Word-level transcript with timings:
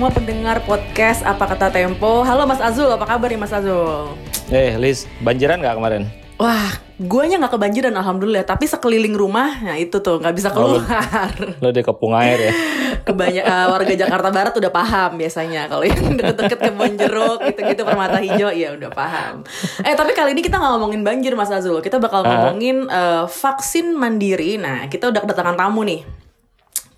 semua 0.00 0.16
pendengar 0.16 0.64
podcast 0.64 1.20
Apa 1.28 1.44
Kata 1.44 1.68
Tempo. 1.68 2.24
Halo 2.24 2.48
Mas 2.48 2.56
Azul, 2.56 2.88
apa 2.88 3.04
kabar 3.04 3.28
nih 3.28 3.36
Mas 3.36 3.52
Azul? 3.52 4.16
Eh, 4.48 4.72
Liz, 4.80 5.04
banjiran 5.20 5.60
nggak 5.60 5.76
kemarin? 5.76 6.08
Wah, 6.40 6.72
guanya 6.96 7.36
nggak 7.36 7.52
kebanjiran 7.52 7.92
alhamdulillah, 7.92 8.48
tapi 8.48 8.64
sekeliling 8.64 9.12
rumah, 9.12 9.60
nah 9.60 9.76
itu 9.76 10.00
tuh 10.00 10.16
nggak 10.16 10.32
bisa 10.32 10.48
Oh, 10.56 10.72
lu- 10.72 10.80
keluar. 10.80 11.28
Lo 11.60 11.68
di 11.68 11.84
kepung 11.84 12.16
air 12.16 12.48
ya? 12.48 12.52
Kebanyak 13.12 13.44
eh, 13.44 13.66
warga 13.68 13.92
Jakarta 13.92 14.28
Barat 14.32 14.56
udah 14.56 14.72
paham 14.72 15.20
biasanya 15.20 15.68
kalau 15.68 15.84
yang 15.84 16.00
deket-deket 16.16 16.58
kebun 16.64 16.96
jeruk 16.96 17.38
gitu-gitu 17.44 17.84
permata 17.84 18.24
hijau 18.24 18.48
ya 18.56 18.72
udah 18.72 18.88
paham. 18.88 19.44
Eh 19.84 19.92
tapi 19.92 20.16
kali 20.16 20.32
ini 20.32 20.40
kita 20.40 20.56
nggak 20.56 20.80
ngomongin 20.80 21.04
banjir 21.04 21.36
Mas 21.36 21.52
Azul, 21.52 21.76
kita 21.84 22.00
bakal 22.00 22.24
ngomongin 22.24 22.88
eh, 22.88 23.28
vaksin 23.28 23.92
mandiri. 23.92 24.56
Nah 24.56 24.88
kita 24.88 25.12
udah 25.12 25.20
kedatangan 25.28 25.60
tamu 25.60 25.84
nih. 25.84 26.19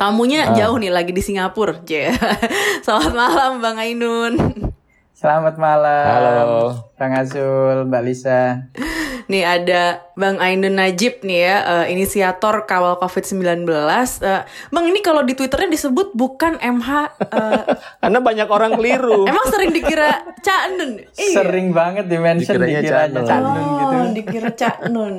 Tamunya 0.02 0.50
Ah. 0.50 0.58
jauh 0.58 0.82
nih 0.82 0.90
lagi 0.90 1.14
di 1.14 1.22
Singapura. 1.22 1.78
Je. 1.86 2.10
Selamat 2.84 3.14
malam 3.14 3.62
Bang 3.62 3.78
Ainun. 3.78 4.34
Selamat 5.14 5.54
malam. 5.54 6.06
Halo. 6.10 6.90
Bang 6.98 7.14
Azul, 7.14 7.86
Mbak 7.86 8.02
Lisa. 8.02 8.66
Nih 9.30 9.46
ada 9.46 10.02
Bang 10.18 10.42
Ainun 10.42 10.74
Najib 10.74 11.22
nih 11.22 11.46
ya, 11.46 11.56
eh, 11.86 11.94
inisiator 11.94 12.66
kawal 12.66 12.98
COVID-19. 12.98 13.62
Eh, 14.26 14.42
bang 14.74 14.84
ini 14.90 14.98
kalau 14.98 15.22
di 15.22 15.38
Twitternya 15.38 15.70
disebut 15.70 16.18
bukan 16.18 16.58
MH, 16.58 16.90
eh, 17.22 17.62
Karena 18.02 18.18
banyak 18.18 18.48
orang 18.50 18.74
keliru. 18.74 19.22
emang 19.30 19.46
sering 19.54 19.70
dikira 19.70 20.34
Cak 20.42 20.82
Nun? 20.82 20.98
Iya. 21.14 21.46
Sering 21.46 21.70
banget 21.70 22.10
di-mention 22.10 22.58
Dikiranya 22.58 22.82
dikiranya 22.82 23.20
Cak 23.22 23.28
Cak 23.30 23.38
Nun. 23.38 23.54
Nun 23.54 23.70
gitu. 23.70 23.94
Oh, 23.94 24.06
dikira 24.10 24.50
Cak 24.50 24.76
Nun. 24.90 25.14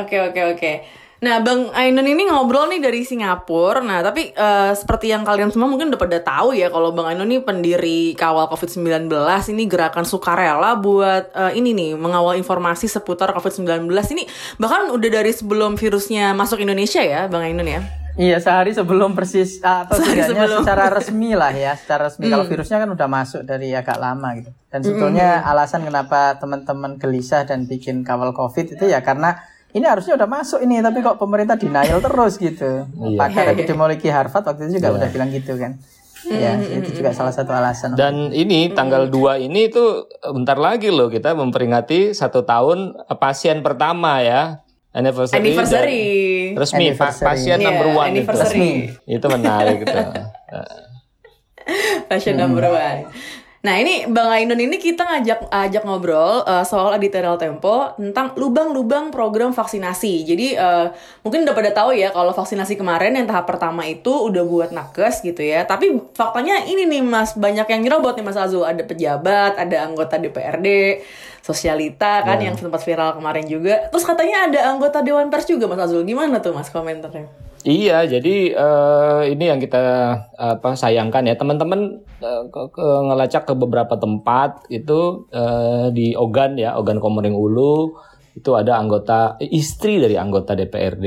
Oke 0.00 0.16
oke 0.24 0.40
oke. 0.56 1.04
Nah, 1.16 1.40
Bang 1.40 1.72
Ainun 1.72 2.04
ini 2.04 2.28
ngobrol 2.28 2.68
nih 2.68 2.80
dari 2.84 3.00
Singapura. 3.00 3.80
Nah, 3.80 4.04
tapi 4.04 4.36
eh, 4.36 4.72
seperti 4.76 5.08
yang 5.08 5.24
kalian 5.24 5.48
semua 5.48 5.64
mungkin 5.64 5.88
udah 5.88 6.00
pada 6.00 6.20
tahu 6.20 6.52
ya 6.52 6.68
kalau 6.68 6.92
Bang 6.92 7.08
Ainun 7.08 7.32
ini 7.32 7.40
pendiri 7.40 8.12
kawal 8.12 8.52
COVID-19. 8.52 9.08
Ini 9.56 9.64
gerakan 9.64 10.04
sukarela 10.04 10.76
buat 10.76 11.32
eh, 11.32 11.52
ini 11.56 11.72
nih 11.72 11.90
mengawal 11.96 12.36
informasi 12.36 12.84
seputar 12.84 13.32
COVID-19. 13.32 13.88
Ini 13.88 14.24
bahkan 14.60 14.92
udah 14.92 15.08
dari 15.08 15.32
sebelum 15.32 15.80
virusnya 15.80 16.36
masuk 16.36 16.60
Indonesia 16.60 17.00
ya, 17.00 17.32
Bang 17.32 17.48
Ainun 17.48 17.64
ya. 17.64 17.80
Iya, 18.16 18.40
sehari 18.40 18.72
sebelum 18.72 19.12
persis 19.12 19.60
atau 19.60 20.00
Sehari 20.00 20.24
setidaknya 20.24 20.48
sebelum. 20.48 20.60
secara 20.64 20.84
resmi 20.88 21.36
lah 21.36 21.52
ya, 21.52 21.76
secara 21.76 22.08
resmi 22.08 22.32
kalau 22.32 22.48
virusnya 22.48 22.80
kan 22.80 22.88
udah 22.96 23.08
masuk 23.12 23.44
dari 23.44 23.76
agak 23.76 24.00
lama 24.00 24.32
gitu. 24.40 24.56
Dan 24.72 24.80
sebetulnya 24.80 25.44
alasan 25.44 25.84
kenapa 25.84 26.40
teman-teman 26.40 26.96
gelisah 26.96 27.44
dan 27.44 27.68
bikin 27.68 28.08
kawal 28.08 28.32
Covid 28.32 28.72
itu 28.72 28.84
ya 28.88 29.04
karena 29.04 29.36
ini 29.76 29.84
harusnya 29.84 30.16
udah 30.16 30.24
masuk 30.24 30.64
ini 30.64 30.80
tapi 30.80 31.04
kok 31.04 31.20
pemerintah 31.20 31.60
denial 31.60 32.00
terus 32.00 32.40
gitu. 32.40 32.88
Pakar 33.14 33.52
epidemiologi 33.52 34.08
Harvard 34.08 34.48
waktu 34.48 34.72
itu 34.72 34.80
juga 34.80 34.96
udah 34.96 35.08
bilang 35.12 35.28
gitu 35.28 35.52
kan. 35.60 35.76
Ya, 36.26 36.58
itu 36.58 36.90
juga 36.90 37.14
salah 37.14 37.30
satu 37.30 37.54
alasan. 37.54 37.94
Dan 37.94 38.34
ini 38.34 38.72
tanggal 38.74 39.06
2 39.06 39.46
ini 39.46 39.70
itu 39.70 40.10
bentar 40.26 40.58
lagi 40.58 40.90
loh 40.90 41.06
kita 41.06 41.38
memperingati 41.38 42.10
satu 42.10 42.42
tahun 42.42 42.98
eh, 42.98 43.14
pasien 43.14 43.62
pertama 43.62 44.24
ya. 44.24 44.64
Anniversary. 44.90 45.38
Anniversary. 45.44 46.02
Resmi, 46.56 46.88
Anniversary. 46.88 47.26
pasien 47.28 47.58
Iya, 47.60 47.68
number 47.68 47.88
one 47.92 48.10
itu. 48.10 48.24
anniversary. 48.24 48.70
Itu 49.04 49.26
menarik 49.28 49.76
gitu. 49.84 49.92
Fashion 52.08 52.34
number 52.42 52.64
one. 52.72 53.12
Nah 53.66 53.82
ini 53.82 54.06
Bang 54.06 54.30
Ainun 54.30 54.62
ini 54.62 54.78
kita 54.78 55.02
ngajak 55.02 55.50
ajak 55.50 55.82
ngobrol 55.82 56.46
uh, 56.46 56.62
soal 56.62 56.94
editorial 56.94 57.34
Tempo 57.34 57.98
tentang 57.98 58.30
lubang-lubang 58.38 59.10
program 59.10 59.50
vaksinasi. 59.50 60.22
Jadi 60.22 60.54
uh, 60.54 60.94
mungkin 61.26 61.42
udah 61.42 61.50
pada 61.50 61.74
tahu 61.74 61.98
ya 61.98 62.14
kalau 62.14 62.30
vaksinasi 62.30 62.78
kemarin 62.78 63.18
yang 63.18 63.26
tahap 63.26 63.50
pertama 63.50 63.82
itu 63.82 64.30
udah 64.30 64.46
buat 64.46 64.70
nakes 64.70 65.26
gitu 65.26 65.42
ya. 65.42 65.66
Tapi 65.66 65.98
faktanya 66.14 66.62
ini 66.62 66.86
nih 66.86 67.02
Mas 67.02 67.34
banyak 67.34 67.66
yang 67.66 67.82
nyerobot 67.82 68.14
nih 68.14 68.22
Mas 68.22 68.38
Azul. 68.38 68.62
Ada 68.62 68.86
pejabat, 68.86 69.58
ada 69.58 69.76
anggota 69.82 70.14
DPRD, 70.14 71.02
sosialita 71.46 72.26
kan 72.26 72.42
yang 72.42 72.58
sempat 72.58 72.82
viral 72.82 73.14
kemarin 73.14 73.46
juga. 73.46 73.86
Terus 73.94 74.02
katanya 74.02 74.50
ada 74.50 74.60
anggota 74.74 74.98
Dewan 74.98 75.30
Pers 75.30 75.46
juga 75.46 75.70
Mas 75.70 75.78
Azul. 75.78 76.02
Gimana 76.02 76.42
tuh 76.42 76.50
Mas 76.50 76.74
komentarnya? 76.74 77.30
Iya, 77.62 78.06
jadi 78.06 78.54
eh, 78.54 79.22
ini 79.30 79.44
yang 79.50 79.58
kita 79.58 79.82
apa 80.38 80.74
sayangkan 80.74 81.26
ya 81.26 81.34
teman-teman 81.34 82.02
ke- 82.50 82.70
ke- 82.70 83.02
ngelacak 83.10 83.42
ke 83.46 83.54
beberapa 83.54 83.94
tempat 83.94 84.66
itu 84.70 85.26
eh, 85.30 85.90
di 85.94 86.14
Ogan 86.14 86.58
ya, 86.58 86.74
Ogan 86.78 86.98
Komering 86.98 87.34
Ulu 87.34 87.94
itu 88.36 88.50
ada 88.54 88.76
anggota 88.78 89.34
istri 89.40 89.98
dari 89.98 90.14
anggota 90.18 90.54
DPRD 90.54 91.06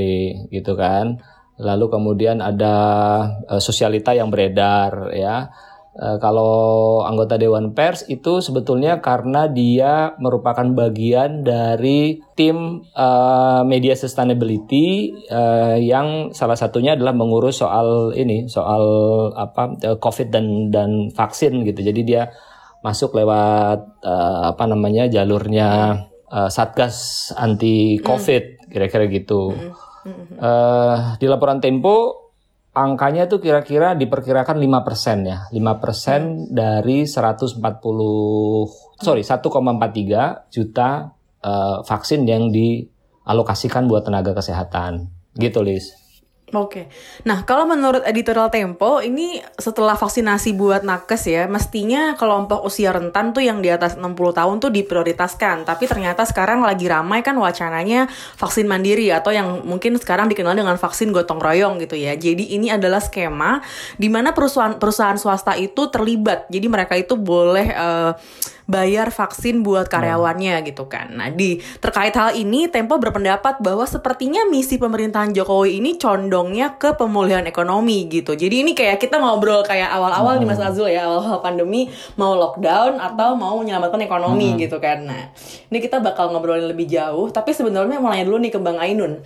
gitu 0.52 0.76
kan. 0.76 1.20
Lalu 1.60 1.86
kemudian 1.92 2.40
ada 2.40 2.76
eh, 3.48 3.60
sosialita 3.60 4.16
yang 4.16 4.32
beredar 4.32 5.12
ya. 5.16 5.52
Eh, 5.98 6.18
kalau 6.22 7.02
anggota 7.02 7.34
Dewan 7.34 7.74
Pers 7.74 8.06
itu 8.14 8.46
sebetulnya 8.46 9.02
karena 9.02 9.50
dia 9.50 10.14
merupakan 10.22 10.64
bagian 10.78 11.42
dari 11.42 12.22
tim 12.38 12.86
eh, 12.94 13.62
media 13.66 13.98
sustainability 13.98 15.10
eh, 15.26 15.82
yang 15.82 16.30
salah 16.30 16.54
satunya 16.54 16.94
adalah 16.94 17.18
mengurus 17.18 17.66
soal 17.66 18.14
ini 18.14 18.46
soal 18.46 18.86
apa 19.34 19.82
COVID 19.98 20.30
dan 20.30 20.70
dan 20.70 21.10
vaksin 21.10 21.66
gitu. 21.66 21.82
Jadi 21.82 22.02
dia 22.06 22.30
masuk 22.86 23.18
lewat 23.18 23.82
eh, 24.06 24.42
apa 24.54 24.70
namanya 24.70 25.10
jalurnya 25.10 26.00
eh, 26.30 26.50
satgas 26.54 27.34
anti 27.34 27.98
COVID 27.98 28.70
kira-kira 28.70 29.10
gitu. 29.10 29.58
Eh, 30.38 30.98
di 31.18 31.26
laporan 31.26 31.58
Tempo 31.60 32.29
angkanya 32.80 33.28
tuh 33.28 33.44
kira-kira 33.44 34.00
diperkirakan 34.00 34.56
5% 34.56 35.28
ya. 35.28 35.52
5% 35.52 36.48
dari 36.56 37.04
140 37.04 37.60
sorry 39.04 39.24
1,43 39.24 40.48
juta 40.48 41.12
eh, 41.44 41.78
vaksin 41.84 42.24
yang 42.24 42.48
dialokasikan 42.56 43.92
buat 43.92 44.08
tenaga 44.08 44.32
kesehatan. 44.32 45.12
Gitu, 45.36 45.60
Lis. 45.60 45.99
Oke. 46.50 46.90
Nah, 47.30 47.46
kalau 47.46 47.70
menurut 47.70 48.02
editorial 48.10 48.50
Tempo, 48.50 49.06
ini 49.06 49.38
setelah 49.62 49.94
vaksinasi 49.94 50.58
buat 50.58 50.82
nakes 50.82 51.30
ya, 51.30 51.46
mestinya 51.46 52.18
kelompok 52.18 52.66
usia 52.66 52.90
rentan 52.90 53.38
tuh 53.38 53.46
yang 53.46 53.62
di 53.62 53.70
atas 53.70 53.94
60 53.94 54.18
tahun 54.34 54.56
tuh 54.58 54.74
diprioritaskan. 54.74 55.70
Tapi 55.70 55.86
ternyata 55.86 56.26
sekarang 56.26 56.66
lagi 56.66 56.90
ramai 56.90 57.22
kan 57.22 57.38
wacananya 57.38 58.10
vaksin 58.38 58.66
mandiri 58.66 59.14
atau 59.14 59.30
yang 59.30 59.62
mungkin 59.62 60.02
sekarang 60.02 60.26
dikenal 60.26 60.58
dengan 60.58 60.78
vaksin 60.82 61.14
gotong 61.14 61.38
royong 61.38 61.78
gitu 61.86 61.94
ya. 61.94 62.18
Jadi 62.18 62.58
ini 62.58 62.74
adalah 62.74 62.98
skema 62.98 63.62
di 64.02 64.10
mana 64.10 64.34
perusahaan 64.34 64.82
perusahaan 64.82 65.18
swasta 65.22 65.54
itu 65.54 65.86
terlibat. 65.94 66.50
Jadi 66.50 66.66
mereka 66.66 66.98
itu 66.98 67.14
boleh 67.14 67.68
eh, 67.70 68.12
bayar 68.70 69.10
vaksin 69.10 69.66
buat 69.66 69.90
karyawannya 69.90 70.62
gitu 70.70 70.86
kan. 70.86 71.10
Nah, 71.18 71.34
di 71.34 71.58
terkait 71.82 72.14
hal 72.14 72.38
ini 72.38 72.70
Tempo 72.70 73.02
berpendapat 73.02 73.58
bahwa 73.66 73.82
sepertinya 73.90 74.46
misi 74.46 74.78
pemerintahan 74.78 75.34
Jokowi 75.34 75.82
ini 75.82 75.98
condongnya 76.40 76.80
ke 76.80 76.96
pemulihan 76.96 77.44
ekonomi 77.44 78.08
gitu. 78.08 78.32
Jadi 78.32 78.64
ini 78.64 78.72
kayak 78.72 79.04
kita 79.04 79.20
ngobrol 79.20 79.60
kayak 79.68 79.92
awal-awal 79.92 80.40
nih 80.40 80.48
Mas 80.48 80.64
Azul 80.64 80.88
ya, 80.88 81.04
awal-awal 81.04 81.44
pandemi 81.44 81.92
mau 82.16 82.32
lockdown 82.40 82.96
atau 82.96 83.36
mau 83.36 83.60
menyelamatkan 83.60 84.00
ekonomi 84.00 84.56
gitu 84.56 84.80
kan. 84.80 85.04
Nah, 85.04 85.36
ini 85.68 85.78
kita 85.84 86.00
bakal 86.00 86.32
ngobrolin 86.32 86.72
lebih 86.72 86.88
jauh, 86.88 87.28
tapi 87.28 87.52
sebenarnya 87.52 88.00
mau 88.00 88.16
nanya 88.16 88.24
dulu 88.24 88.40
nih 88.40 88.56
ke 88.56 88.60
Bang 88.64 88.80
Ainun. 88.80 89.20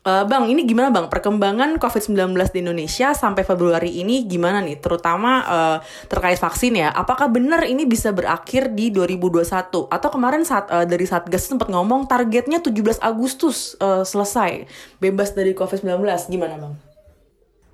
Eh, 0.00 0.24
bang, 0.24 0.48
ini 0.48 0.64
gimana 0.64 0.88
bang 0.88 1.12
perkembangan 1.12 1.76
COVID-19 1.76 2.32
di 2.56 2.64
Indonesia 2.64 3.12
sampai 3.12 3.44
Februari 3.44 4.00
ini 4.00 4.24
gimana 4.24 4.64
nih? 4.64 4.80
Terutama 4.80 5.44
eh, 5.44 5.78
terkait 6.08 6.40
vaksin 6.40 6.72
ya. 6.72 6.88
Apakah 6.88 7.28
benar 7.28 7.68
ini 7.68 7.84
bisa 7.84 8.08
berakhir 8.08 8.72
di 8.72 8.88
2021? 8.88 9.92
Atau 9.92 10.08
kemarin 10.08 10.40
saat 10.48 10.72
eh, 10.72 10.88
dari 10.88 11.04
Satgas 11.04 11.44
sempat 11.44 11.68
ngomong 11.68 12.08
targetnya 12.08 12.64
17 12.64 12.96
Agustus 12.96 13.76
eh, 13.76 14.00
selesai 14.00 14.64
bebas 15.04 15.36
dari 15.36 15.52
COVID-19. 15.52 16.00
Gimana 16.32 16.56
bang? 16.56 16.74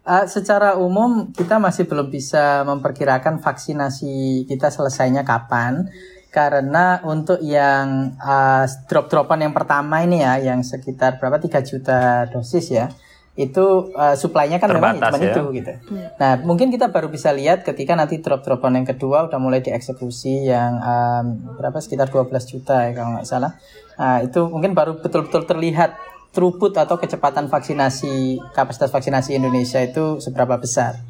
Uh, 0.07 0.23
secara 0.31 0.79
umum 0.79 1.35
kita 1.35 1.59
masih 1.59 1.83
belum 1.83 2.07
bisa 2.15 2.63
memperkirakan 2.63 3.43
vaksinasi 3.43 4.47
kita 4.47 4.71
selesainya 4.71 5.27
kapan 5.27 5.91
karena 6.37 7.01
untuk 7.09 7.41
yang 7.41 8.13
uh, 8.21 8.69
drop-dropan 8.85 9.49
yang 9.49 9.57
pertama 9.57 10.05
ini 10.05 10.21
ya 10.21 10.37
yang 10.37 10.61
sekitar 10.61 11.17
berapa 11.17 11.41
3 11.41 11.65
juta 11.65 12.29
dosis 12.29 12.77
ya 12.77 12.93
itu 13.41 13.93
uh, 13.97 14.13
supply-nya 14.17 14.61
kan 14.61 14.69
memang 14.69 15.01
Terbatas 15.01 15.17
cuma 15.17 15.25
ya. 15.25 15.33
itu 15.33 15.43
gitu. 15.61 15.73
Nah, 16.21 16.33
mungkin 16.45 16.73
kita 16.73 16.89
baru 16.89 17.13
bisa 17.13 17.33
lihat 17.37 17.65
ketika 17.65 17.93
nanti 17.93 18.21
drop-dropan 18.21 18.81
yang 18.81 18.89
kedua 18.89 19.29
udah 19.29 19.37
mulai 19.37 19.61
dieksekusi 19.61 20.49
yang 20.49 20.81
um, 20.81 21.57
berapa 21.57 21.77
sekitar 21.81 22.09
12 22.09 22.33
juta 22.53 22.85
ya 22.85 22.97
kalau 22.97 23.17
nggak 23.17 23.29
salah. 23.29 23.57
Nah, 23.97 24.25
itu 24.25 24.41
mungkin 24.49 24.73
baru 24.73 25.01
betul-betul 25.01 25.45
terlihat 25.45 25.97
throughput 26.33 26.77
atau 26.81 26.97
kecepatan 26.97 27.49
vaksinasi 27.49 28.41
kapasitas 28.57 28.93
vaksinasi 28.93 29.37
Indonesia 29.37 29.85
itu 29.85 30.21
seberapa 30.21 30.57
besar. 30.57 31.01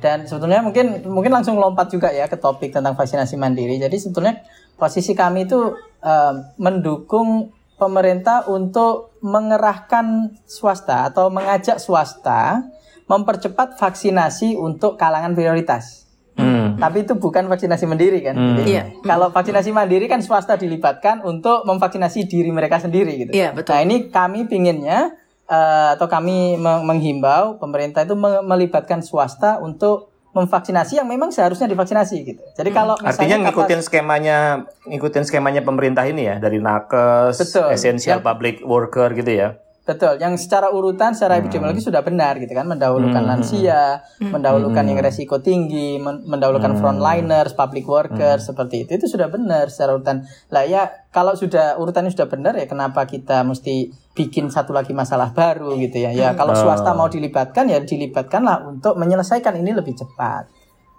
Dan 0.00 0.28
sebetulnya 0.28 0.60
mungkin 0.60 1.04
mungkin 1.08 1.32
langsung 1.32 1.56
lompat 1.56 1.88
juga 1.92 2.12
ya 2.12 2.28
ke 2.28 2.36
topik 2.36 2.72
tentang 2.72 2.92
vaksinasi 2.96 3.40
mandiri. 3.40 3.80
Jadi 3.80 3.96
sebetulnya 3.96 4.40
posisi 4.74 5.12
kami 5.12 5.46
itu 5.46 5.74
eh, 6.00 6.34
mendukung 6.58 7.50
pemerintah 7.74 8.46
untuk 8.46 9.16
mengerahkan 9.24 10.36
swasta 10.46 11.10
atau 11.10 11.28
mengajak 11.28 11.82
swasta 11.82 12.62
mempercepat 13.04 13.76
vaksinasi 13.76 14.56
untuk 14.56 14.96
kalangan 14.96 15.36
prioritas. 15.36 16.08
Hmm. 16.34 16.74
Tapi 16.80 17.06
itu 17.06 17.14
bukan 17.14 17.46
vaksinasi 17.46 17.84
mandiri 17.86 18.18
kan. 18.24 18.34
Hmm. 18.34 18.56
Jadi, 18.58 18.70
Iya. 18.74 18.82
Kalau 19.06 19.30
vaksinasi 19.30 19.70
mandiri 19.70 20.10
kan 20.10 20.18
swasta 20.18 20.58
dilibatkan 20.58 21.22
untuk 21.22 21.62
memvaksinasi 21.62 22.26
diri 22.26 22.50
mereka 22.50 22.82
sendiri 22.82 23.12
gitu. 23.26 23.30
Iya, 23.30 23.54
betul. 23.54 23.78
Nah 23.78 23.82
ini 23.86 23.96
kami 24.10 24.50
pinginnya 24.50 25.14
eh, 25.44 25.88
atau 25.94 26.08
kami 26.08 26.56
meng- 26.56 26.88
menghimbau 26.88 27.60
pemerintah 27.60 28.02
itu 28.02 28.16
me- 28.16 28.42
melibatkan 28.42 29.04
swasta 29.04 29.60
untuk 29.60 30.13
memvaksinasi 30.34 30.98
yang 30.98 31.06
memang 31.06 31.30
seharusnya 31.30 31.70
divaksinasi 31.70 32.16
gitu. 32.26 32.42
Jadi 32.52 32.70
kalau 32.70 32.98
Hmm. 32.98 33.06
Artinya 33.06 33.38
misalnya 33.38 33.48
ngikutin 33.48 33.78
kapas- 33.78 33.86
skemanya 33.86 34.38
ngikutin 34.84 35.24
skemanya 35.24 35.62
pemerintah 35.62 36.04
ini 36.04 36.26
ya 36.26 36.36
dari 36.36 36.58
nakes, 36.58 37.38
Betul. 37.38 37.70
essential 37.70 38.18
Yang- 38.18 38.26
public 38.26 38.54
worker 38.60 39.14
gitu 39.14 39.30
ya. 39.30 39.48
Betul, 39.84 40.16
yang 40.16 40.32
secara 40.40 40.72
urutan, 40.72 41.12
secara 41.12 41.36
epidemiologi 41.36 41.84
sudah 41.84 42.00
benar 42.00 42.40
gitu 42.40 42.56
kan, 42.56 42.64
mendahulukan 42.64 43.20
Hmm. 43.20 43.36
lansia, 43.36 44.00
mendahulukan 44.16 44.80
yang 44.80 44.96
resiko 44.96 45.44
tinggi, 45.44 46.00
men- 46.00 46.24
mendahulukan 46.24 46.72
Hmm. 46.72 46.80
frontliners, 46.80 47.52
public 47.52 47.84
workers 47.84 48.48
seperti 48.48 48.88
itu, 48.88 48.96
itu 48.96 49.12
sudah 49.12 49.28
benar 49.28 49.68
secara 49.68 49.92
urutan. 49.92 50.24
Lah 50.48 50.64
ya 50.64 50.88
kalau 51.12 51.36
sudah 51.36 51.76
urutannya 51.76 52.08
sudah 52.08 52.32
benar 52.32 52.56
ya 52.56 52.64
kenapa 52.64 53.04
kita 53.04 53.44
mesti 53.44 53.92
bikin 54.16 54.48
satu 54.48 54.72
lagi 54.72 54.96
masalah 54.96 55.36
baru 55.36 55.76
gitu 55.76 56.00
ya? 56.00 56.16
Ya 56.16 56.32
kalau 56.32 56.56
swasta 56.56 56.96
mau 56.96 57.12
dilibatkan 57.12 57.68
ya 57.68 57.76
dilibatkanlah 57.76 58.64
untuk 58.64 58.96
menyelesaikan 58.96 59.52
ini 59.52 59.76
lebih 59.76 59.92
cepat. 59.94 60.48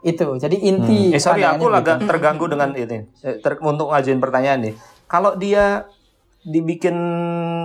Itu, 0.05 0.37
jadi 0.37 0.53
inti. 0.61 1.09
Eh 1.09 1.17
sorry 1.17 1.41
aku 1.41 1.73
agak 1.73 2.05
terganggu 2.05 2.45
dengan 2.45 2.69
ini. 2.69 3.09
Eh, 3.25 3.41
ter- 3.41 3.57
untuk 3.65 3.89
ngajuin 3.89 4.21
pertanyaan 4.21 4.61
nih. 4.61 4.73
Kalau 5.09 5.33
dia 5.33 5.89
dibikin 6.45 6.97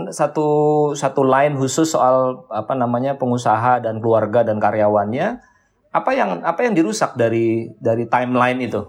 satu 0.09 0.49
satu 0.97 1.23
line 1.23 1.55
khusus 1.61 1.93
soal 1.93 2.49
apa 2.49 2.73
namanya 2.73 3.21
pengusaha 3.21 3.85
dan 3.85 4.01
keluarga 4.01 4.41
dan 4.41 4.57
karyawannya, 4.57 5.41
apa 5.93 6.11
yang 6.17 6.41
apa 6.41 6.65
yang 6.65 6.73
dirusak 6.73 7.15
dari 7.15 7.77
dari 7.77 8.09
timeline 8.09 8.59
itu? 8.65 8.81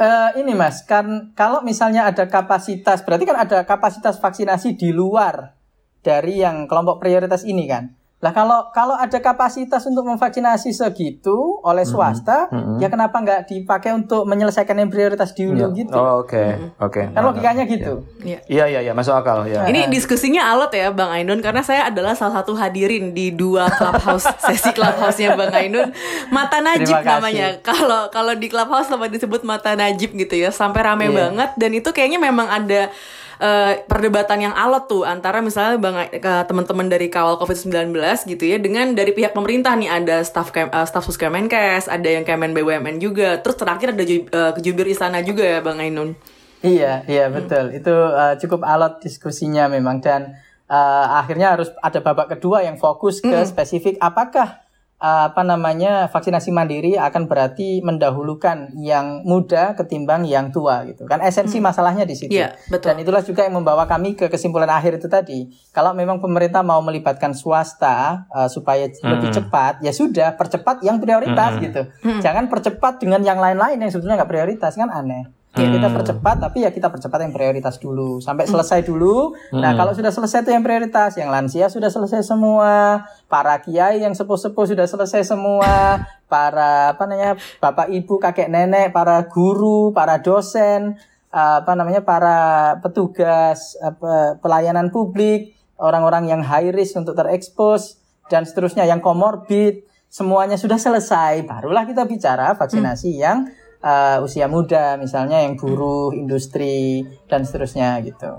Eh, 0.00 0.30
ini 0.40 0.56
mas, 0.56 0.80
kan 0.88 1.32
kalau 1.36 1.60
misalnya 1.60 2.08
ada 2.08 2.24
kapasitas, 2.24 3.04
berarti 3.04 3.28
kan 3.28 3.36
ada 3.36 3.68
kapasitas 3.68 4.16
vaksinasi 4.16 4.72
di 4.72 4.96
luar 4.96 5.60
dari 6.00 6.40
yang 6.40 6.64
kelompok 6.64 7.04
prioritas 7.04 7.44
ini 7.44 7.68
kan. 7.68 7.99
Lah 8.20 8.30
kalau 8.30 8.68
kalau 8.70 8.92
ada 8.92 9.16
kapasitas 9.16 9.80
untuk 9.82 10.04
memvaksinasi 10.04 10.70
segitu 10.70 11.32
oleh 11.60 11.88
swasta, 11.88 12.52
ya 12.76 12.86
kenapa 12.86 13.16
nggak 13.16 13.48
dipakai 13.48 13.96
untuk 13.96 14.28
menyelesaikan 14.28 14.76
yang 14.76 14.92
prioritas 14.92 15.32
dulu 15.32 15.72
gitu? 15.72 15.88
Oh, 15.90 16.20
Oke, 16.20 16.52
oke. 16.76 17.00
Kan 17.10 17.22
logikanya 17.24 17.64
gitu. 17.64 18.04
Iya. 18.20 18.44
Iya 18.44 18.64
iya 18.68 18.80
iya 18.84 18.92
masuk 18.92 19.16
akal 19.16 19.48
ya. 19.48 19.64
Ini 19.64 19.88
diskusinya 19.88 20.52
alot 20.52 20.68
ya 20.70 20.92
Bang 20.92 21.08
Ainun 21.08 21.40
karena 21.40 21.64
saya 21.64 21.88
adalah 21.88 22.12
salah 22.12 22.44
satu 22.44 22.52
hadirin 22.52 23.16
di 23.16 23.32
dua 23.32 23.72
clubhouse 23.72 24.28
sesi 24.46 24.68
clubhouse-nya 24.70 25.32
Bang 25.32 25.56
Ainun. 25.56 25.88
Mata 26.28 26.60
Najib 26.60 27.00
namanya. 27.00 27.56
Kalau 27.64 28.12
kalau 28.12 28.36
di 28.36 28.52
clubhouse 28.52 28.86
sama 28.86 29.08
disebut 29.08 29.40
Mata 29.42 29.72
Najib 29.72 30.12
gitu 30.12 30.36
ya. 30.36 30.52
Sampai 30.52 30.84
rame 30.84 31.08
Iya. 31.08 31.16
banget 31.24 31.50
dan 31.56 31.70
itu 31.72 31.88
kayaknya 31.88 32.20
memang 32.20 32.52
ada 32.52 32.92
eh, 33.40 33.82
perdebatan 33.88 34.38
yang 34.44 34.54
alot 34.54 34.86
tuh 34.86 35.02
antara 35.08 35.40
misalnya 35.40 35.80
Bang 35.80 35.96
eh, 35.96 36.20
teman-teman 36.20 36.86
dari 36.86 37.08
kawal 37.08 37.40
Covid-19 37.40 37.96
gitu 38.28 38.44
ya 38.44 38.60
dengan 38.60 38.92
dari 38.92 39.16
pihak 39.16 39.32
pemerintah 39.32 39.74
nih 39.74 39.90
ada 39.90 40.22
staf 40.22 40.52
Kem- 40.52 40.70
eh, 40.70 40.86
staf 40.86 41.08
Suskemenkes, 41.08 41.88
ada 41.88 42.08
yang 42.08 42.22
Kemen 42.28 42.52
BUMN 42.52 43.00
juga. 43.00 43.40
Terus 43.40 43.56
terakhir 43.56 43.96
ada 43.96 44.04
ju- 44.04 44.28
eh, 44.28 44.52
kejubir 44.54 44.86
istana 44.86 45.24
juga 45.24 45.42
ya 45.42 45.58
Bang 45.64 45.80
Ainun. 45.80 46.14
Iya, 46.60 47.08
iya 47.08 47.32
betul. 47.32 47.72
Itu 47.72 47.88
uh, 47.88 48.36
cukup 48.36 48.68
alot 48.68 49.00
diskusinya 49.00 49.64
memang 49.64 50.04
dan 50.04 50.36
uh, 50.68 51.06
akhirnya 51.16 51.56
harus 51.56 51.72
ada 51.80 52.04
babak 52.04 52.36
kedua 52.36 52.60
yang 52.60 52.76
fokus 52.76 53.24
ke 53.24 53.32
spesifik 53.48 53.96
apakah 53.96 54.60
uh, 54.60 54.69
apa 55.00 55.40
namanya 55.40 56.12
vaksinasi 56.12 56.52
mandiri 56.52 56.92
akan 57.00 57.24
berarti 57.24 57.80
mendahulukan 57.80 58.76
yang 58.76 59.24
muda 59.24 59.72
ketimbang 59.72 60.28
yang 60.28 60.52
tua 60.52 60.84
gitu 60.84 61.08
kan 61.08 61.24
esensi 61.24 61.56
masalahnya 61.56 62.04
di 62.04 62.12
situ. 62.12 62.36
Iya, 62.36 62.52
betul. 62.68 62.92
Dan 62.92 63.00
itulah 63.00 63.24
juga 63.24 63.48
yang 63.48 63.56
membawa 63.56 63.88
kami 63.88 64.12
ke 64.12 64.28
kesimpulan 64.28 64.68
akhir 64.68 65.00
itu 65.00 65.08
tadi. 65.08 65.48
Kalau 65.72 65.96
memang 65.96 66.20
pemerintah 66.20 66.60
mau 66.60 66.84
melibatkan 66.84 67.32
swasta 67.32 68.28
uh, 68.28 68.44
supaya 68.52 68.92
lebih 68.92 69.32
cepat, 69.32 69.80
ya 69.80 69.92
sudah 69.96 70.36
percepat 70.36 70.84
yang 70.84 71.00
prioritas 71.00 71.56
gitu. 71.64 71.88
Jangan 72.20 72.52
percepat 72.52 73.00
dengan 73.00 73.24
yang 73.24 73.40
lain-lain 73.40 73.80
yang 73.80 73.88
sebetulnya 73.88 74.20
nggak 74.20 74.30
prioritas 74.30 74.76
kan 74.76 74.92
aneh. 74.92 75.39
Ya, 75.50 75.66
kita 75.66 75.90
percepat 75.90 76.36
tapi 76.38 76.62
ya 76.62 76.70
kita 76.70 76.94
percepat 76.94 77.26
yang 77.26 77.34
prioritas 77.34 77.82
dulu. 77.82 78.22
Sampai 78.22 78.46
selesai 78.46 78.86
dulu. 78.86 79.34
Nah, 79.50 79.74
kalau 79.74 79.90
sudah 79.90 80.14
selesai 80.14 80.46
itu 80.46 80.54
yang 80.54 80.62
prioritas, 80.62 81.18
yang 81.18 81.26
lansia 81.26 81.66
sudah 81.66 81.90
selesai 81.90 82.22
semua, 82.22 83.02
para 83.26 83.58
kiai 83.58 83.98
yang 83.98 84.14
sepuh-sepuh 84.14 84.70
sudah 84.70 84.86
selesai 84.86 85.26
semua, 85.26 86.06
para 86.30 86.94
apa 86.94 87.02
namanya 87.02 87.34
bapak 87.58 87.90
ibu 87.90 88.22
kakek 88.22 88.46
nenek, 88.46 88.94
para 88.94 89.26
guru, 89.26 89.90
para 89.90 90.22
dosen, 90.22 90.94
apa 91.34 91.72
namanya 91.74 92.06
para 92.06 92.38
petugas 92.78 93.74
apa, 93.82 94.38
pelayanan 94.38 94.94
publik, 94.94 95.58
orang-orang 95.82 96.30
yang 96.30 96.46
high 96.46 96.70
risk 96.70 96.94
untuk 96.94 97.18
terekspos 97.18 97.98
dan 98.30 98.46
seterusnya 98.46 98.86
yang 98.86 99.02
komorbid, 99.02 99.82
semuanya 100.06 100.54
sudah 100.54 100.78
selesai, 100.78 101.42
barulah 101.42 101.82
kita 101.86 102.06
bicara 102.06 102.54
vaksinasi 102.54 103.18
yang 103.18 103.50
uh, 103.84 104.24
usia 104.24 104.46
muda, 104.46 104.96
misalnya 105.00 105.44
yang 105.44 105.56
buruh, 105.56 106.12
industri 106.12 107.04
dan 107.26 107.44
seterusnya 107.44 108.00
gitu. 108.04 108.30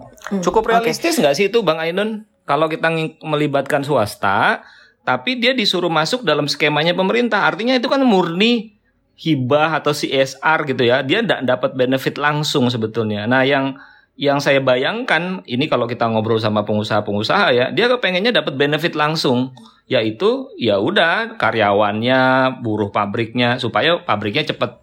Cukup 0.42 0.70
realistis 0.70 1.18
nggak 1.18 1.36
sih 1.38 1.46
itu 1.50 1.62
Bang 1.66 1.82
Ainun? 1.82 2.26
Kalau 2.46 2.66
kita 2.68 2.90
melibatkan 3.22 3.86
swasta, 3.86 4.66
tapi 5.06 5.38
dia 5.38 5.54
disuruh 5.54 5.90
masuk 5.90 6.26
dalam 6.26 6.50
skemanya 6.50 6.94
pemerintah, 6.98 7.46
artinya 7.46 7.78
itu 7.78 7.88
kan 7.90 8.02
murni 8.02 8.78
hibah 9.22 9.78
atau 9.78 9.94
CSR 9.94 10.60
gitu 10.66 10.84
ya. 10.86 11.06
Dia 11.06 11.22
tidak 11.22 11.46
dapat 11.46 11.72
benefit 11.78 12.18
langsung 12.18 12.68
sebetulnya. 12.74 13.30
Nah, 13.30 13.46
yang 13.46 13.78
yang 14.20 14.44
saya 14.44 14.60
bayangkan 14.60 15.42
ini 15.48 15.66
kalau 15.72 15.88
kita 15.88 16.06
ngobrol 16.06 16.38
sama 16.38 16.66
pengusaha-pengusaha 16.68 17.48
ya, 17.56 17.66
dia 17.72 17.88
kepengennya 17.88 18.36
dapat 18.36 18.58
benefit 18.58 18.94
langsung, 18.98 19.56
yaitu 19.88 20.52
ya 20.60 20.82
udah 20.82 21.40
karyawannya, 21.40 22.54
buruh 22.62 22.92
pabriknya 22.92 23.58
supaya 23.58 24.01
pabriknya 24.04 24.51
cepat 24.54 24.81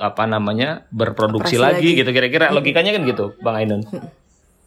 apa 0.00 0.24
namanya 0.24 0.84
berproduksi 0.90 1.56
lagi, 1.56 1.92
lagi. 1.94 2.00
gitu 2.04 2.10
kira-kira 2.12 2.52
logikanya 2.52 2.92
kan 2.96 3.02
gitu, 3.04 3.34
Bang 3.40 3.56
Ainun. 3.56 3.82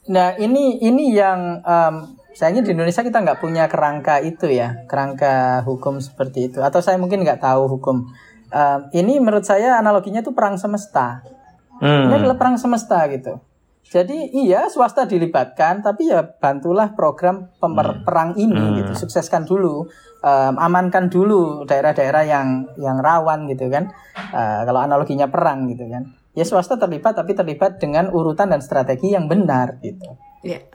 Nah 0.10 0.34
ini 0.42 0.82
ini 0.82 1.14
yang 1.14 1.62
em, 1.62 1.96
sayangnya 2.34 2.66
di 2.66 2.72
Indonesia 2.74 3.06
kita 3.06 3.22
nggak 3.22 3.40
punya 3.40 3.70
kerangka 3.70 4.18
itu 4.22 4.50
ya, 4.50 4.86
kerangka 4.90 5.62
hukum 5.66 6.02
seperti 6.02 6.50
itu. 6.50 6.60
Atau 6.66 6.82
saya 6.82 6.98
mungkin 6.98 7.22
nggak 7.22 7.42
tahu 7.42 7.70
hukum. 7.78 8.10
Em, 8.50 8.80
ini 8.98 9.22
menurut 9.22 9.46
saya 9.46 9.78
analoginya 9.78 10.26
itu 10.26 10.34
perang 10.34 10.58
semesta. 10.58 11.22
Ini 11.80 12.12
Hmm. 12.12 12.12
adalah 12.12 12.36
perang 12.36 12.60
semesta 12.60 13.00
gitu. 13.08 13.40
Jadi 13.90 14.38
iya 14.46 14.70
swasta 14.70 15.10
dilibatkan, 15.10 15.82
tapi 15.82 16.14
ya 16.14 16.22
bantulah 16.22 16.94
program 16.94 17.50
pemer- 17.58 18.06
perang 18.06 18.38
ini 18.38 18.86
gitu, 18.86 18.94
sukseskan 18.94 19.50
dulu, 19.50 19.90
em, 20.22 20.54
amankan 20.62 21.10
dulu 21.10 21.66
daerah-daerah 21.66 22.22
yang 22.22 22.70
yang 22.78 23.02
rawan 23.02 23.50
gitu 23.50 23.66
kan. 23.74 23.90
Eh, 24.14 24.62
kalau 24.70 24.86
analoginya 24.86 25.26
perang 25.26 25.66
gitu 25.74 25.90
kan, 25.90 26.06
ya 26.38 26.46
swasta 26.46 26.78
terlibat 26.78 27.18
tapi 27.18 27.34
terlibat 27.34 27.82
dengan 27.82 28.14
urutan 28.14 28.54
dan 28.54 28.62
strategi 28.62 29.18
yang 29.18 29.26
benar 29.26 29.82
gitu. 29.82 30.06
Iya. 30.46 30.70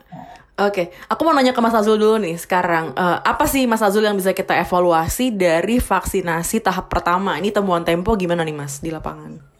Oke, 0.55 0.91
aku 1.07 1.27
mau 1.27 1.35
nanya 1.35 1.51
ke 1.51 1.59
Mas 1.59 1.75
Azul 1.75 1.95
dulu 1.95 2.19
nih 2.19 2.35
sekarang. 2.35 2.95
Eh, 2.99 3.19
apa 3.23 3.47
sih 3.47 3.63
Mas 3.63 3.79
Azul 3.79 4.03
yang 4.03 4.19
bisa 4.19 4.35
kita 4.35 4.59
evaluasi 4.59 5.31
dari 5.31 5.79
vaksinasi 5.79 6.59
tahap 6.59 6.91
pertama? 6.91 7.39
Ini 7.39 7.55
temuan 7.55 7.87
Tempo 7.87 8.11
gimana 8.19 8.43
nih 8.43 8.55
Mas 8.55 8.83
di 8.83 8.91
lapangan? 8.91 9.54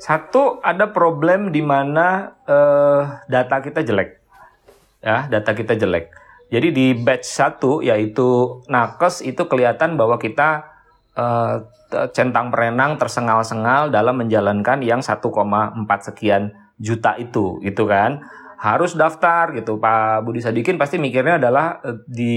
Satu 0.00 0.64
ada 0.64 0.88
problem 0.88 1.52
di 1.52 1.60
mana 1.60 2.32
eh, 2.48 3.02
data 3.28 3.60
kita 3.60 3.84
jelek, 3.84 4.16
ya 5.04 5.28
data 5.28 5.52
kita 5.52 5.76
jelek. 5.76 6.08
Jadi 6.50 6.68
di 6.74 6.86
batch 6.96 7.28
satu 7.28 7.78
yaitu 7.84 8.58
nakes 8.66 9.22
itu 9.22 9.46
kelihatan 9.46 9.94
bahwa 9.94 10.18
kita 10.18 10.66
te- 11.90 12.08
centang 12.14 12.48
perenang 12.54 12.96
tersengal-sengal 12.96 13.90
dalam 13.90 14.16
menjalankan 14.22 14.80
yang 14.80 15.02
1,4 15.02 15.20
sekian 16.06 16.54
juta 16.78 17.18
itu, 17.18 17.58
gitu 17.60 17.84
kan? 17.84 18.24
Harus 18.56 18.94
daftar 18.94 19.52
gitu. 19.52 19.76
Pak 19.76 20.24
Budi 20.24 20.40
Sadikin 20.40 20.78
pasti 20.78 20.96
mikirnya 20.96 21.36
adalah 21.42 21.82
eh, 21.82 21.98
di 22.06 22.34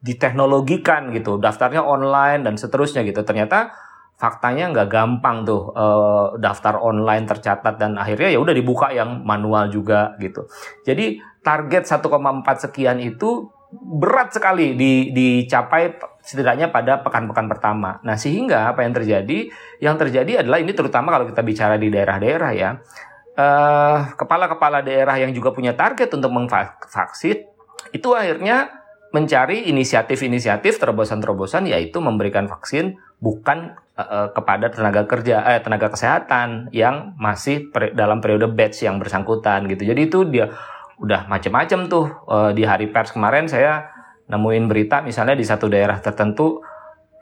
diteknologikan 0.00 1.10
gitu, 1.10 1.36
daftarnya 1.42 1.82
online 1.82 2.46
dan 2.46 2.54
seterusnya 2.54 3.02
gitu. 3.02 3.26
Ternyata 3.26 3.74
faktanya 4.16 4.72
nggak 4.72 4.88
gampang 4.88 5.44
tuh 5.44 5.76
eh, 5.76 6.26
daftar 6.40 6.80
online 6.80 7.28
tercatat 7.28 7.76
dan 7.76 8.00
akhirnya 8.00 8.32
ya 8.32 8.40
udah 8.40 8.54
dibuka 8.56 8.88
yang 8.90 9.22
manual 9.22 9.68
juga 9.68 10.16
gitu. 10.18 10.48
Jadi 10.88 11.20
target 11.44 11.84
1,4 11.84 12.64
sekian 12.68 12.98
itu 12.98 13.52
berat 13.76 14.32
sekali 14.32 14.72
di, 14.72 15.12
dicapai 15.12 16.00
setidaknya 16.24 16.72
pada 16.72 17.04
pekan-pekan 17.04 17.46
pertama. 17.46 18.00
Nah 18.02 18.16
sehingga 18.16 18.72
apa 18.72 18.82
yang 18.82 18.96
terjadi? 18.96 19.52
Yang 19.84 19.96
terjadi 20.08 20.32
adalah 20.42 20.58
ini 20.64 20.72
terutama 20.72 21.12
kalau 21.12 21.28
kita 21.28 21.44
bicara 21.44 21.76
di 21.76 21.92
daerah-daerah 21.92 22.52
ya. 22.56 22.70
eh, 23.36 23.98
Kepala-kepala 24.16 24.80
daerah 24.80 25.20
yang 25.20 25.36
juga 25.36 25.52
punya 25.52 25.76
target 25.76 26.08
untuk 26.16 26.32
memvaksin 26.32 27.52
itu 27.92 28.08
akhirnya 28.16 28.86
mencari 29.14 29.70
inisiatif-inisiatif 29.70 30.76
terobosan-terobosan 30.82 31.70
yaitu 31.70 32.02
memberikan 32.02 32.50
vaksin 32.50 32.98
bukan 33.16 33.74
uh, 33.96 34.28
kepada 34.32 34.68
tenaga 34.68 35.08
kerja 35.08 35.40
eh 35.56 35.60
tenaga 35.64 35.88
kesehatan 35.88 36.68
yang 36.70 37.16
masih 37.16 37.72
per, 37.72 37.96
dalam 37.96 38.20
periode 38.20 38.48
batch 38.52 38.84
yang 38.84 39.00
bersangkutan 39.00 39.64
gitu. 39.72 39.88
Jadi 39.88 40.00
itu 40.06 40.28
dia 40.28 40.52
udah 41.00 41.28
macam-macam 41.28 41.80
tuh 41.88 42.06
uh, 42.28 42.50
di 42.52 42.64
hari 42.64 42.88
pers 42.88 43.12
kemarin 43.12 43.48
saya 43.48 43.88
nemuin 44.28 44.68
berita 44.68 45.00
misalnya 45.04 45.36
di 45.36 45.44
satu 45.44 45.68
daerah 45.68 46.00
tertentu 46.00 46.60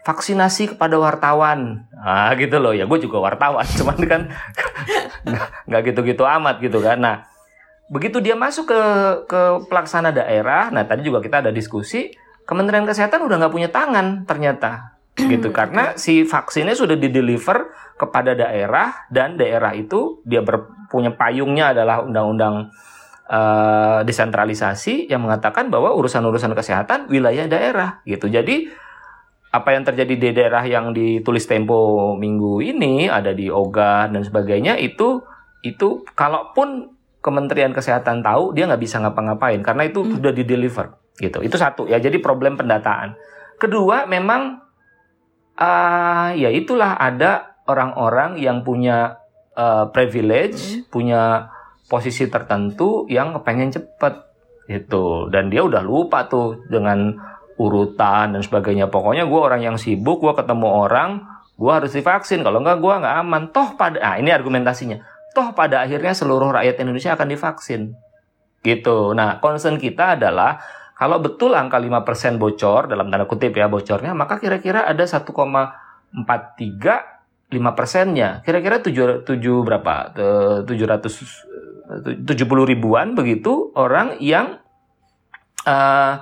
vaksinasi 0.04 0.76
kepada 0.76 0.98
wartawan. 1.00 1.86
Ah 1.94 2.34
gitu 2.36 2.58
loh. 2.58 2.74
Ya 2.74 2.84
gue 2.84 2.98
juga 2.98 3.22
wartawan 3.22 3.64
cuman 3.78 3.98
kan 4.04 4.22
nggak 5.70 5.82
gitu-gitu 5.94 6.26
amat 6.26 6.58
gitu 6.60 6.82
kan. 6.82 6.98
Nah 7.00 7.16
begitu 7.88 8.16
dia 8.20 8.32
masuk 8.32 8.72
ke 8.72 8.80
ke 9.28 9.40
pelaksana 9.68 10.08
daerah 10.08 10.72
nah 10.72 10.88
tadi 10.88 11.04
juga 11.04 11.20
kita 11.20 11.44
ada 11.44 11.50
diskusi 11.52 12.16
Kementerian 12.44 12.84
Kesehatan 12.84 13.24
udah 13.24 13.36
nggak 13.40 13.52
punya 13.52 13.68
tangan 13.68 14.24
ternyata 14.24 14.93
gitu. 15.14 15.54
Karena 15.54 15.94
si 15.94 16.26
vaksinnya 16.26 16.74
sudah 16.74 16.98
dideliver 16.98 17.70
kepada 17.94 18.34
daerah 18.34 19.06
dan 19.10 19.38
daerah 19.38 19.70
itu 19.74 20.20
dia 20.26 20.42
punya 20.90 21.14
payungnya 21.14 21.70
adalah 21.70 22.02
undang-undang 22.02 22.74
uh, 23.30 24.02
desentralisasi 24.02 25.06
yang 25.08 25.22
mengatakan 25.22 25.70
bahwa 25.70 25.94
urusan-urusan 25.94 26.52
kesehatan 26.52 27.06
wilayah 27.08 27.46
daerah 27.46 28.02
gitu. 28.04 28.26
Jadi 28.26 28.68
apa 29.54 29.70
yang 29.70 29.86
terjadi 29.86 30.14
di 30.18 30.28
daerah 30.34 30.66
yang 30.66 30.90
ditulis 30.90 31.46
Tempo 31.46 32.12
minggu 32.18 32.58
ini 32.58 33.06
ada 33.06 33.30
di 33.30 33.46
Oga 33.46 34.10
dan 34.10 34.26
sebagainya 34.26 34.74
itu 34.82 35.22
itu 35.62 36.02
kalaupun 36.18 36.90
Kementerian 37.24 37.72
Kesehatan 37.72 38.20
tahu 38.20 38.52
dia 38.52 38.68
nggak 38.68 38.82
bisa 38.82 39.00
ngapa-ngapain 39.00 39.62
karena 39.64 39.88
itu 39.88 40.04
hmm. 40.04 40.20
sudah 40.20 40.32
di 40.34 40.44
deliver 40.44 40.98
gitu. 41.16 41.40
Itu 41.40 41.56
satu 41.56 41.86
ya 41.86 42.02
jadi 42.02 42.18
problem 42.18 42.58
pendataan. 42.58 43.14
Kedua 43.56 44.04
memang 44.10 44.63
uh, 45.58 46.30
ya 46.34 46.50
itulah 46.50 46.96
ada 46.98 47.60
orang-orang 47.64 48.38
yang 48.38 48.62
punya 48.62 49.18
uh, 49.56 49.88
privilege 49.90 50.82
hmm. 50.82 50.92
punya 50.92 51.50
posisi 51.88 52.26
tertentu 52.28 53.06
yang 53.08 53.36
pengen 53.44 53.70
cepet 53.70 54.14
gitu 54.64 55.28
dan 55.28 55.52
dia 55.52 55.60
udah 55.60 55.84
lupa 55.84 56.24
tuh 56.24 56.64
dengan 56.72 57.12
urutan 57.58 58.34
dan 58.34 58.42
sebagainya. 58.42 58.90
Pokoknya 58.90 59.26
gue 59.26 59.40
orang 59.40 59.62
yang 59.62 59.76
sibuk, 59.78 60.18
gue 60.22 60.34
ketemu 60.34 60.68
orang, 60.68 61.22
gue 61.54 61.72
harus 61.72 61.94
divaksin. 61.94 62.42
Kalau 62.42 62.62
enggak, 62.62 62.82
gue 62.82 62.94
nggak 62.94 63.16
aman. 63.24 63.42
Toh 63.54 63.78
pada, 63.78 63.98
ah 64.02 64.16
ini 64.18 64.34
argumentasinya. 64.34 64.98
Toh 65.34 65.54
pada 65.54 65.82
akhirnya 65.86 66.14
seluruh 66.14 66.54
rakyat 66.54 66.78
Indonesia 66.82 67.14
akan 67.14 67.28
divaksin. 67.30 67.94
Gitu. 68.64 69.12
Nah, 69.14 69.38
concern 69.38 69.76
kita 69.78 70.18
adalah 70.18 70.58
kalau 70.94 71.18
betul 71.18 71.58
angka 71.58 71.82
5% 71.82 72.38
bocor, 72.38 72.86
dalam 72.86 73.10
tanda 73.10 73.26
kutip 73.26 73.50
ya 73.50 73.66
bocornya, 73.66 74.14
maka 74.14 74.38
kira-kira 74.38 74.86
ada 74.86 75.02
1,43 75.02 76.14
5 76.14 77.78
persennya. 77.78 78.42
Kira-kira 78.46 78.78
7, 78.78 79.26
7 79.26 79.66
berapa? 79.66 79.94
700 80.66 82.24
70 82.24 82.24
ribuan 82.64 83.12
begitu 83.12 83.68
orang 83.76 84.16
yang 84.16 84.56
uh, 85.68 86.14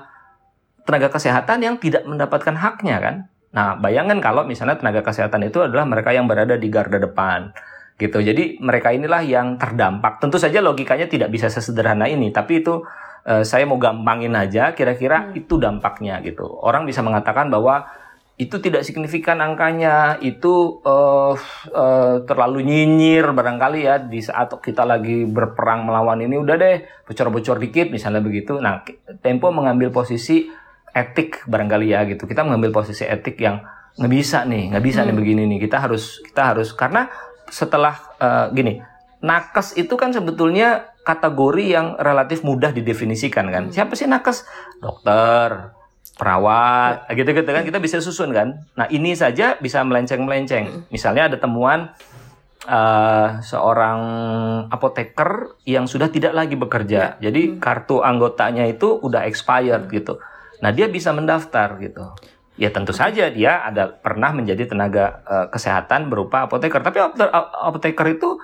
tenaga 0.83 1.09
kesehatan 1.15 1.63
yang 1.63 1.79
tidak 1.79 2.03
mendapatkan 2.03 2.59
haknya 2.59 2.97
kan. 2.99 3.17
Nah, 3.55 3.79
bayangkan 3.79 4.19
kalau 4.19 4.43
misalnya 4.43 4.81
tenaga 4.81 5.07
kesehatan 5.07 5.47
itu 5.47 5.63
adalah 5.63 5.87
mereka 5.87 6.11
yang 6.11 6.27
berada 6.27 6.59
di 6.59 6.67
garda 6.67 6.99
depan 6.99 7.55
gitu. 8.01 8.19
Jadi 8.19 8.59
mereka 8.59 8.91
inilah 8.91 9.23
yang 9.23 9.61
terdampak. 9.61 10.19
Tentu 10.19 10.41
saja 10.43 10.59
logikanya 10.59 11.07
tidak 11.07 11.31
bisa 11.31 11.47
sesederhana 11.47 12.11
ini, 12.11 12.35
tapi 12.35 12.65
itu 12.65 12.83
uh, 13.27 13.45
saya 13.47 13.65
mau 13.69 13.79
gampangin 13.79 14.33
aja 14.35 14.73
kira-kira 14.73 15.31
hmm. 15.31 15.41
itu 15.45 15.55
dampaknya 15.59 16.19
gitu. 16.23 16.47
Orang 16.47 16.87
bisa 16.89 17.01
mengatakan 17.01 17.49
bahwa 17.49 17.87
itu 18.41 18.59
tidak 18.59 18.83
signifikan 18.83 19.39
angkanya, 19.39 20.19
itu 20.19 20.81
uh, 20.83 21.37
uh, 21.71 22.17
terlalu 22.27 22.65
nyinyir 22.65 23.31
barangkali 23.31 23.81
ya 23.87 24.03
di 24.03 24.19
saat 24.25 24.51
kita 24.59 24.83
lagi 24.83 25.29
berperang 25.29 25.87
melawan 25.87 26.19
ini 26.19 26.41
udah 26.41 26.57
deh 26.59 26.83
bocor-bocor 27.07 27.61
dikit 27.61 27.93
misalnya 27.93 28.25
begitu. 28.25 28.59
Nah, 28.59 28.83
Tempo 29.21 29.53
mengambil 29.53 29.93
posisi 29.95 30.49
etik 30.93 31.49
barangkali 31.49 31.87
ya 31.89 32.05
gitu 32.05 32.29
kita 32.29 32.45
mengambil 32.45 32.85
posisi 32.85 33.09
etik 33.09 33.41
yang 33.41 33.65
nggak 33.97 34.13
bisa 34.13 34.45
nih 34.45 34.73
nggak 34.73 34.85
bisa 34.85 35.01
hmm. 35.03 35.09
nih 35.09 35.15
begini 35.17 35.43
nih 35.49 35.59
kita 35.69 35.77
harus 35.81 36.21
kita 36.25 36.43
harus 36.53 36.69
karena 36.77 37.09
setelah 37.49 37.97
uh, 38.21 38.47
gini 38.53 38.81
nakes 39.25 39.77
itu 39.77 39.93
kan 39.97 40.13
sebetulnya 40.13 40.92
kategori 41.03 41.65
yang 41.67 41.87
relatif 41.99 42.47
mudah 42.47 42.71
didefinisikan 42.71 43.51
kan 43.51 43.65
hmm. 43.69 43.75
siapa 43.75 43.93
sih 43.99 44.07
nakes 44.07 44.47
dokter 44.79 45.75
perawat 46.17 47.11
ya. 47.11 47.19
gitu 47.19 47.31
gitu 47.35 47.51
kan 47.51 47.63
kita 47.67 47.79
bisa 47.83 47.99
susun 47.99 48.31
kan 48.31 48.63
nah 48.79 48.87
ini 48.91 49.15
saja 49.19 49.59
bisa 49.59 49.83
melenceng 49.83 50.23
melenceng 50.23 50.65
hmm. 50.67 50.83
misalnya 50.95 51.31
ada 51.31 51.37
temuan 51.43 51.91
uh, 52.71 53.43
seorang 53.43 54.01
apoteker 54.71 55.59
yang 55.67 55.91
sudah 55.91 56.07
tidak 56.11 56.33
lagi 56.33 56.55
bekerja 56.55 57.19
ya. 57.19 57.31
jadi 57.31 57.55
hmm. 57.55 57.59
kartu 57.59 58.03
anggotanya 58.03 58.67
itu 58.71 58.99
udah 59.03 59.27
expired 59.27 59.91
hmm. 59.91 59.95
gitu 59.99 60.15
Nah, 60.63 60.71
dia 60.71 60.87
bisa 60.87 61.11
mendaftar 61.11 61.75
gitu. 61.83 62.15
Ya 62.55 62.71
tentu 62.71 62.95
saja 62.95 63.27
dia 63.33 63.67
ada 63.67 63.91
pernah 63.91 64.31
menjadi 64.31 64.71
tenaga 64.71 65.27
uh, 65.27 65.47
kesehatan 65.51 66.07
berupa 66.07 66.47
apoteker, 66.47 66.79
tapi 66.79 67.03
apoteker 67.03 68.07
itu 68.15 68.39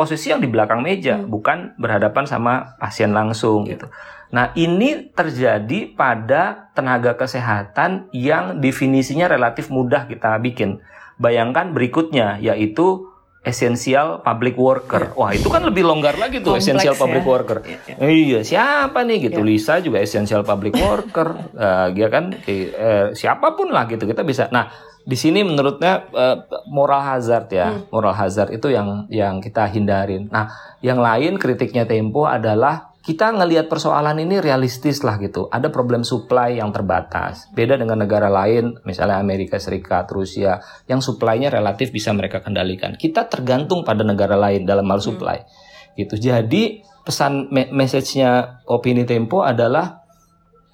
posisi 0.00 0.32
yang 0.32 0.40
di 0.40 0.48
belakang 0.48 0.80
meja, 0.80 1.20
hmm. 1.20 1.28
bukan 1.28 1.76
berhadapan 1.76 2.24
sama 2.24 2.80
pasien 2.80 3.12
langsung 3.12 3.68
gitu. 3.68 3.84
Nah, 4.32 4.56
ini 4.56 5.12
terjadi 5.12 5.92
pada 5.92 6.72
tenaga 6.72 7.18
kesehatan 7.20 8.08
yang 8.16 8.64
definisinya 8.64 9.28
relatif 9.28 9.68
mudah 9.68 10.08
kita 10.08 10.40
bikin. 10.40 10.80
Bayangkan 11.20 11.76
berikutnya 11.76 12.40
yaitu 12.40 13.10
essential 13.44 14.20
public 14.20 14.56
worker. 14.56 15.12
Yeah. 15.12 15.18
Wah, 15.18 15.30
itu 15.32 15.48
kan 15.48 15.64
lebih 15.64 15.84
longgar 15.84 16.16
lagi 16.16 16.44
tuh 16.44 16.56
essential 16.56 16.92
ya. 16.92 17.00
public 17.00 17.24
worker. 17.24 17.58
Yeah, 17.64 17.80
yeah. 17.96 18.08
Iya, 18.08 18.40
siapa 18.44 19.04
nih 19.04 19.28
gitu? 19.28 19.40
Yeah. 19.44 19.48
Lisa 19.48 19.74
juga 19.80 19.98
essential 20.00 20.44
public 20.44 20.76
worker. 20.76 21.28
uh, 21.56 21.88
dia 21.96 22.08
kan 22.12 22.36
eh, 22.44 23.12
siapa 23.16 23.56
pun 23.56 23.72
lah 23.72 23.88
gitu. 23.88 24.04
Kita 24.04 24.24
bisa. 24.24 24.52
Nah, 24.52 24.68
di 25.10 25.18
sini 25.18 25.42
menurutnya 25.42 26.06
uh, 26.14 26.38
moral 26.70 27.02
hazard 27.02 27.50
ya. 27.50 27.74
Hmm. 27.74 27.90
Moral 27.90 28.14
hazard 28.14 28.54
itu 28.54 28.70
yang 28.70 29.10
yang 29.10 29.42
kita 29.42 29.66
hindarin. 29.66 30.30
Nah, 30.30 30.46
yang 30.86 31.02
lain 31.02 31.34
kritiknya 31.34 31.82
Tempo 31.82 32.30
adalah 32.30 32.94
kita 33.02 33.34
ngelihat 33.34 33.66
persoalan 33.66 34.22
ini 34.22 34.38
realistis 34.38 35.02
lah 35.02 35.18
gitu. 35.18 35.50
Ada 35.50 35.66
problem 35.74 36.06
supply 36.06 36.62
yang 36.62 36.70
terbatas. 36.70 37.50
Beda 37.50 37.74
dengan 37.74 37.98
negara 37.98 38.30
lain, 38.30 38.78
misalnya 38.86 39.18
Amerika 39.18 39.58
Serikat, 39.58 40.06
Rusia, 40.14 40.62
yang 40.86 41.02
supply-nya 41.02 41.50
relatif 41.50 41.90
bisa 41.90 42.14
mereka 42.14 42.38
kendalikan. 42.38 42.94
Kita 42.94 43.26
tergantung 43.26 43.82
pada 43.82 44.06
negara 44.06 44.38
lain 44.38 44.62
dalam 44.62 44.86
hal 44.86 45.02
supply. 45.02 45.42
Hmm. 45.42 45.98
Gitu. 45.98 46.14
Jadi 46.22 46.86
pesan 47.02 47.50
me 47.50 47.66
message-nya 47.74 48.62
Opini 48.70 49.02
Tempo 49.02 49.42
adalah 49.42 50.06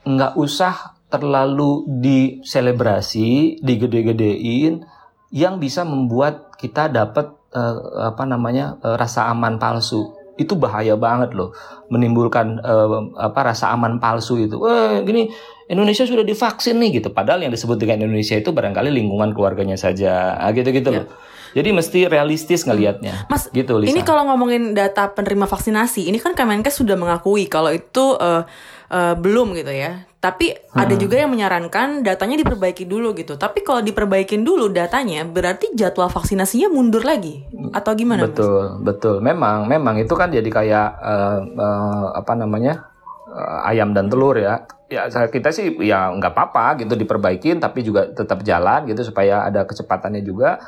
nggak 0.05 0.37
usah 0.37 0.96
terlalu 1.07 1.87
diselebrasi, 2.03 3.63
digede-gedein 3.63 4.83
yang 5.31 5.59
bisa 5.63 5.87
membuat 5.87 6.55
kita 6.59 6.91
dapat 6.91 7.31
uh, 7.55 8.11
apa 8.11 8.25
namanya 8.27 8.79
uh, 8.83 8.99
rasa 8.99 9.31
aman 9.31 9.59
palsu 9.59 10.15
itu 10.37 10.53
bahaya 10.53 11.01
banget 11.01 11.33
loh 11.33 11.57
menimbulkan 11.89 12.61
uh, 12.61 13.17
apa 13.17 13.53
rasa 13.53 13.73
aman 13.73 13.97
palsu 13.97 14.37
itu. 14.37 14.61
Wah, 14.61 15.01
gini 15.01 15.33
Indonesia 15.67 16.05
sudah 16.05 16.23
divaksin 16.23 16.77
nih 16.77 17.01
gitu. 17.01 17.09
Padahal 17.11 17.43
yang 17.49 17.53
disebut 17.53 17.81
dengan 17.81 18.05
Indonesia 18.05 18.37
itu 18.37 18.53
barangkali 18.53 18.93
lingkungan 18.93 19.33
keluarganya 19.33 19.81
saja. 19.81 20.37
Ah, 20.37 20.53
gitu-gitu 20.53 20.93
ya. 20.93 21.03
loh. 21.03 21.09
Jadi 21.57 21.73
mesti 21.73 22.05
realistis 22.05 22.69
ngelihatnya. 22.69 23.33
Mas, 23.33 23.49
gitu 23.49 23.81
Lisa. 23.81 23.97
Ini 23.97 24.05
kalau 24.05 24.29
ngomongin 24.29 24.77
data 24.77 25.09
penerima 25.09 25.49
vaksinasi, 25.49 26.05
ini 26.05 26.21
kan 26.21 26.37
Kemenkes 26.37 26.77
sudah 26.77 27.01
mengakui 27.01 27.49
kalau 27.49 27.73
itu 27.73 28.13
uh, 28.21 28.45
uh, 28.93 29.15
belum 29.17 29.57
gitu 29.57 29.73
ya. 29.73 30.05
Tapi 30.27 30.51
hmm. 30.51 30.75
ada 30.75 30.95
juga 30.99 31.23
yang 31.23 31.31
menyarankan 31.31 32.03
datanya 32.03 32.43
diperbaiki 32.43 32.83
dulu 32.83 33.15
gitu. 33.15 33.39
Tapi 33.39 33.63
kalau 33.63 33.79
diperbaikin 33.79 34.43
dulu 34.43 34.67
datanya, 34.75 35.23
berarti 35.23 35.71
jadwal 35.79 36.11
vaksinasinya 36.11 36.67
mundur 36.67 37.07
lagi 37.07 37.47
atau 37.71 37.95
gimana? 37.95 38.27
Betul, 38.27 38.83
mas? 38.83 38.83
betul. 38.83 39.23
Memang, 39.23 39.71
memang 39.71 40.03
itu 40.03 40.11
kan 40.19 40.35
jadi 40.35 40.51
kayak 40.51 40.89
uh, 40.99 41.39
uh, 41.47 42.07
apa 42.19 42.35
namanya 42.35 42.91
uh, 43.31 43.71
ayam 43.71 43.95
dan 43.95 44.11
telur 44.11 44.35
ya. 44.35 44.67
Ya 44.91 45.07
kita 45.07 45.55
sih 45.55 45.79
ya 45.87 46.11
nggak 46.11 46.35
apa-apa 46.35 46.83
gitu 46.83 46.99
diperbaikin, 46.99 47.63
tapi 47.63 47.87
juga 47.87 48.11
tetap 48.11 48.43
jalan 48.43 48.83
gitu 48.91 49.07
supaya 49.07 49.47
ada 49.47 49.63
kecepatannya 49.63 50.27
juga. 50.27 50.59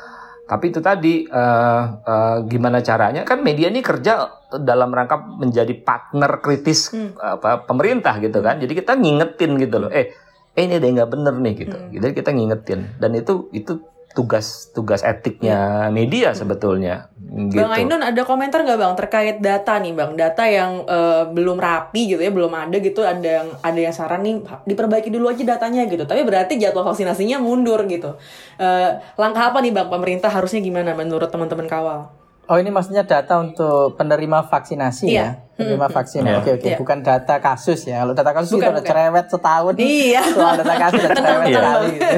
Tapi 0.49 0.73
itu 0.73 0.81
tadi 0.81 1.29
uh, 1.29 1.83
uh, 2.01 2.37
gimana 2.49 2.81
caranya 2.81 3.21
kan 3.21 3.45
media 3.45 3.69
ini 3.69 3.85
kerja 3.85 4.41
dalam 4.57 4.89
rangka 4.89 5.21
menjadi 5.21 5.77
partner 5.85 6.41
kritis 6.41 6.89
hmm. 6.89 7.21
apa 7.21 7.69
pemerintah 7.69 8.17
gitu 8.17 8.41
kan. 8.41 8.57
Jadi 8.57 8.73
kita 8.73 8.97
ngingetin 8.97 9.61
gitu 9.61 9.77
loh. 9.77 9.93
Eh, 9.93 10.09
eh 10.57 10.63
ini 10.65 10.81
ada 10.81 10.85
yang 10.89 11.05
nggak 11.05 11.11
bener 11.13 11.33
nih 11.37 11.53
gitu. 11.53 11.77
Hmm. 11.77 11.89
Jadi 11.93 12.13
kita 12.17 12.29
ngingetin 12.33 12.81
dan 12.97 13.11
itu 13.13 13.53
itu 13.53 13.77
tugas 14.17 14.73
tugas 14.73 15.05
etiknya 15.05 15.93
media 15.93 16.33
sebetulnya. 16.33 17.13
Gitu. 17.29 17.61
Bang 17.61 17.69
Ainun 17.69 18.01
ada 18.01 18.21
komentar 18.25 18.65
nggak 18.65 18.79
bang 18.81 18.93
terkait 18.97 19.37
data 19.37 19.77
nih 19.77 19.93
bang, 19.93 20.17
data 20.17 20.43
yang 20.49 20.81
eh, 20.89 21.23
belum 21.29 21.61
rapi 21.61 22.17
gitu 22.17 22.21
ya, 22.25 22.33
belum 22.33 22.49
ada 22.49 22.73
gitu, 22.81 23.05
ada 23.05 23.21
yang 23.21 23.47
ada 23.61 23.79
yang 23.79 23.93
saran 23.93 24.25
nih 24.25 24.41
diperbaiki 24.65 25.13
dulu 25.13 25.29
aja 25.29 25.45
datanya 25.45 25.85
gitu. 25.85 26.09
Tapi 26.09 26.25
berarti 26.25 26.57
jadwal 26.57 26.89
vaksinasinya 26.89 27.37
mundur 27.37 27.85
gitu. 27.85 28.17
Eh, 28.57 28.89
langkah 29.21 29.53
apa 29.53 29.61
nih 29.61 29.69
bang 29.69 29.87
pemerintah 29.93 30.33
harusnya 30.33 30.57
gimana 30.57 30.97
menurut 30.97 31.29
teman-teman 31.29 31.69
kawal? 31.69 32.18
Oh 32.49 32.57
ini 32.57 32.73
maksudnya 32.73 33.05
data 33.05 33.37
untuk 33.37 33.93
penerima 33.93 34.41
vaksinasi 34.41 35.05
Iya. 35.05 35.21
ya, 35.21 35.29
penerima 35.53 35.85
vaksin. 35.85 36.25
Iya. 36.25 36.41
Oke 36.41 36.49
oke, 36.57 36.65
Iya. 36.65 36.77
bukan 36.81 37.05
data 37.05 37.37
kasus 37.37 37.85
ya. 37.85 38.01
Kalau 38.01 38.17
data 38.17 38.31
kasus 38.33 38.49
Bukan, 38.49 38.65
itu 38.65 38.73
udah 38.73 38.83
cerewet 38.83 39.25
setahun. 39.29 39.73
Iya. 39.77 40.21
Soal 40.33 40.53
data 40.57 40.75
kasus 40.75 40.99
udah 40.99 41.13
cerewet 41.13 41.45
Tenang, 41.45 41.61
sekali. 41.61 41.93
Gitu. 41.93 42.09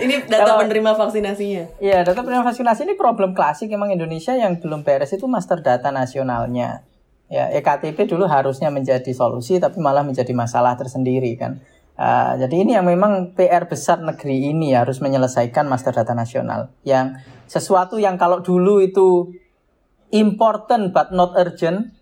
Ini 0.06 0.14
data 0.24 0.42
Kalau- 0.46 0.60
penerima 0.62 0.90
vaksinasinya. 0.94 1.64
Iya, 1.76 1.98
data 2.02 2.20
penerima 2.20 2.44
vaksinasi 2.44 2.80
ini 2.84 2.94
problem 2.94 3.34
klasik 3.34 3.68
emang 3.68 3.90
Indonesia 3.90 4.32
yang 4.32 4.54
belum 4.56 4.86
beres 4.86 5.10
itu 5.10 5.26
master 5.26 5.58
data 5.58 5.90
nasionalnya. 5.90 6.86
Ya, 7.26 7.48
EKTP 7.50 8.06
dulu 8.06 8.28
harusnya 8.28 8.68
menjadi 8.68 9.10
solusi 9.10 9.56
tapi 9.56 9.80
malah 9.80 10.04
menjadi 10.04 10.30
masalah 10.30 10.76
tersendiri 10.76 11.34
kan. 11.34 11.58
Uh, 11.92 12.40
jadi 12.40 12.64
ini 12.64 12.72
yang 12.72 12.88
memang 12.88 13.36
PR 13.36 13.68
besar 13.68 14.00
negeri 14.00 14.50
ini 14.50 14.72
harus 14.72 14.98
menyelesaikan 15.04 15.68
master 15.68 15.92
data 15.92 16.16
nasional. 16.16 16.72
Yang 16.88 17.20
sesuatu 17.46 18.00
yang 18.00 18.16
kalau 18.16 18.40
dulu 18.40 18.80
itu 18.80 19.28
important 20.12 20.92
but 20.96 21.12
not 21.12 21.36
urgent. 21.36 21.92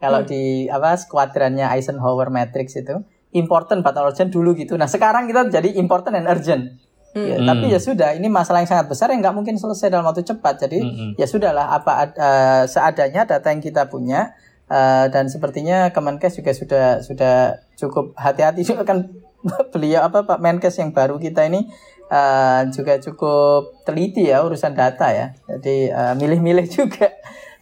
Kalau 0.00 0.24
di 0.24 0.64
apa 0.72 0.96
skuadrannya 0.96 1.68
Eisenhower 1.76 2.32
Matrix 2.32 2.72
itu 2.72 3.04
important 3.36 3.84
but 3.84 3.92
not 3.92 4.14
urgent 4.14 4.32
dulu 4.32 4.56
gitu. 4.56 4.78
Nah 4.80 4.88
sekarang 4.88 5.28
kita 5.28 5.50
jadi 5.50 5.76
important 5.76 6.16
and 6.16 6.30
urgent. 6.30 6.80
Ya, 7.10 7.42
Tapi 7.42 7.74
ya 7.74 7.82
sudah, 7.82 8.14
ini 8.14 8.30
masalah 8.30 8.62
yang 8.62 8.70
sangat 8.70 8.86
besar 8.86 9.10
yang 9.10 9.18
nggak 9.18 9.34
mungkin 9.34 9.58
selesai 9.58 9.90
dalam 9.90 10.06
waktu 10.06 10.22
cepat. 10.22 10.62
Jadi 10.62 10.78
ya 11.18 11.26
sudahlah 11.26 11.74
apa 11.74 11.92
ad- 12.06 12.14
eh, 12.14 12.62
seadanya 12.70 13.26
data 13.26 13.50
yang 13.50 13.58
kita 13.58 13.90
punya 13.90 14.30
eh, 14.70 15.10
dan 15.10 15.26
sepertinya 15.26 15.90
Kemenkes 15.90 16.38
juga 16.38 16.54
sudah 16.54 16.86
sudah 17.02 17.34
cukup 17.74 18.14
hati-hati 18.14 18.62
juga 18.62 18.86
kan 18.86 19.10
beliau 19.72 20.06
apa 20.06 20.26
Pak? 20.26 20.38
Menkes 20.38 20.76
yang 20.80 20.92
baru 20.92 21.16
kita 21.16 21.46
ini 21.48 21.68
eh, 22.10 22.60
juga 22.72 22.98
cukup 23.00 23.84
teliti 23.86 24.28
ya 24.28 24.44
urusan 24.44 24.74
data 24.76 25.10
ya. 25.12 25.32
Jadi 25.48 25.90
eh, 25.90 26.14
milih-milih 26.16 26.66
juga 26.82 27.08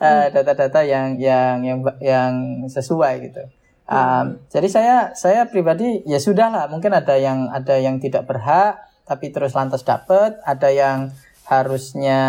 eh, 0.02 0.26
data-data 0.32 0.82
yang 0.82 1.18
yang 1.18 1.62
yang 1.62 1.78
yang 2.00 2.32
sesuai 2.66 3.14
gitu. 3.30 3.42
Um, 3.88 4.44
jadi 4.52 4.68
saya 4.68 4.97
saya 5.16 5.49
pribadi 5.49 6.04
ya 6.04 6.20
sudah 6.20 6.52
lah 6.52 6.68
mungkin 6.68 6.92
ada 6.92 7.16
yang 7.16 7.49
ada 7.49 7.80
yang 7.80 7.97
tidak 7.97 8.28
berhak 8.28 8.76
tapi 9.08 9.32
terus 9.32 9.56
lantas 9.56 9.80
dapat 9.80 10.37
ada 10.44 10.68
yang 10.68 11.08
harusnya 11.49 12.21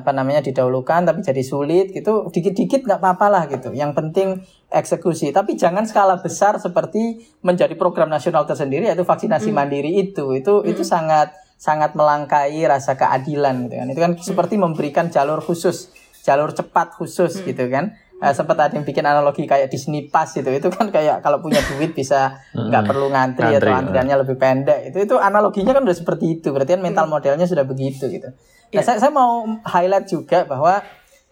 apa 0.00 0.16
namanya 0.16 0.40
didahulukan 0.40 1.04
tapi 1.04 1.20
jadi 1.20 1.44
sulit 1.44 1.92
gitu. 1.92 2.32
Dikit-dikit 2.32 2.88
nggak 2.88 3.04
apa-apa 3.04 3.26
lah 3.28 3.44
gitu. 3.52 3.68
Yang 3.76 3.92
penting 3.92 4.28
eksekusi. 4.72 5.28
Tapi 5.28 5.60
jangan 5.60 5.84
skala 5.84 6.24
besar 6.24 6.56
seperti 6.56 7.20
menjadi 7.44 7.76
program 7.76 8.08
nasional 8.08 8.48
tersendiri 8.48 8.88
yaitu 8.88 9.04
vaksinasi 9.04 9.52
mandiri 9.52 10.00
itu. 10.00 10.32
Itu 10.32 10.64
itu 10.64 10.88
sangat 10.88 11.36
sangat 11.60 11.92
melangkai 11.92 12.64
rasa 12.64 12.96
keadilan 12.96 13.68
gitu 13.68 13.76
kan. 13.76 13.88
Itu 13.92 14.00
kan 14.00 14.12
seperti 14.16 14.56
memberikan 14.56 15.12
jalur 15.12 15.44
khusus 15.44 15.92
jalur 16.24 16.56
cepat 16.56 16.96
khusus 16.96 17.44
gitu 17.44 17.68
kan. 17.68 17.92
Eh, 18.22 18.32
sempat 18.32 18.54
ada 18.54 18.72
yang 18.72 18.86
bikin 18.86 19.02
analogi 19.02 19.50
kayak 19.50 19.66
Disney 19.66 20.06
Pass 20.06 20.38
gitu 20.38 20.46
itu 20.46 20.70
kan 20.70 20.94
kayak 20.94 21.26
kalau 21.26 21.42
punya 21.42 21.58
duit 21.74 21.90
bisa 21.90 22.38
nggak 22.54 22.86
perlu 22.86 23.10
ngantri, 23.10 23.50
Ngantri, 23.50 23.58
atau 23.58 23.74
ya. 23.74 23.78
antriannya 23.82 24.16
lebih 24.22 24.36
pendek 24.38 24.94
itu 24.94 24.98
itu 25.02 25.18
analoginya 25.18 25.74
kan 25.74 25.82
udah 25.84 25.96
seperti 25.98 26.40
itu. 26.40 26.54
Berarti 26.54 26.78
kan 26.78 26.82
mental 26.86 27.10
modelnya 27.10 27.44
sudah 27.44 27.66
begitu 27.66 28.08
gitu 28.08 28.32
nah 28.72 28.82
saya, 28.82 28.98
saya 28.98 29.12
mau 29.12 29.44
highlight 29.62 30.08
juga 30.08 30.48
bahwa 30.48 30.80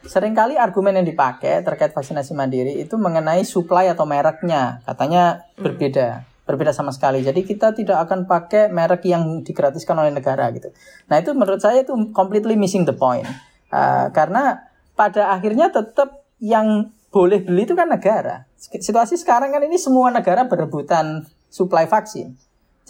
sering 0.05 0.33
kali 0.33 0.57
argumen 0.57 1.01
yang 1.01 1.09
dipakai 1.09 1.61
terkait 1.61 1.93
vaksinasi 1.93 2.33
mandiri 2.33 2.81
itu 2.81 2.97
mengenai 2.97 3.45
supply 3.45 3.93
atau 3.93 4.09
mereknya. 4.09 4.81
Katanya 4.85 5.45
berbeda 5.61 6.31
berbeda 6.51 6.75
sama 6.75 6.91
sekali. 6.91 7.23
Jadi 7.23 7.47
kita 7.47 7.71
tidak 7.71 8.11
akan 8.11 8.27
pakai 8.27 8.67
merek 8.75 9.07
yang 9.07 9.47
digratiskan 9.47 9.95
oleh 9.95 10.11
negara 10.11 10.51
gitu. 10.51 10.75
Nah 11.07 11.23
itu 11.23 11.31
menurut 11.31 11.63
saya 11.63 11.87
itu 11.87 11.95
completely 12.11 12.59
missing 12.59 12.83
the 12.83 12.97
point. 12.97 13.23
Uh, 13.71 14.11
karena 14.11 14.67
pada 14.99 15.31
akhirnya 15.31 15.71
tetap 15.71 16.27
yang 16.43 16.91
boleh 17.15 17.47
beli 17.47 17.71
itu 17.71 17.79
kan 17.79 17.87
negara. 17.87 18.51
Situasi 18.59 19.15
sekarang 19.15 19.55
kan 19.55 19.63
ini 19.63 19.79
semua 19.79 20.11
negara 20.11 20.51
berebutan 20.51 21.23
suplai 21.47 21.87
vaksin. 21.87 22.35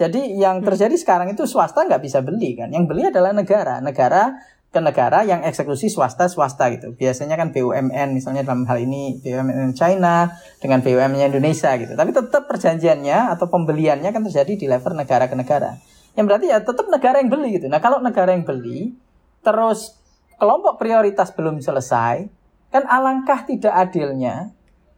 Jadi 0.00 0.40
yang 0.40 0.64
terjadi 0.64 0.96
sekarang 0.96 1.36
itu 1.36 1.44
swasta 1.44 1.84
nggak 1.84 2.00
bisa 2.00 2.24
beli 2.24 2.56
kan. 2.56 2.72
Yang 2.72 2.88
beli 2.88 3.12
adalah 3.12 3.36
negara. 3.36 3.84
Negara 3.84 4.40
ke 4.70 4.80
negara 4.80 5.26
yang 5.26 5.44
eksekusi 5.44 5.92
swasta 5.92 6.30
swasta 6.30 6.72
gitu. 6.72 6.96
Biasanya 6.96 7.36
kan 7.36 7.52
BUMN 7.52 8.16
misalnya 8.16 8.46
dalam 8.46 8.64
hal 8.64 8.80
ini 8.80 9.20
BUMN 9.20 9.76
China 9.76 10.32
dengan 10.62 10.80
BUMN 10.80 11.36
Indonesia 11.36 11.76
gitu. 11.76 11.92
Tapi 11.92 12.16
tetap 12.16 12.48
perjanjiannya 12.48 13.34
atau 13.36 13.52
pembeliannya 13.52 14.08
kan 14.08 14.24
terjadi 14.24 14.56
di 14.56 14.66
level 14.70 14.96
negara 14.96 15.28
ke 15.28 15.36
negara. 15.36 15.76
Yang 16.16 16.24
berarti 16.32 16.46
ya 16.48 16.58
tetap 16.64 16.86
negara 16.88 17.20
yang 17.20 17.28
beli 17.28 17.60
gitu. 17.60 17.68
Nah 17.68 17.82
kalau 17.84 18.00
negara 18.00 18.32
yang 18.32 18.48
beli 18.48 18.96
terus 19.44 20.00
kelompok 20.40 20.80
prioritas 20.80 21.28
belum 21.36 21.60
selesai, 21.60 22.24
kan 22.72 22.82
alangkah 22.88 23.44
tidak 23.44 23.74
adilnya 23.76 24.54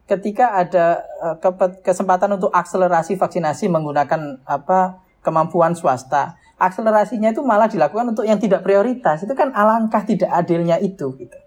ketika 0.06 0.58
ada 0.58 1.06
kepe- 1.38 1.80
kesempatan 1.80 2.36
untuk 2.36 2.50
akselerasi 2.52 3.16
vaksinasi 3.16 3.70
menggunakan 3.70 4.42
apa 4.44 5.02
kemampuan 5.22 5.72
swasta. 5.78 6.36
Akselerasinya 6.58 7.34
itu 7.34 7.42
malah 7.42 7.66
dilakukan 7.66 8.14
untuk 8.14 8.22
yang 8.22 8.38
tidak 8.38 8.62
prioritas. 8.62 9.22
Itu 9.26 9.34
kan 9.34 9.50
alangkah 9.50 10.02
tidak 10.06 10.30
adilnya 10.30 10.78
itu 10.78 11.10
gitu. 11.18 11.38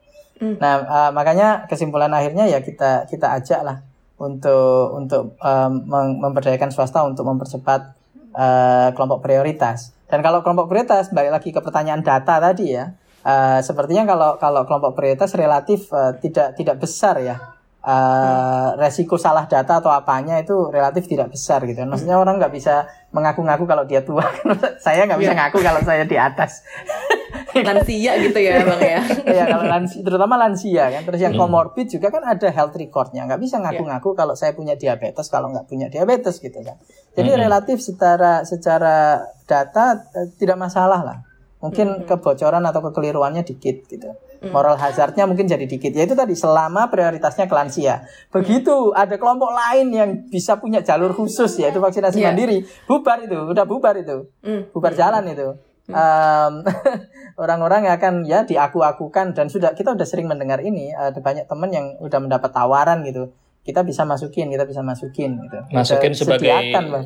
Nah, 0.60 0.84
eh, 0.84 1.12
makanya 1.16 1.64
kesimpulan 1.72 2.12
akhirnya 2.12 2.44
ya 2.44 2.60
kita 2.60 3.08
kita 3.08 3.40
ajak 3.40 3.64
lah 3.64 3.78
untuk 4.20 4.92
untuk 4.92 5.40
eh, 5.40 5.70
mem- 5.72 6.20
memberdayakan 6.20 6.76
swasta 6.76 7.08
untuk 7.08 7.24
mempercepat 7.24 7.96
eh, 8.36 8.90
kelompok 8.92 9.24
prioritas. 9.24 9.96
Dan 10.12 10.20
kalau 10.20 10.44
kelompok 10.44 10.68
prioritas 10.68 11.08
balik 11.16 11.32
lagi 11.32 11.50
ke 11.56 11.64
pertanyaan 11.64 12.04
data 12.04 12.44
tadi 12.44 12.76
ya, 12.76 12.92
eh, 13.24 13.60
sepertinya 13.64 14.04
kalau 14.04 14.36
kalau 14.36 14.68
kelompok 14.68 15.00
prioritas 15.00 15.32
relatif 15.40 15.88
eh, 15.96 16.20
tidak 16.20 16.60
tidak 16.60 16.84
besar 16.84 17.24
ya. 17.24 17.55
Eh, 17.86 18.70
resiko 18.82 19.14
salah 19.14 19.46
data 19.46 19.78
atau 19.78 19.94
apanya 19.94 20.42
itu 20.42 20.74
relatif 20.74 21.06
tidak 21.06 21.30
besar 21.30 21.62
gitu. 21.70 21.86
Maksudnya 21.86 22.18
orang 22.18 22.42
nggak 22.42 22.50
bisa 22.50 22.90
mengaku-ngaku 23.14 23.70
kalau 23.70 23.86
dia 23.86 24.02
tua. 24.02 24.26
saya 24.82 25.06
nggak 25.06 25.22
bisa 25.22 25.38
ngaku 25.38 25.62
kalau 25.62 25.86
saya 25.86 26.02
di 26.02 26.18
atas. 26.18 26.66
Lansia 27.54 28.18
gitu 28.26 28.42
ya 28.42 28.66
bang 28.66 28.82
ya. 28.82 29.02
ya 29.38 29.44
kalau 29.48 29.70
lansia, 29.70 30.02
terutama 30.02 30.34
lansia 30.34 30.90
kan. 30.98 31.06
Terus 31.06 31.30
yang 31.30 31.38
comorbid 31.38 31.86
juga 31.86 32.10
kan 32.10 32.26
ada 32.26 32.50
health 32.50 32.74
recordnya. 32.74 33.30
Nggak 33.30 33.42
bisa 33.46 33.62
ngaku-ngaku 33.62 34.18
kalau 34.18 34.34
saya 34.34 34.58
punya 34.58 34.74
diabetes 34.74 35.30
kalau 35.30 35.54
nggak 35.54 35.70
punya 35.70 35.86
diabetes 35.86 36.42
gitu 36.42 36.66
kan. 36.66 36.82
Jadi 37.14 37.38
relatif 37.38 37.86
secara 37.86 38.42
secara 38.50 39.30
data 39.46 40.10
eh, 40.18 40.34
tidak 40.42 40.58
masalah 40.58 41.06
lah. 41.06 41.18
Mungkin 41.62 42.10
kebocoran 42.10 42.66
atau 42.66 42.82
kekeliruannya 42.82 43.46
dikit 43.46 43.86
gitu 43.86 44.10
moral 44.48 44.76
hazardnya 44.76 45.24
mungkin 45.24 45.46
jadi 45.46 45.64
dikit 45.64 45.90
ya 45.90 46.04
itu 46.04 46.14
tadi 46.14 46.34
selama 46.34 46.88
prioritasnya 46.88 47.46
ke 47.46 47.54
lansia 47.54 48.04
begitu 48.30 48.92
ada 48.92 49.16
kelompok 49.16 49.50
lain 49.50 49.88
yang 49.90 50.10
bisa 50.26 50.56
punya 50.56 50.80
jalur 50.80 51.12
khusus 51.12 51.58
yaitu 51.58 51.78
vaksinasi 51.78 52.18
Iya. 52.18 52.30
mandiri 52.30 52.58
bubar 52.84 53.22
itu 53.22 53.38
udah 53.38 53.64
bubar 53.64 53.96
itu 53.96 54.30
Hmm. 54.40 54.70
bubar 54.70 54.92
jalan 54.92 55.26
itu. 55.28 55.58
Em, 55.86 56.54
orang-orang 57.38 57.86
yang 57.86 57.96
akan 57.96 58.14
ya 58.24 58.42
diaku-akukan 58.42 59.32
dan 59.32 59.48
sudah 59.48 59.72
kita 59.72 59.94
udah 59.94 60.02
sering 60.02 60.26
mendengar 60.26 60.58
ini 60.60 60.90
ada 60.90 61.14
banyak 61.16 61.46
teman 61.46 61.70
yang 61.70 61.86
udah 62.00 62.18
mendapat 62.18 62.50
tawaran 62.50 63.06
gitu 63.06 63.30
kita 63.62 63.82
bisa 63.82 64.02
masukin 64.02 64.50
kita 64.50 64.62
bisa 64.64 64.82
masukin 64.82 65.38
gitu 65.40 65.58
Masukin 65.70 66.14
Kita 66.14 66.22
sebagai 66.22 66.54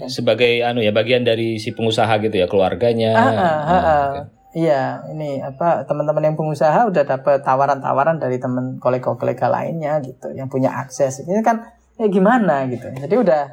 sebagai 0.07 0.53
anu 0.61 0.79
ya 0.79 0.91
bagian 0.91 1.23
dari 1.23 1.55
si 1.55 1.71
pengusaha 1.71 2.11
gitu 2.19 2.35
ya 2.35 2.47
keluarganya. 2.47 3.11
Ah, 3.11 3.19
ah, 3.19 3.31
ah, 3.31 3.31
Nah, 3.31 3.79
ah. 3.79 4.07
oke. 4.09 4.21
Iya, 4.59 5.07
ini 5.15 5.39
apa 5.39 5.87
teman-teman 5.87 6.27
yang 6.27 6.35
pengusaha 6.35 6.91
udah 6.91 7.03
dapat 7.07 7.39
tawaran-tawaran 7.47 8.19
dari 8.19 8.43
teman 8.43 8.75
kolega-kolega 8.75 9.47
lainnya 9.47 10.03
gitu, 10.03 10.35
yang 10.35 10.51
punya 10.51 10.75
akses. 10.75 11.23
Ini 11.23 11.39
kan 11.39 11.63
ya 11.95 12.11
gimana 12.11 12.67
gitu. 12.67 12.91
Jadi 12.91 13.15
udah 13.15 13.43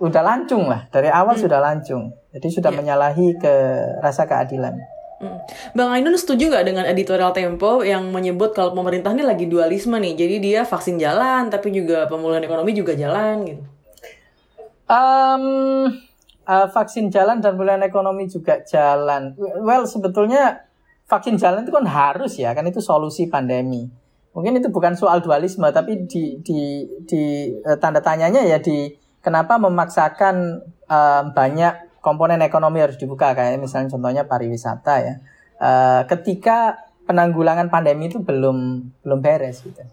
udah 0.00 0.22
lancung 0.24 0.72
lah 0.72 0.88
dari 0.88 1.12
awal 1.12 1.36
sudah 1.36 1.60
lancung. 1.60 2.16
Jadi 2.32 2.48
sudah 2.48 2.72
menyalahi 2.72 3.36
ke 3.36 3.54
rasa 4.00 4.24
keadilan. 4.24 4.72
Hmm. 5.20 5.38
Bang 5.76 5.92
Ainun 5.94 6.16
setuju 6.18 6.50
nggak 6.50 6.66
dengan 6.66 6.84
editorial 6.88 7.30
Tempo 7.36 7.84
yang 7.84 8.10
menyebut 8.10 8.56
kalau 8.56 8.74
pemerintah 8.74 9.14
ini 9.14 9.22
lagi 9.22 9.46
dualisme 9.46 9.94
nih, 10.00 10.16
jadi 10.16 10.36
dia 10.42 10.60
vaksin 10.64 10.98
jalan 10.98 11.52
tapi 11.52 11.70
juga 11.70 12.08
pemulihan 12.08 12.42
ekonomi 12.42 12.72
juga 12.74 12.96
jalan 12.96 13.46
gitu. 13.46 13.62
Em, 14.90 15.44
eh, 16.46 16.68
vaksin 16.70 17.10
jalan 17.10 17.38
dan 17.38 17.54
pemulihan 17.54 17.82
ekonomi 17.82 18.26
juga 18.26 18.62
jalan. 18.62 19.34
Well, 19.38 19.86
sebetulnya 19.86 20.66
vaksin 21.06 21.38
jalan 21.38 21.66
itu 21.66 21.72
kan 21.74 21.86
harus 21.86 22.38
ya, 22.38 22.54
kan 22.56 22.66
itu 22.66 22.80
solusi 22.82 23.26
pandemi. 23.28 23.86
Mungkin 24.32 24.56
itu 24.56 24.72
bukan 24.72 24.96
soal 24.96 25.20
dualisme, 25.20 25.68
tapi 25.70 26.08
di 26.08 26.40
di 26.40 26.88
di 27.04 27.52
eh, 27.52 27.78
tanda 27.78 28.00
tanyanya 28.00 28.42
ya 28.42 28.58
di 28.58 28.90
kenapa 29.22 29.60
memaksakan 29.60 30.36
em, 30.90 31.24
banyak 31.30 31.92
komponen 32.02 32.42
ekonomi 32.42 32.82
harus 32.82 32.98
dibuka 32.98 33.30
kayak 33.32 33.62
misalnya 33.62 33.94
contohnya 33.94 34.26
pariwisata 34.26 34.94
ya. 34.98 35.14
uh, 35.62 36.02
ketika 36.10 36.90
penanggulangan 37.06 37.70
pandemi 37.70 38.10
itu 38.10 38.18
belum 38.18 38.90
belum 39.06 39.18
beres 39.22 39.62
gitu. 39.62 39.86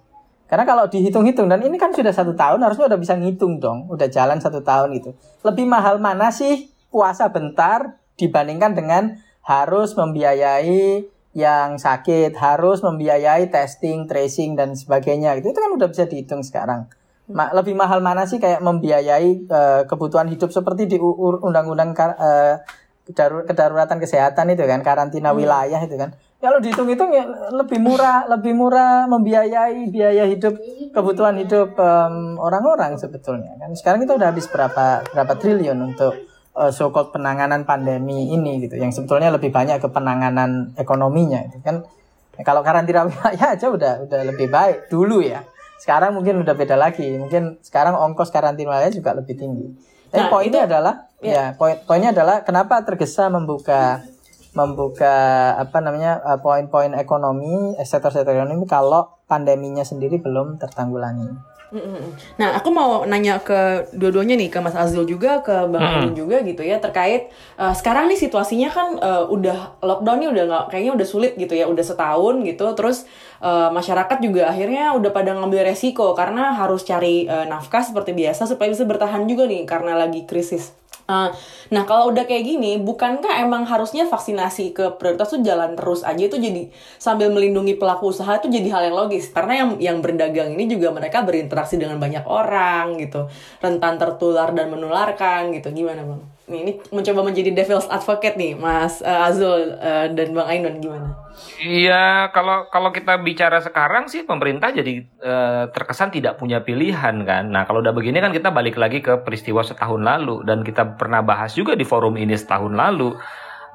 Karena 0.50 0.66
kalau 0.66 0.90
dihitung-hitung 0.90 1.46
dan 1.46 1.62
ini 1.62 1.78
kan 1.78 1.94
sudah 1.94 2.10
satu 2.10 2.34
tahun 2.34 2.66
harusnya 2.66 2.90
udah 2.90 2.98
bisa 2.98 3.14
ngitung 3.14 3.62
dong, 3.62 3.86
udah 3.86 4.10
jalan 4.10 4.42
satu 4.42 4.66
tahun 4.66 4.98
itu. 4.98 5.14
Lebih 5.46 5.70
mahal 5.70 6.02
mana 6.02 6.34
sih 6.34 6.74
puasa 6.90 7.30
bentar 7.30 8.02
dibandingkan 8.18 8.74
dengan 8.74 9.22
harus 9.46 9.94
membiayai 9.94 11.06
yang 11.38 11.78
sakit, 11.78 12.34
harus 12.34 12.82
membiayai 12.82 13.54
testing, 13.54 14.10
tracing 14.10 14.58
dan 14.58 14.74
sebagainya. 14.74 15.38
Itu, 15.38 15.54
itu 15.54 15.60
kan 15.62 15.70
udah 15.70 15.86
bisa 15.86 16.10
dihitung 16.10 16.42
sekarang. 16.42 16.90
Ma 17.30 17.54
lebih 17.54 17.78
mahal 17.78 18.02
mana 18.02 18.26
sih 18.26 18.42
kayak 18.42 18.66
membiayai 18.66 19.46
uh, 19.54 19.82
kebutuhan 19.86 20.26
hidup 20.34 20.50
seperti 20.50 20.90
di 20.90 20.98
undang-undang 20.98 21.94
uh, 21.94 22.58
kedaruratan 23.46 24.02
kesehatan 24.02 24.50
itu 24.50 24.66
kan, 24.66 24.82
karantina 24.82 25.30
hmm. 25.30 25.38
wilayah 25.38 25.82
itu 25.86 25.94
kan 25.94 26.18
kalau 26.40 26.64
dihitung-hitung 26.64 27.12
ya 27.12 27.28
lebih 27.52 27.84
murah, 27.84 28.24
lebih 28.32 28.56
murah 28.56 29.12
membiayai 29.12 29.92
biaya 29.92 30.24
hidup 30.24 30.56
kebutuhan 30.96 31.36
hidup 31.36 31.76
orang-orang 32.40 32.96
um, 32.96 33.00
sebetulnya 33.00 33.60
kan. 33.60 33.76
Sekarang 33.76 34.00
kita 34.08 34.16
udah 34.16 34.32
habis 34.32 34.48
berapa 34.48 35.04
berapa 35.12 35.34
triliun 35.36 35.76
untuk 35.84 36.16
uh, 36.56 36.72
so 36.72 36.96
called 36.96 37.12
penanganan 37.12 37.68
pandemi 37.68 38.32
ini 38.32 38.64
gitu. 38.64 38.80
Yang 38.80 39.04
sebetulnya 39.04 39.36
lebih 39.36 39.52
banyak 39.52 39.84
ke 39.84 39.92
penanganan 39.92 40.72
ekonominya 40.80 41.44
itu 41.44 41.60
kan. 41.60 41.84
Ya, 42.40 42.48
kalau 42.48 42.64
karantina 42.64 43.04
wilayah 43.04 43.48
aja 43.60 43.68
udah 43.68 43.94
udah 44.08 44.20
lebih 44.24 44.48
baik 44.48 44.88
dulu 44.88 45.20
ya. 45.20 45.44
Sekarang 45.76 46.16
mungkin 46.16 46.40
udah 46.40 46.56
beda 46.56 46.80
lagi. 46.80 47.20
Mungkin 47.20 47.60
sekarang 47.68 48.00
ongkos 48.00 48.32
karantina 48.32 48.80
wilayah 48.80 48.92
juga 48.96 49.12
lebih 49.12 49.36
tinggi. 49.36 49.76
Tapi 50.08 50.24
nah, 50.24 50.32
poinnya 50.32 50.64
itu, 50.64 50.68
adalah 50.72 50.94
ya, 51.20 51.32
ya 51.36 51.44
poin 51.60 51.76
poinnya 51.84 52.16
adalah 52.16 52.48
kenapa 52.48 52.80
tergesa 52.88 53.28
membuka 53.28 54.08
membuka 54.58 55.54
apa 55.58 55.78
namanya 55.80 56.22
eh, 56.26 56.40
poin-poin 56.42 56.94
ekonomi 56.98 57.78
eh, 57.78 57.86
sektor-sektor 57.86 58.34
ekonomi 58.34 58.66
kalau 58.66 59.22
pandeminya 59.30 59.86
sendiri 59.86 60.18
belum 60.18 60.58
tertanggulangi. 60.58 61.60
Nah, 62.42 62.58
aku 62.58 62.74
mau 62.74 63.06
nanya 63.06 63.38
ke 63.46 63.94
dua-duanya 63.94 64.34
nih, 64.34 64.50
ke 64.50 64.58
Mas 64.58 64.74
Azul 64.74 65.06
juga, 65.06 65.46
ke 65.46 65.54
Bang 65.70 65.86
Alun 65.86 66.18
juga 66.18 66.42
gitu 66.42 66.66
ya, 66.66 66.82
terkait 66.82 67.30
uh, 67.62 67.70
sekarang 67.78 68.10
nih 68.10 68.18
situasinya 68.18 68.74
kan 68.74 68.98
uh, 68.98 69.30
udah 69.30 69.78
lockdown 69.86 70.18
nih 70.18 70.30
udah 70.34 70.44
nggak, 70.50 70.66
kayaknya 70.74 70.98
udah 70.98 71.08
sulit 71.08 71.38
gitu 71.38 71.54
ya, 71.54 71.70
udah 71.70 71.86
setahun 71.86 72.42
gitu, 72.42 72.66
terus 72.74 73.06
uh, 73.46 73.70
masyarakat 73.70 74.18
juga 74.18 74.50
akhirnya 74.50 74.98
udah 74.98 75.14
pada 75.14 75.38
ngambil 75.38 75.70
resiko 75.70 76.18
karena 76.18 76.58
harus 76.58 76.82
cari 76.82 77.30
uh, 77.30 77.46
nafkah 77.46 77.86
seperti 77.86 78.18
biasa 78.18 78.50
supaya 78.50 78.74
bisa 78.74 78.90
bertahan 78.90 79.30
juga 79.30 79.46
nih 79.46 79.70
karena 79.70 79.94
lagi 79.94 80.26
krisis. 80.26 80.79
Uh, 81.10 81.34
nah 81.74 81.90
kalau 81.90 82.14
udah 82.14 82.30
kayak 82.30 82.46
gini, 82.46 82.78
bukankah 82.78 83.42
emang 83.42 83.66
harusnya 83.66 84.06
vaksinasi 84.06 84.78
ke 84.78 84.86
prioritas 85.02 85.34
tuh 85.34 85.42
jalan 85.42 85.74
terus 85.74 86.06
aja? 86.06 86.22
Itu 86.22 86.38
jadi 86.38 86.70
sambil 87.02 87.34
melindungi 87.34 87.74
pelaku 87.82 88.14
usaha 88.14 88.38
itu 88.38 88.46
jadi 88.54 88.70
hal 88.70 88.94
yang 88.94 88.98
logis. 89.02 89.34
Karena 89.34 89.66
yang 89.66 89.70
yang 89.82 89.98
berdagang 90.06 90.54
ini 90.54 90.70
juga 90.70 90.94
mereka 90.94 91.26
berinteraksi 91.26 91.82
dengan 91.82 91.98
banyak 91.98 92.30
orang 92.30 93.02
gitu, 93.02 93.26
rentan 93.58 93.98
tertular 93.98 94.54
dan 94.54 94.70
menularkan 94.70 95.50
gitu, 95.58 95.74
gimana 95.74 96.06
bang? 96.06 96.39
Nih, 96.50 96.60
ini 96.66 96.74
mencoba 96.90 97.22
menjadi 97.22 97.54
devil's 97.54 97.86
advocate 97.88 98.34
nih, 98.34 98.58
Mas 98.58 99.06
uh, 99.06 99.30
Azul 99.30 99.78
uh, 99.78 100.10
dan 100.10 100.34
Bang 100.34 100.50
Ainun 100.50 100.82
gimana? 100.82 101.14
Iya, 101.62 102.34
kalau 102.34 102.68
kalau 102.74 102.90
kita 102.90 103.22
bicara 103.22 103.62
sekarang 103.64 104.10
sih 104.12 104.28
pemerintah 104.28 104.74
jadi 104.74 105.06
uh, 105.22 105.70
terkesan 105.72 106.12
tidak 106.12 106.42
punya 106.42 106.66
pilihan 106.66 107.24
kan. 107.24 107.54
Nah, 107.54 107.64
kalau 107.70 107.80
udah 107.80 107.96
begini 107.96 108.20
kan 108.20 108.36
kita 108.36 108.50
balik 108.52 108.76
lagi 108.76 109.00
ke 109.00 109.22
peristiwa 109.24 109.64
setahun 109.64 110.02
lalu 110.02 110.44
dan 110.44 110.66
kita 110.66 111.00
pernah 111.00 111.24
bahas 111.24 111.56
juga 111.56 111.78
di 111.78 111.88
forum 111.88 112.20
ini 112.20 112.36
setahun 112.36 112.74
lalu 112.76 113.16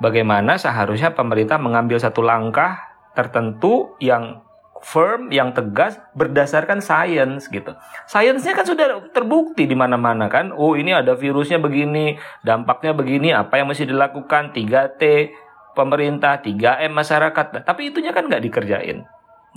bagaimana 0.04 0.60
seharusnya 0.60 1.16
pemerintah 1.16 1.56
mengambil 1.56 1.96
satu 1.96 2.20
langkah 2.20 2.76
tertentu 3.14 3.96
yang 4.02 4.43
firm 4.85 5.33
yang 5.33 5.57
tegas 5.57 5.97
berdasarkan 6.12 6.85
sains 6.85 7.49
gitu. 7.49 7.73
Sainsnya 8.05 8.53
kan 8.53 8.68
sudah 8.68 9.09
terbukti 9.16 9.64
di 9.64 9.73
mana-mana 9.73 10.29
kan. 10.29 10.53
Oh, 10.53 10.77
ini 10.77 10.92
ada 10.92 11.16
virusnya 11.16 11.57
begini, 11.57 12.20
dampaknya 12.44 12.92
begini, 12.92 13.33
apa 13.33 13.57
yang 13.57 13.73
mesti 13.73 13.88
dilakukan 13.88 14.53
3T 14.53 15.33
pemerintah, 15.73 16.44
3M 16.44 16.92
masyarakat. 16.92 17.64
Tapi 17.64 17.81
itunya 17.88 18.12
kan 18.12 18.29
nggak 18.29 18.44
dikerjain. 18.44 19.09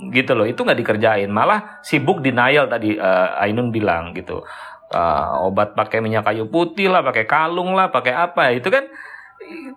Gitu 0.08 0.32
loh, 0.32 0.48
itu 0.48 0.64
nggak 0.64 0.80
dikerjain. 0.80 1.28
Malah 1.28 1.84
sibuk 1.84 2.24
denial 2.24 2.64
tadi 2.64 2.96
uh, 2.96 3.36
Ainun 3.44 3.68
bilang 3.68 4.16
gitu. 4.16 4.40
Uh, 4.88 5.44
obat 5.44 5.76
pakai 5.76 6.00
minyak 6.00 6.24
kayu 6.24 6.48
putih 6.48 6.88
lah, 6.88 7.04
pakai 7.04 7.28
kalung 7.28 7.76
lah, 7.76 7.92
pakai 7.92 8.16
apa. 8.16 8.56
Itu 8.56 8.72
kan 8.72 8.88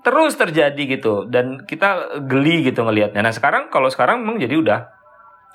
terus 0.01 0.39
terjadi 0.39 0.97
gitu 0.97 1.27
dan 1.27 1.67
kita 1.67 2.23
geli 2.23 2.63
gitu 2.71 2.87
ngelihatnya. 2.87 3.19
Nah, 3.19 3.35
sekarang 3.35 3.67
kalau 3.67 3.91
sekarang 3.91 4.23
memang 4.23 4.39
jadi 4.39 4.55
udah 4.55 5.00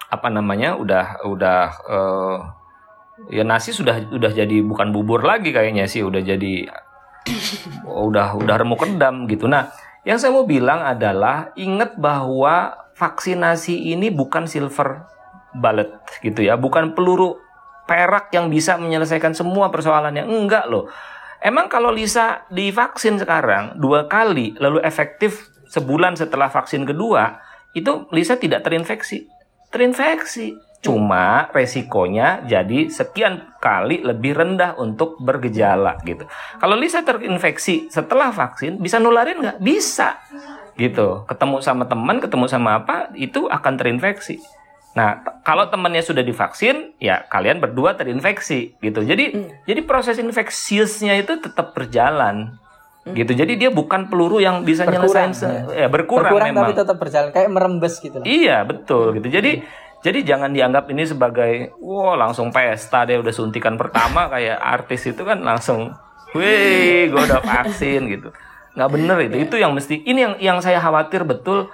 apa 0.07 0.29
namanya 0.31 0.79
udah 0.79 1.27
udah 1.27 1.63
uh, 1.87 2.39
ya 3.33 3.43
nasi 3.43 3.75
sudah 3.75 4.13
udah 4.13 4.31
jadi 4.31 4.63
bukan 4.63 4.95
bubur 4.95 5.25
lagi 5.25 5.51
kayaknya 5.51 5.89
sih 5.91 6.05
udah 6.05 6.23
jadi 6.23 6.71
udah 7.87 8.39
udah 8.39 8.57
remuk 8.61 8.87
redam 8.87 9.27
gitu. 9.27 9.51
Nah 9.51 9.73
yang 10.07 10.23
saya 10.23 10.31
mau 10.31 10.47
bilang 10.47 10.87
adalah 10.87 11.51
ingat 11.59 11.99
bahwa 11.99 12.87
vaksinasi 12.95 13.93
ini 13.93 14.15
bukan 14.15 14.47
silver 14.47 15.03
bullet 15.57 15.91
gitu 16.23 16.45
ya 16.47 16.55
bukan 16.55 16.95
peluru 16.95 17.41
perak 17.89 18.31
yang 18.31 18.53
bisa 18.53 18.79
menyelesaikan 18.79 19.35
semua 19.35 19.73
persoalannya 19.75 20.27
enggak 20.27 20.71
loh. 20.71 20.87
Emang 21.43 21.69
kalau 21.69 21.93
Lisa 21.93 22.47
divaksin 22.49 23.19
sekarang 23.19 23.77
dua 23.79 24.07
kali 24.07 24.55
lalu 24.59 24.81
efektif 24.87 25.51
sebulan 25.67 26.15
setelah 26.15 26.47
vaksin 26.47 26.87
kedua 26.87 27.43
itu 27.77 28.09
Lisa 28.15 28.39
tidak 28.39 28.65
terinfeksi 28.65 29.29
terinfeksi. 29.77 30.57
Cuma 30.81 31.51
resikonya 31.53 32.47
jadi 32.49 32.89
sekian 32.89 33.59
kali 33.61 34.01
lebih 34.01 34.33
rendah 34.33 34.79
untuk 34.81 35.21
bergejala 35.21 36.01
gitu. 36.07 36.25
Kalau 36.57 36.77
Lisa 36.79 37.05
terinfeksi 37.05 37.93
setelah 37.93 38.33
vaksin 38.33 38.81
bisa 38.81 38.97
nularin 38.97 39.43
nggak? 39.45 39.59
Bisa 39.61 40.17
gitu. 40.81 41.25
Ketemu 41.29 41.61
sama 41.61 41.85
teman, 41.89 42.23
ketemu 42.23 42.47
sama 42.47 42.81
apa 42.81 43.11
itu 43.17 43.49
akan 43.49 43.75
terinfeksi. 43.77 44.41
Nah, 44.97 45.21
kalau 45.45 45.69
temannya 45.69 46.01
sudah 46.01 46.25
divaksin, 46.25 46.97
ya 46.97 47.29
kalian 47.29 47.61
berdua 47.61 48.01
terinfeksi 48.01 48.81
gitu. 48.81 49.05
Jadi 49.05 49.25
hmm. 49.37 49.69
jadi 49.69 49.81
proses 49.85 50.17
infeksiusnya 50.17 51.21
itu 51.21 51.37
tetap 51.37 51.77
berjalan 51.77 52.57
gitu 53.15 53.33
jadi 53.39 53.53
dia 53.55 53.71
bukan 53.71 54.11
peluru 54.11 54.43
yang 54.43 54.67
bisa 54.67 54.83
berkurang, 54.83 55.31
nyelesain 55.31 55.71
ya. 55.71 55.87
ya 55.87 55.89
berkurang, 55.93 56.27
berkurang 56.27 56.49
memang 56.51 56.65
tapi 56.67 56.75
tetap 56.75 56.97
berjalan 56.99 57.31
kayak 57.31 57.51
merembes 57.55 57.95
gitu 58.03 58.19
loh. 58.19 58.27
iya 58.27 58.67
betul 58.67 59.15
gitu 59.15 59.31
jadi 59.31 59.63
hmm. 59.63 60.03
jadi 60.03 60.19
jangan 60.27 60.51
dianggap 60.51 60.91
ini 60.91 61.03
sebagai 61.07 61.53
wow 61.79 62.19
langsung 62.19 62.51
pesta 62.51 63.07
dia 63.07 63.23
udah 63.23 63.31
suntikan 63.31 63.79
pertama 63.79 64.27
kayak 64.35 64.59
artis 64.59 65.07
itu 65.07 65.23
kan 65.23 65.39
langsung 65.39 65.95
wih 66.35 67.07
gue 67.07 67.23
udah 67.31 67.39
vaksin 67.47 68.11
gitu 68.11 68.35
nggak 68.75 68.91
bener 68.91 69.17
itu 69.31 69.37
itu 69.47 69.57
yang 69.57 69.71
mesti 69.71 70.03
ini 70.03 70.19
yang 70.27 70.35
yang 70.43 70.59
saya 70.59 70.83
khawatir 70.83 71.23
betul 71.23 71.71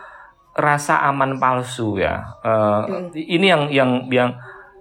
rasa 0.53 1.01
aman 1.09 1.41
palsu 1.41 1.97
ya 1.97 2.37
uh, 2.45 2.85
hmm. 2.85 3.17
ini 3.17 3.47
yang 3.49 3.63
yang 3.73 3.91
yang 4.13 4.31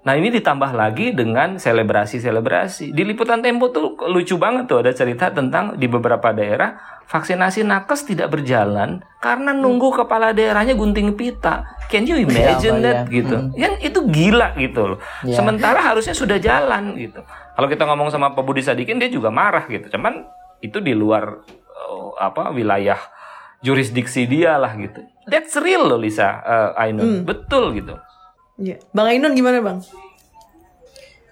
Nah 0.01 0.17
ini 0.17 0.33
ditambah 0.33 0.73
lagi 0.73 1.13
dengan 1.13 1.61
selebrasi-selebrasi. 1.61 2.89
Di 2.89 3.03
liputan 3.05 3.45
Tempo 3.45 3.69
tuh 3.69 3.93
lucu 4.09 4.33
banget 4.41 4.65
tuh 4.65 4.81
ada 4.81 4.89
cerita 4.97 5.29
tentang 5.29 5.77
di 5.77 5.85
beberapa 5.85 6.33
daerah 6.33 6.73
vaksinasi 7.05 7.61
nakes 7.67 8.09
tidak 8.09 8.33
berjalan 8.33 9.05
karena 9.21 9.53
nunggu 9.53 9.93
kepala 9.93 10.33
daerahnya 10.33 10.73
gunting 10.73 11.13
pita. 11.13 11.77
Can 11.85 12.09
you 12.09 12.17
imagine 12.17 12.81
ya, 12.81 12.85
that 12.87 12.97
ya. 13.05 13.13
gitu? 13.13 13.35
Hmm. 13.37 13.53
Yang 13.53 13.73
itu 13.93 13.99
gila 14.09 14.47
gitu 14.57 14.81
loh. 14.95 14.99
Ya. 15.21 15.37
Sementara 15.37 15.77
harusnya 15.77 16.17
sudah 16.17 16.41
jalan 16.41 16.97
gitu. 16.97 17.21
Kalau 17.53 17.67
kita 17.69 17.83
ngomong 17.85 18.09
sama 18.09 18.33
Pak 18.33 18.41
Budi 18.41 18.65
Sadikin 18.65 18.97
dia 18.97 19.11
juga 19.11 19.29
marah 19.29 19.69
gitu. 19.69 19.85
Cuman 19.85 20.25
itu 20.65 20.81
di 20.81 20.97
luar 20.97 21.45
uh, 21.77 22.09
apa 22.17 22.49
wilayah 22.49 22.97
jurisdiksi 23.61 24.25
dia 24.25 24.57
lah 24.57 24.73
gitu. 24.81 25.05
That's 25.29 25.53
real 25.61 25.85
loh 25.85 26.01
Lisa 26.01 26.41
uh, 26.41 26.81
Ainun. 26.81 27.21
Hmm. 27.21 27.21
Betul 27.21 27.77
gitu. 27.77 28.01
Iya. 28.61 28.77
Bang 28.93 29.09
Ainun 29.09 29.33
gimana 29.33 29.57
bang? 29.65 29.79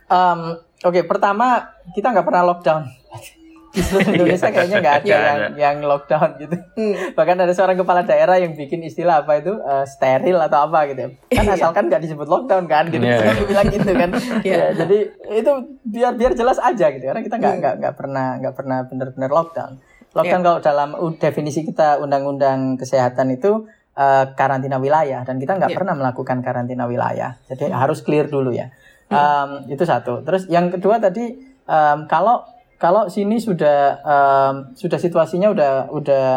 Um, 0.09 0.41
Oke, 0.79 1.03
okay, 1.03 1.03
pertama 1.03 1.75
kita 1.91 2.15
nggak 2.15 2.23
pernah 2.23 2.43
lockdown. 2.47 2.87
Di 3.75 3.85
seluruh 3.85 4.15
Indonesia 4.15 4.49
kayaknya 4.49 4.81
nggak 4.81 4.97
ada 5.03 5.11
yang, 5.11 5.39
yang 5.59 5.77
lockdown 5.83 6.39
gitu. 6.39 6.55
Hmm. 6.55 7.13
Bahkan 7.13 7.35
ada 7.37 7.53
seorang 7.53 7.77
kepala 7.77 8.01
daerah 8.07 8.39
yang 8.39 8.55
bikin 8.55 8.81
istilah 8.81 9.21
apa 9.21 9.43
itu 9.43 9.53
uh, 9.59 9.83
steril 9.83 10.39
atau 10.39 10.71
apa 10.71 10.89
gitu. 10.89 11.13
Kan 11.29 11.45
iya. 11.45 11.53
asalkan 11.53 11.91
nggak 11.91 12.01
disebut 12.01 12.25
lockdown 12.25 12.65
kan, 12.65 12.87
gitu. 12.89 13.03
Yeah. 13.03 13.21
Saya 13.21 13.43
bilang 13.45 13.67
gitu 13.69 13.91
kan. 13.91 14.09
yeah. 14.41 14.71
ya, 14.71 14.79
jadi 14.87 14.97
itu 15.35 15.51
biar 15.85 16.11
biar 16.15 16.31
jelas 16.33 16.57
aja 16.63 16.85
gitu. 16.95 17.03
Karena 17.03 17.21
kita 17.21 17.35
nggak 17.37 17.55
nggak 17.59 17.73
hmm. 17.75 17.81
nggak 17.83 17.95
pernah 17.99 18.27
nggak 18.39 18.55
pernah 18.55 18.77
benar-benar 18.87 19.29
lockdown. 19.35 19.71
Lockdown 20.15 20.41
yeah. 20.41 20.47
kalau 20.47 20.59
dalam 20.63 20.89
definisi 21.19 21.61
kita 21.67 21.99
undang-undang 21.99 22.79
kesehatan 22.79 23.35
itu 23.35 23.67
uh, 23.99 24.25
karantina 24.39 24.79
wilayah 24.79 25.27
dan 25.27 25.35
kita 25.35 25.59
nggak 25.59 25.75
yeah. 25.75 25.79
pernah 25.79 25.93
melakukan 25.99 26.39
karantina 26.39 26.87
wilayah. 26.87 27.35
Jadi 27.51 27.67
hmm. 27.67 27.75
harus 27.75 27.99
clear 27.99 28.31
dulu 28.31 28.55
ya. 28.55 28.71
Um, 29.09 29.65
itu 29.67 29.83
satu. 29.83 30.21
Terus 30.21 30.45
yang 30.47 30.69
kedua 30.71 31.01
tadi 31.01 31.33
um, 31.67 32.05
kalau 32.07 32.45
kalau 32.79 33.11
sini 33.11 33.41
sudah 33.41 33.99
um, 34.05 34.55
sudah 34.77 35.01
situasinya 35.01 35.51
udah 35.51 35.71
udah 35.91 36.27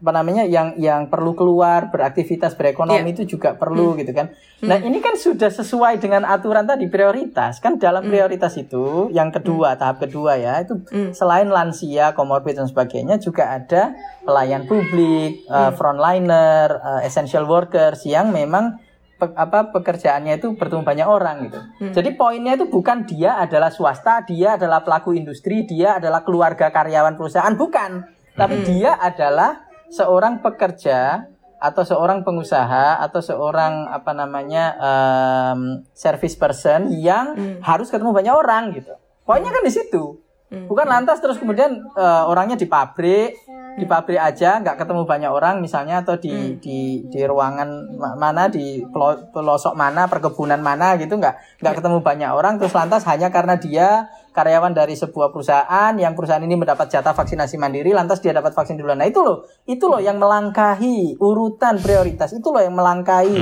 apa 0.00 0.12
namanya 0.14 0.42
yang 0.42 0.74
yang 0.74 1.06
perlu 1.06 1.32
keluar 1.32 1.88
beraktivitas 1.88 2.56
berekonomi 2.56 3.04
Iya. 3.04 3.14
itu 3.14 3.22
juga 3.30 3.52
perlu 3.52 3.92
gitu 3.94 4.10
kan. 4.10 4.32
Nah 4.62 4.76
ini 4.78 4.96
kan 4.98 5.12
sudah 5.12 5.48
sesuai 5.48 5.96
dengan 5.96 6.24
aturan 6.24 6.64
tadi 6.64 6.88
prioritas. 6.88 7.60
Kan 7.60 7.76
dalam 7.76 8.08
prioritas 8.08 8.56
itu 8.56 9.08
yang 9.10 9.28
kedua 9.28 9.76
tahap 9.76 10.00
kedua 10.00 10.34
ya 10.34 10.58
itu 10.58 10.80
selain 11.10 11.46
lansia, 11.46 12.12
komorbid 12.12 12.56
dan 12.56 12.64
sebagainya 12.64 13.16
juga 13.16 13.52
ada 13.52 13.92
pelayan 14.22 14.64
publik, 14.64 15.44
eh, 15.44 15.70
frontliner, 15.74 16.68
eh, 16.72 17.00
essential 17.04 17.44
workers 17.44 18.00
yang 18.04 18.28
memang 18.30 18.80
pe- 19.14 19.36
apa 19.36 19.68
pekerjaannya 19.70 20.40
itu 20.40 20.56
bertemu 20.56 20.80
banyak 20.80 21.04
orang 21.06 21.36
gitu. 21.44 21.60
Jadi 21.92 22.16
poinnya 22.16 22.56
itu 22.56 22.64
bukan 22.66 23.04
dia 23.04 23.36
adalah 23.36 23.68
swasta, 23.68 24.24
dia 24.24 24.56
adalah 24.56 24.80
pelaku 24.80 25.12
industri, 25.12 25.62
dia 25.62 26.00
adalah 26.00 26.24
keluarga 26.24 26.68
karyawan 26.68 27.14
perusahaan, 27.14 27.52
bukan. 27.52 28.00
Tapi 28.32 28.64
dia 28.64 28.96
adalah 28.96 29.68
seorang 29.90 30.38
pekerja 30.40 31.26
atau 31.60 31.84
seorang 31.84 32.24
pengusaha 32.24 33.04
atau 33.04 33.20
seorang 33.20 33.84
apa 33.92 34.16
namanya 34.16 34.64
em, 34.80 35.60
service 35.92 36.32
person 36.34 36.88
yang 36.88 37.36
harus 37.60 37.92
ketemu 37.92 38.16
banyak 38.16 38.32
orang 38.32 38.72
gitu. 38.72 38.96
Poinnya 39.28 39.52
kan 39.52 39.60
di 39.60 39.70
situ. 39.70 40.16
Bukan 40.50 40.82
lantas 40.82 41.20
terus 41.20 41.38
kemudian 41.38 41.70
eh, 41.94 42.22
orangnya 42.26 42.58
di 42.58 42.66
pabrik, 42.66 43.38
di 43.78 43.86
pabrik 43.86 44.18
aja 44.18 44.58
nggak 44.58 44.82
ketemu 44.82 45.06
banyak 45.06 45.30
orang 45.30 45.62
misalnya 45.62 46.02
atau 46.02 46.18
di 46.18 46.58
di 46.58 47.06
di 47.06 47.20
ruangan 47.22 47.68
ma- 47.94 48.18
mana 48.18 48.50
di 48.50 48.82
pelo- 48.90 49.30
pelosok 49.30 49.78
mana 49.78 50.10
perkebunan 50.10 50.58
mana 50.58 50.98
gitu 50.98 51.14
nggak 51.14 51.62
nggak 51.62 51.74
ketemu 51.78 51.98
banyak 52.02 52.30
orang. 52.34 52.58
Terus 52.58 52.74
lantas 52.74 53.06
hanya 53.06 53.30
karena 53.30 53.54
dia 53.60 54.10
karyawan 54.30 54.70
dari 54.70 54.94
sebuah 54.94 55.34
perusahaan 55.34 55.92
yang 55.98 56.14
perusahaan 56.14 56.42
ini 56.42 56.54
mendapat 56.54 56.86
jatah 56.86 57.14
vaksinasi 57.14 57.58
mandiri 57.58 57.90
lantas 57.90 58.22
dia 58.22 58.30
dapat 58.30 58.54
vaksin 58.54 58.78
duluan. 58.78 58.98
Nah 58.98 59.10
itu 59.10 59.20
loh. 59.20 59.46
Itu 59.66 59.90
loh 59.90 59.98
yang 59.98 60.22
melangkahi 60.22 61.18
urutan 61.18 61.82
prioritas. 61.82 62.30
Itu 62.30 62.54
loh 62.54 62.62
yang 62.62 62.74
melangkahi 62.74 63.38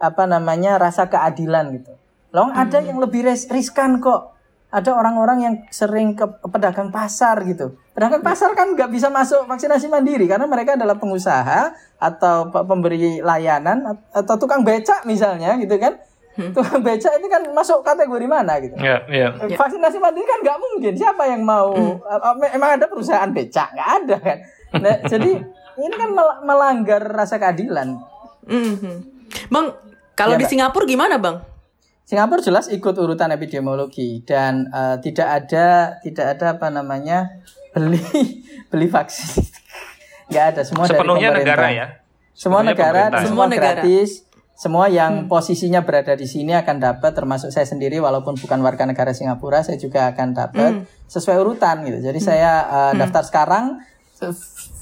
apa 0.00 0.24
namanya 0.24 0.80
rasa 0.80 1.12
keadilan 1.12 1.76
gitu. 1.76 1.92
Loh 2.32 2.48
ada 2.50 2.80
yang 2.80 2.96
lebih 2.96 3.28
ris- 3.28 3.48
riskan 3.52 4.00
kok. 4.00 4.36
Ada 4.70 4.94
orang-orang 4.94 5.38
yang 5.42 5.54
sering 5.74 6.14
ke 6.14 6.22
pedagang 6.46 6.94
pasar 6.94 7.42
gitu. 7.42 7.74
Pedagang 7.90 8.22
pasar 8.22 8.54
kan 8.54 8.70
nggak 8.70 8.86
bisa 8.86 9.10
masuk 9.10 9.42
vaksinasi 9.50 9.90
mandiri 9.90 10.30
karena 10.30 10.46
mereka 10.46 10.78
adalah 10.78 10.94
pengusaha 10.94 11.74
atau 11.98 12.54
pe- 12.54 12.64
pemberi 12.70 13.18
layanan 13.18 13.82
at- 13.82 14.22
atau 14.22 14.38
tukang 14.38 14.62
becak 14.62 15.02
misalnya 15.10 15.58
gitu 15.58 15.74
kan. 15.74 15.98
Tukang 16.30 16.80
becak 16.80 17.12
itu 17.14 17.26
kan 17.26 17.42
masuk 17.50 17.80
kategori 17.80 18.24
mana 18.24 18.56
gitu. 18.58 18.72
Ya, 18.74 19.02
ya. 19.06 19.28
Vaksinasi 19.50 19.98
mandiri 19.98 20.24
kan 20.24 20.40
nggak 20.40 20.58
mungkin. 20.58 20.92
Siapa 20.92 21.26
yang 21.26 21.42
mau? 21.42 21.74
A- 22.02 22.32
Emang 22.48 22.74
ada 22.74 22.86
perusahaan 22.86 23.28
becak? 23.28 23.70
Nggak 23.70 23.90
ada 23.98 24.16
kan. 24.16 24.38
Nah, 24.76 24.96
jadi 25.12 25.30
ini 25.76 25.90
kan 25.92 26.08
mel- 26.08 26.40
melanggar 26.42 27.02
rasa 27.04 27.36
keadilan. 27.36 27.98
Mhm. 28.42 28.94
Bang, 29.48 29.74
kalau 30.12 30.34
Iya, 30.34 30.40
di. 30.40 30.46
Singapura 30.48 30.84
gimana, 30.84 31.16
Bang? 31.16 31.42
Singapura 32.02 32.40
jelas 32.40 32.66
ikut 32.66 32.90
urutan 32.92 33.30
epidemiologi 33.30 34.20
dan 34.20 34.66
eh, 34.66 34.96
tidak 35.00 35.28
ada 35.28 35.66
tidak 36.00 36.26
ada 36.32 36.46
apa 36.54 36.66
namanya 36.68 37.38
beli 37.70 38.02
beli 38.70 38.86
vaksin 38.86 39.46
nggak 40.28 40.44
ada 40.48 40.62
semua 40.62 40.86
Sepenuhnya 40.86 41.30
dari 41.30 41.42
pemerintah. 41.42 41.54
negara 41.54 41.68
ya. 41.70 41.86
semua 42.32 42.58
Sepenuhnya 42.58 42.70
negara 42.72 42.90
pemerintah. 43.04 43.20
semua 43.20 43.28
Semua 43.28 43.46
negara. 43.46 43.70
gratis 43.78 44.10
semua 44.60 44.92
yang 44.92 45.24
posisinya 45.24 45.80
berada 45.80 46.12
di 46.12 46.28
sini 46.28 46.52
akan 46.52 46.76
dapat 46.76 47.16
termasuk 47.16 47.48
saya 47.48 47.64
sendiri 47.64 47.96
walaupun 47.96 48.36
bukan 48.36 48.60
warga 48.60 48.84
negara 48.84 49.16
Singapura 49.16 49.64
saya 49.64 49.80
juga 49.80 50.12
akan 50.12 50.36
dapat 50.36 50.84
sesuai 51.08 51.40
urutan 51.40 51.80
gitu 51.88 52.04
jadi 52.04 52.20
saya 52.20 52.52
eh, 52.68 52.92
daftar 53.00 53.24
sekarang 53.24 53.80
eh, 54.20 54.34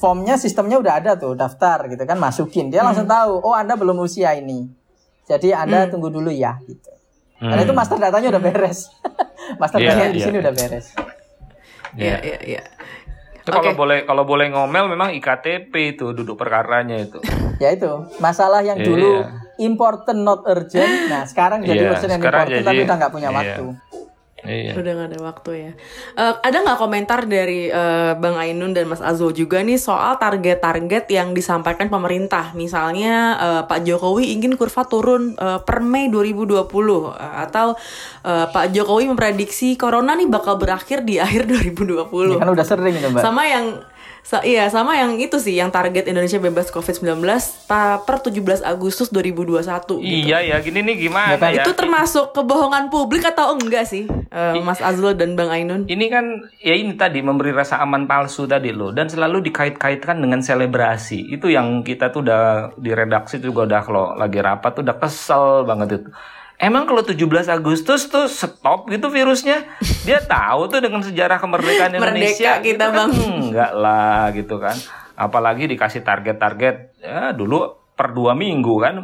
formnya 0.03 0.35
sistemnya 0.35 0.83
udah 0.83 0.99
ada 0.99 1.15
tuh 1.15 1.39
daftar 1.39 1.87
gitu 1.87 2.03
kan 2.03 2.19
masukin 2.19 2.75
dia 2.75 2.83
langsung 2.83 3.07
tahu 3.07 3.39
oh 3.39 3.55
anda 3.55 3.79
belum 3.79 4.03
usia 4.03 4.35
ini 4.35 4.67
jadi 5.31 5.63
anda 5.63 5.87
tunggu 5.87 6.11
dulu 6.11 6.35
ya 6.35 6.59
gitu 6.67 6.91
karena 7.39 7.63
itu 7.63 7.71
master 7.71 8.03
datanya 8.03 8.35
udah 8.35 8.43
beres. 8.43 8.91
master 9.63 9.79
Iya, 9.79 9.95
datanya 9.95 10.11
di 10.11 10.19
iya. 10.19 10.27
sini 10.27 10.37
udah 10.43 10.55
beres. 10.59 10.87
Iya, 11.95 12.17
iya, 12.19 12.39
iya. 12.43 12.63
Itu 13.39 13.55
kalau 13.55 13.71
Oke. 13.73 13.79
boleh 13.79 13.99
kalau 14.11 14.27
boleh 14.27 14.51
ngomel 14.51 14.91
memang 14.91 15.15
iktp 15.15 15.71
itu 15.71 16.11
duduk 16.19 16.35
perkaranya 16.35 16.99
itu. 16.99 17.23
Ya 17.63 17.71
itu, 17.71 18.11
masalah 18.19 18.67
yang 18.67 18.83
Iya. 18.83 18.87
dulu 18.91 19.13
important 19.59 20.21
not 20.21 20.41
urgent. 20.45 20.89
Nah, 21.07 21.23
sekarang 21.25 21.63
jadi 21.63 21.85
Iya, 21.85 21.93
urgent 21.93 22.13
and 22.13 22.21
important 22.21 22.49
jadi- 22.49 22.65
tapi 22.65 22.81
udah 22.83 22.97
nggak 22.97 23.13
punya 23.13 23.29
iya. 23.29 23.37
waktu. 23.37 23.65
Iya. 24.39 24.71
Udah 24.71 24.93
gak 24.95 25.09
ada 25.11 25.19
waktu 25.21 25.51
ya. 25.51 25.71
Eh, 26.15 26.35
ada 26.39 26.57
nggak 26.63 26.79
komentar 26.79 27.27
dari 27.27 27.67
eh, 27.67 28.13
Bang 28.15 28.39
Ainun 28.39 28.71
dan 28.71 28.87
Mas 28.87 29.03
Azul 29.03 29.35
juga 29.35 29.59
nih 29.59 29.75
soal 29.77 30.15
target-target 30.15 31.11
yang 31.11 31.35
disampaikan 31.35 31.91
pemerintah? 31.91 32.55
Misalnya 32.55 33.15
eh, 33.35 33.63
Pak 33.67 33.83
Jokowi 33.83 34.31
ingin 34.31 34.55
kurva 34.55 34.87
turun 34.87 35.35
eh, 35.35 35.59
per 35.59 35.83
Mei 35.83 36.07
2020 36.07 36.55
eh, 36.55 36.63
atau 37.45 37.75
eh, 38.23 38.47
Pak 38.47 38.71
Jokowi 38.71 39.11
memprediksi 39.11 39.75
corona 39.75 40.15
nih 40.15 40.31
bakal 40.31 40.55
berakhir 40.55 41.03
di 41.03 41.19
akhir 41.19 41.43
2020. 41.51 42.07
Ya, 42.07 42.39
kan 42.39 42.49
udah 42.49 42.63
sering 42.65 42.95
itu, 42.95 43.11
Mbak. 43.11 43.19
Sama 43.19 43.43
yang 43.43 43.83
sa- 44.29 44.45
iya 44.45 44.69
sama 44.69 44.93
yang 44.93 45.17
itu 45.17 45.41
sih 45.41 45.57
yang 45.57 45.73
target 45.73 46.05
Indonesia 46.05 46.37
bebas 46.37 46.69
COVID-19 46.69 47.25
pa- 47.65 48.05
per 48.05 48.21
17 48.21 48.61
Agustus 48.61 49.09
2021 49.09 49.97
gitu. 50.05 50.29
Iya 50.29 50.45
ya, 50.45 50.57
gini 50.61 50.85
nih 50.85 51.09
gimana 51.09 51.41
ya? 51.49 51.65
Itu 51.65 51.73
termasuk 51.73 52.37
kebohongan 52.37 52.93
publik 52.93 53.25
atau 53.25 53.57
enggak 53.57 53.89
sih, 53.89 54.05
eh, 54.29 54.61
Mas 54.61 54.85
Azul 54.85 55.17
dan 55.17 55.33
Bang 55.33 55.49
Ainun? 55.49 55.89
Ini 55.89 56.07
kan 56.13 56.45
ya 56.61 56.77
ini 56.77 56.93
tadi 56.93 57.25
memberi 57.25 57.57
rasa 57.57 57.81
aman 57.81 58.05
palsu 58.05 58.45
tadi 58.45 58.69
loh 58.69 58.93
dan 58.93 59.09
selalu 59.09 59.49
dikait-kaitkan 59.49 60.21
dengan 60.21 60.45
selebrasi. 60.45 61.33
Itu 61.33 61.49
yang 61.49 61.81
kita 61.81 62.13
tuh 62.13 62.21
udah 62.29 62.77
di 62.77 62.93
redaksi 62.93 63.41
juga 63.41 63.65
udah 63.65 63.81
kalau 63.81 64.05
lagi 64.13 64.45
rapat 64.45 64.77
tuh 64.77 64.85
udah 64.85 64.97
kesel 65.01 65.65
banget 65.65 66.05
itu. 66.05 66.11
Emang 66.59 66.91
kalau 66.91 67.07
17 67.07 67.23
Agustus 67.47 68.11
tuh 68.11 68.27
stop 68.27 68.91
gitu 68.91 69.07
virusnya? 69.15 69.63
Dia 70.03 70.19
tahu 70.19 70.67
tuh 70.67 70.83
dengan 70.83 71.07
sejarah 71.07 71.39
kemerdekaan 71.39 71.95
Indonesia 71.95 72.59
Merdeka 72.59 72.67
kita, 72.67 72.67
gitu 72.67 72.87
kan. 72.91 72.95
Bang. 72.99 73.11
Enggak 73.15 73.73
lah 73.79 74.23
gitu 74.35 74.57
kan. 74.59 74.77
Apalagi 75.15 75.71
dikasih 75.71 76.03
target-target 76.03 76.99
ya 76.99 77.31
dulu 77.31 77.79
per 77.95 78.11
dua 78.11 78.35
minggu 78.35 78.75
kan. 78.83 78.95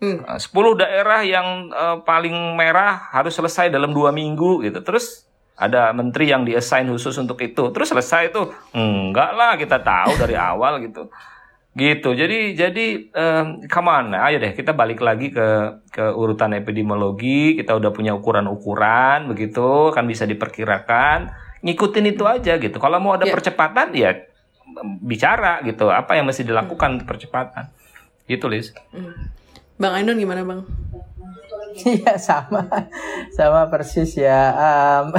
Hmm. 0.00 0.24
Uh, 0.24 0.40
10 0.40 0.80
daerah 0.80 1.20
yang 1.28 1.68
uh, 1.68 2.00
paling 2.08 2.56
merah 2.56 3.12
harus 3.12 3.36
selesai 3.36 3.68
dalam 3.68 3.92
dua 3.92 4.08
minggu 4.08 4.64
gitu. 4.64 4.80
Terus 4.80 5.28
ada 5.60 5.92
menteri 5.92 6.32
yang 6.32 6.48
diassign 6.48 6.88
khusus 6.88 7.20
untuk 7.20 7.36
itu. 7.44 7.68
Terus 7.68 7.92
selesai 7.92 8.32
itu 8.32 8.48
enggak 8.72 9.36
lah 9.36 9.60
kita 9.60 9.76
tahu 9.84 10.16
dari 10.16 10.40
awal 10.40 10.80
gitu. 10.80 11.12
Gitu. 11.78 12.10
Jadi 12.10 12.58
jadi 12.58 12.86
um, 13.14 13.62
come 13.70 13.86
on, 13.86 14.10
ayo 14.10 14.42
deh 14.42 14.50
kita 14.50 14.74
balik 14.74 14.98
lagi 14.98 15.30
ke 15.30 15.78
ke 15.94 16.10
urutan 16.10 16.50
epidemiologi. 16.58 17.54
Kita 17.54 17.78
udah 17.78 17.94
punya 17.94 18.18
ukuran-ukuran 18.18 19.30
begitu 19.30 19.94
kan 19.94 20.02
bisa 20.10 20.26
diperkirakan. 20.26 21.30
Ngikutin 21.62 22.06
itu 22.10 22.26
aja 22.26 22.58
gitu. 22.58 22.82
Kalau 22.82 22.98
mau 22.98 23.14
ada 23.14 23.30
Ya. 23.30 23.34
percepatan 23.34 23.94
ya 23.94 24.10
bicara 25.02 25.62
gitu. 25.62 25.86
Apa 25.94 26.18
yang 26.18 26.26
mesti 26.26 26.42
dilakukan 26.42 26.98
untuk 26.98 27.14
percepatan? 27.14 27.70
Gitu, 28.26 28.44
Lis. 28.50 28.74
Bang 29.78 29.94
Ainun 29.94 30.18
gimana 30.18 30.42
Bang? 30.42 30.66
Iya 31.78 32.18
sama, 32.18 32.66
sama 33.30 33.70
persis 33.70 34.18
ya. 34.18 34.50
Em, 34.50 35.14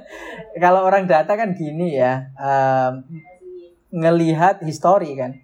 kalau 0.64 0.88
orang 0.88 1.04
data 1.04 1.36
kan 1.36 1.52
gini 1.52 2.00
ya, 2.00 2.32
em, 2.34 3.04
ngelihat 3.92 4.64
histori 4.64 5.12
kan. 5.12 5.36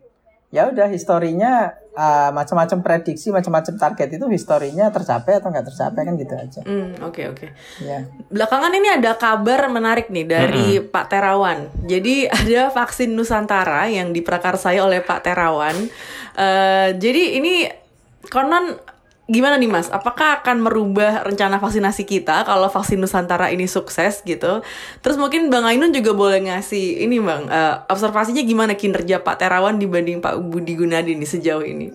Ya 0.55 0.71
udah 0.71 0.87
historinya 0.87 1.75
eh, 1.91 2.31
macam-macam 2.31 2.79
prediksi, 2.79 3.35
macam-macam 3.35 3.75
target 3.75 4.15
itu 4.15 4.27
historinya 4.31 4.87
tercapai 4.95 5.43
atau 5.43 5.51
nggak 5.51 5.67
tercapai 5.67 6.03
kan 6.07 6.15
gitu 6.15 6.35
aja. 6.39 6.61
Hmm, 6.63 6.95
oke 7.03 7.23
oke. 7.35 7.47
Ya. 7.83 8.07
Belakangan 8.31 8.71
ini 8.71 8.89
ada 8.95 9.19
kabar 9.19 9.67
menarik 9.67 10.15
nih 10.15 10.27
dari 10.31 10.79
Pak 10.79 11.07
Terawan. 11.11 11.67
Jadi 11.91 12.31
ada 12.39 12.71
vaksin 12.71 13.11
Nusantara 13.19 13.91
yang 13.91 14.15
diprakarsai 14.15 14.79
oleh 14.79 15.03
Pak 15.03 15.27
Terawan. 15.27 15.91
Eh, 16.39 16.89
jadi 17.03 17.43
ini 17.43 17.67
konon 18.31 18.94
gimana 19.25 19.57
nih 19.57 19.71
Mas? 19.73 19.89
Apakah 19.89 20.45
akan 20.45 20.61
merubah 20.61 21.25
rencana 21.25 21.57
vaksinasi 21.57 22.05
kita 22.05 22.45
kalau 22.45 22.69
vaksin 22.69 23.01
Nusantara 23.01 23.49
ini 23.49 23.65
sukses 23.65 24.21
gitu? 24.21 24.61
Terus 25.01 25.17
mungkin 25.17 25.49
Bang 25.49 25.65
Ainun 25.65 25.97
juga 25.97 26.13
boleh 26.13 26.45
ngasih 26.45 27.05
ini 27.05 27.17
Bang, 27.25 27.49
eh, 27.49 27.75
observasinya 27.89 28.45
gimana 28.45 28.77
kinerja 28.77 29.25
Pak 29.25 29.41
Terawan 29.41 29.81
dibanding 29.81 30.21
Pak 30.21 30.45
Budi 30.45 30.77
Gunadi 30.77 31.17
nih 31.17 31.29
sejauh 31.29 31.65
ini? 31.65 31.89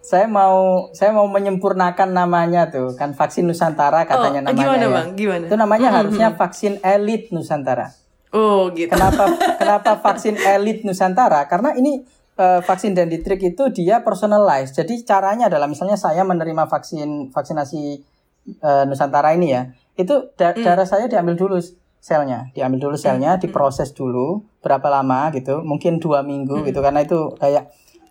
Saya 0.00 0.26
mau 0.26 0.88
saya 0.96 1.12
mau 1.12 1.28
menyempurnakan 1.28 2.10
namanya 2.10 2.72
tuh 2.72 2.96
kan 2.96 3.12
vaksin 3.12 3.44
Nusantara 3.46 4.08
katanya 4.08 4.42
Oh, 4.42 4.44
namanya 4.50 4.58
gimana, 4.58 4.82
ya. 4.82 4.88
Bang? 4.88 5.08
Gimana? 5.14 5.44
Itu 5.46 5.56
namanya 5.60 5.88
harusnya 5.92 6.28
vaksin 6.34 6.80
elit 6.80 7.28
Nusantara. 7.30 7.92
Oh 8.32 8.72
gitu. 8.72 8.88
Kenapa 8.90 9.28
kenapa 9.60 10.00
vaksin 10.00 10.40
elit 10.40 10.82
Nusantara? 10.82 11.44
Karena 11.46 11.76
ini 11.76 12.02
eh, 12.40 12.60
vaksin 12.64 12.96
dendritrik 12.96 13.44
itu 13.44 13.68
dia 13.68 14.00
personalized. 14.00 14.72
Jadi 14.72 15.04
caranya 15.04 15.52
adalah 15.52 15.68
misalnya 15.68 16.00
saya 16.00 16.24
menerima 16.24 16.64
vaksin 16.64 17.28
vaksinasi 17.28 17.82
eh, 18.64 18.84
Nusantara 18.88 19.36
ini 19.36 19.52
ya, 19.52 19.68
itu 20.00 20.32
da- 20.40 20.56
darah 20.56 20.88
saya 20.88 21.04
diambil 21.12 21.36
dulu 21.36 21.60
selnya, 22.00 22.48
diambil 22.56 22.88
dulu 22.88 22.96
selnya, 22.96 23.36
diproses 23.36 23.92
dulu 23.92 24.40
berapa 24.64 24.88
lama 24.88 25.28
gitu, 25.36 25.60
mungkin 25.60 26.00
dua 26.00 26.24
minggu 26.24 26.64
gitu 26.64 26.80
karena 26.80 27.04
itu 27.04 27.36
kayak 27.36 27.68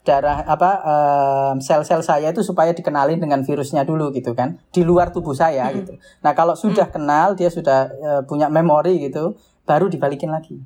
darah 0.07 0.41
apa 0.47 0.71
um, 0.81 1.55
sel-sel 1.59 2.01
saya 2.01 2.31
itu 2.31 2.41
supaya 2.41 2.71
dikenalin 2.71 3.19
dengan 3.19 3.43
virusnya 3.43 3.83
dulu 3.83 4.09
gitu 4.15 4.31
kan 4.33 4.57
di 4.71 4.81
luar 4.81 5.11
tubuh 5.11 5.35
saya 5.35 5.69
hmm. 5.69 5.75
gitu. 5.77 5.93
Nah 6.23 6.31
kalau 6.33 6.55
sudah 6.55 6.87
hmm. 6.87 6.95
kenal 6.95 7.27
dia 7.35 7.51
sudah 7.51 7.79
uh, 7.91 8.21
punya 8.23 8.47
memori 8.49 8.97
gitu 9.03 9.35
baru 9.67 9.91
dibalikin 9.91 10.31
lagi. 10.31 10.57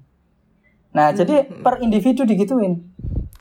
Nah 0.94 1.12
hmm. 1.12 1.18
jadi 1.18 1.36
per 1.60 1.82
individu 1.82 2.24
digituin. 2.24 2.93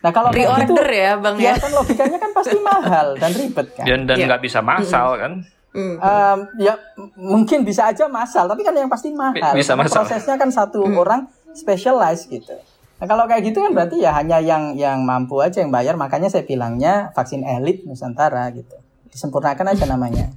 Nah 0.02 0.10
kalau 0.10 0.34
gitu, 0.34 0.50
ya 0.82 1.14
bang 1.14 1.36
ya, 1.38 1.54
ya 1.54 1.62
kan 1.62 1.70
logikanya 1.70 2.18
kan 2.18 2.30
pasti 2.34 2.58
mahal 2.58 3.06
dan 3.14 3.30
ribet 3.30 3.68
kan. 3.78 3.86
Dan 3.86 4.00
dan 4.10 4.16
iya. 4.18 4.26
nggak 4.26 4.40
ya. 4.42 4.46
bisa 4.50 4.60
masal 4.60 5.08
kan. 5.14 5.32
Mm. 5.72 5.96
Um, 6.04 6.38
ya 6.60 6.74
mungkin 7.16 7.64
bisa 7.64 7.88
aja 7.88 8.04
masal, 8.10 8.44
tapi 8.44 8.60
kan 8.66 8.76
yang 8.76 8.90
pasti 8.90 9.14
mahal. 9.14 9.56
Bisa 9.56 9.72
masal. 9.78 10.04
Prosesnya 10.04 10.36
kan 10.36 10.50
satu 10.50 10.84
mm. 10.84 11.00
orang 11.00 11.30
specialize 11.54 12.28
gitu. 12.28 12.58
Nah, 13.02 13.06
kalau 13.10 13.26
kayak 13.26 13.42
gitu 13.50 13.58
kan 13.58 13.74
berarti 13.74 13.98
ya 13.98 14.14
hanya 14.14 14.38
yang 14.38 14.78
yang 14.78 15.02
mampu 15.02 15.42
aja 15.42 15.58
yang 15.58 15.74
bayar. 15.74 15.98
Makanya 15.98 16.30
saya 16.30 16.46
bilangnya 16.46 17.10
vaksin 17.18 17.42
elit 17.42 17.82
Nusantara 17.82 18.46
gitu. 18.54 18.78
Disempurnakan 19.10 19.74
aja 19.74 19.84
namanya. 19.90 20.30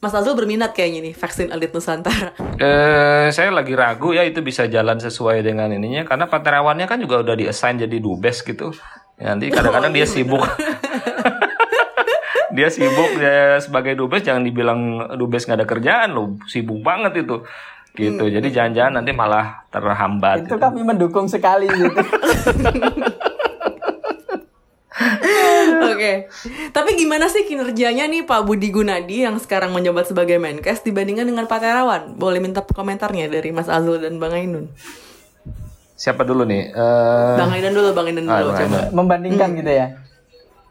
Mas 0.00 0.16
Azul 0.16 0.32
berminat 0.32 0.72
kayaknya 0.72 1.12
nih 1.12 1.14
vaksin 1.14 1.52
elit 1.52 1.76
Nusantara. 1.76 2.32
Eh, 2.56 3.28
saya 3.36 3.52
lagi 3.52 3.76
ragu 3.76 4.16
ya 4.16 4.24
itu 4.24 4.40
bisa 4.40 4.64
jalan 4.64 4.96
sesuai 4.96 5.44
dengan 5.44 5.68
ininya 5.68 6.08
karena 6.08 6.24
Pak 6.24 6.40
Terawannya 6.40 6.88
kan 6.88 7.04
juga 7.04 7.20
udah 7.20 7.36
diassign 7.36 7.84
jadi 7.84 8.00
dubes 8.00 8.40
gitu. 8.40 8.72
Ya, 9.20 9.36
nanti 9.36 9.52
kadang-kadang 9.52 9.92
oh, 9.92 9.96
dia 10.00 10.04
iya 10.04 10.08
sibuk. 10.08 10.40
dia 12.56 12.68
sibuk 12.72 13.10
ya 13.20 13.60
sebagai 13.60 13.92
dubes 13.92 14.24
jangan 14.24 14.40
dibilang 14.40 14.80
dubes 15.20 15.44
nggak 15.44 15.58
ada 15.60 15.68
kerjaan 15.68 16.16
loh, 16.16 16.40
sibuk 16.48 16.80
banget 16.80 17.20
itu 17.20 17.44
gitu. 17.92 18.24
Hmm. 18.24 18.32
Jadi 18.32 18.48
jangan-jangan 18.56 18.92
nanti 19.02 19.12
malah 19.12 19.68
terhambat. 19.68 20.48
Itu 20.48 20.56
gitu. 20.56 20.62
kami 20.62 20.80
mendukung 20.80 21.28
sekali 21.28 21.68
gitu. 21.68 21.92
Oke. 25.94 25.98
Okay. 25.98 26.16
Tapi 26.70 26.90
gimana 26.94 27.26
sih 27.26 27.44
kinerjanya 27.44 28.06
nih 28.06 28.22
Pak 28.26 28.46
Budi 28.46 28.70
Gunadi 28.70 29.26
yang 29.26 29.36
sekarang 29.36 29.74
menjabat 29.74 30.10
sebagai 30.10 30.38
Menkes 30.38 30.82
dibandingkan 30.86 31.26
dengan 31.26 31.44
Pak 31.50 31.58
Terawan? 31.58 32.14
Boleh 32.14 32.38
minta 32.38 32.62
komentarnya 32.62 33.26
dari 33.26 33.50
Mas 33.50 33.66
Azul 33.66 33.98
dan 33.98 34.18
Bang 34.18 34.32
Ainun. 34.32 34.70
Siapa 36.00 36.24
dulu 36.24 36.48
nih? 36.48 36.72
Uh... 36.72 37.36
Bang 37.36 37.52
Ainun 37.52 37.74
dulu, 37.76 37.88
Bang 37.92 38.08
Ainun 38.08 38.24
dulu. 38.24 38.50
Ah, 38.50 38.56
coba. 38.56 38.80
Membandingkan 38.94 39.52
hmm. 39.52 39.58
gitu 39.60 39.72
ya. 39.74 39.86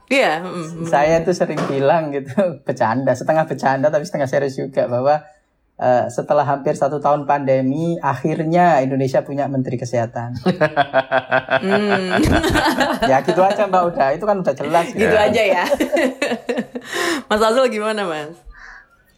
Iya. 0.10 0.32
Mm, 0.42 0.90
Saya 0.90 1.22
tuh 1.22 1.38
sering 1.38 1.62
bilang 1.70 2.10
gitu, 2.10 2.34
bercanda, 2.66 3.14
setengah 3.14 3.46
bercanda 3.46 3.94
tapi 3.94 4.04
setengah 4.10 4.26
serius 4.26 4.58
juga 4.58 4.90
bahwa 4.90 5.22
uh, 5.80 6.06
setelah 6.12 6.44
hampir 6.44 6.76
satu 6.76 7.00
tahun 7.00 7.24
pandemi, 7.24 7.96
akhirnya 8.04 8.84
Indonesia 8.84 9.24
punya 9.24 9.48
Menteri 9.48 9.80
Kesehatan. 9.80 10.36
hmm. 11.64 12.20
ya 13.10 13.24
gitu 13.24 13.42
aja 13.42 13.66
Mbak 13.66 13.84
udah, 13.96 14.08
itu 14.14 14.26
kan 14.28 14.38
udah 14.44 14.54
jelas. 14.54 14.86
Gitu, 14.92 15.08
gitu 15.08 15.16
aja 15.16 15.42
ya. 15.42 15.64
mas 17.32 17.42
Azul 17.42 17.72
gimana 17.72 18.04
Mas? 18.06 18.36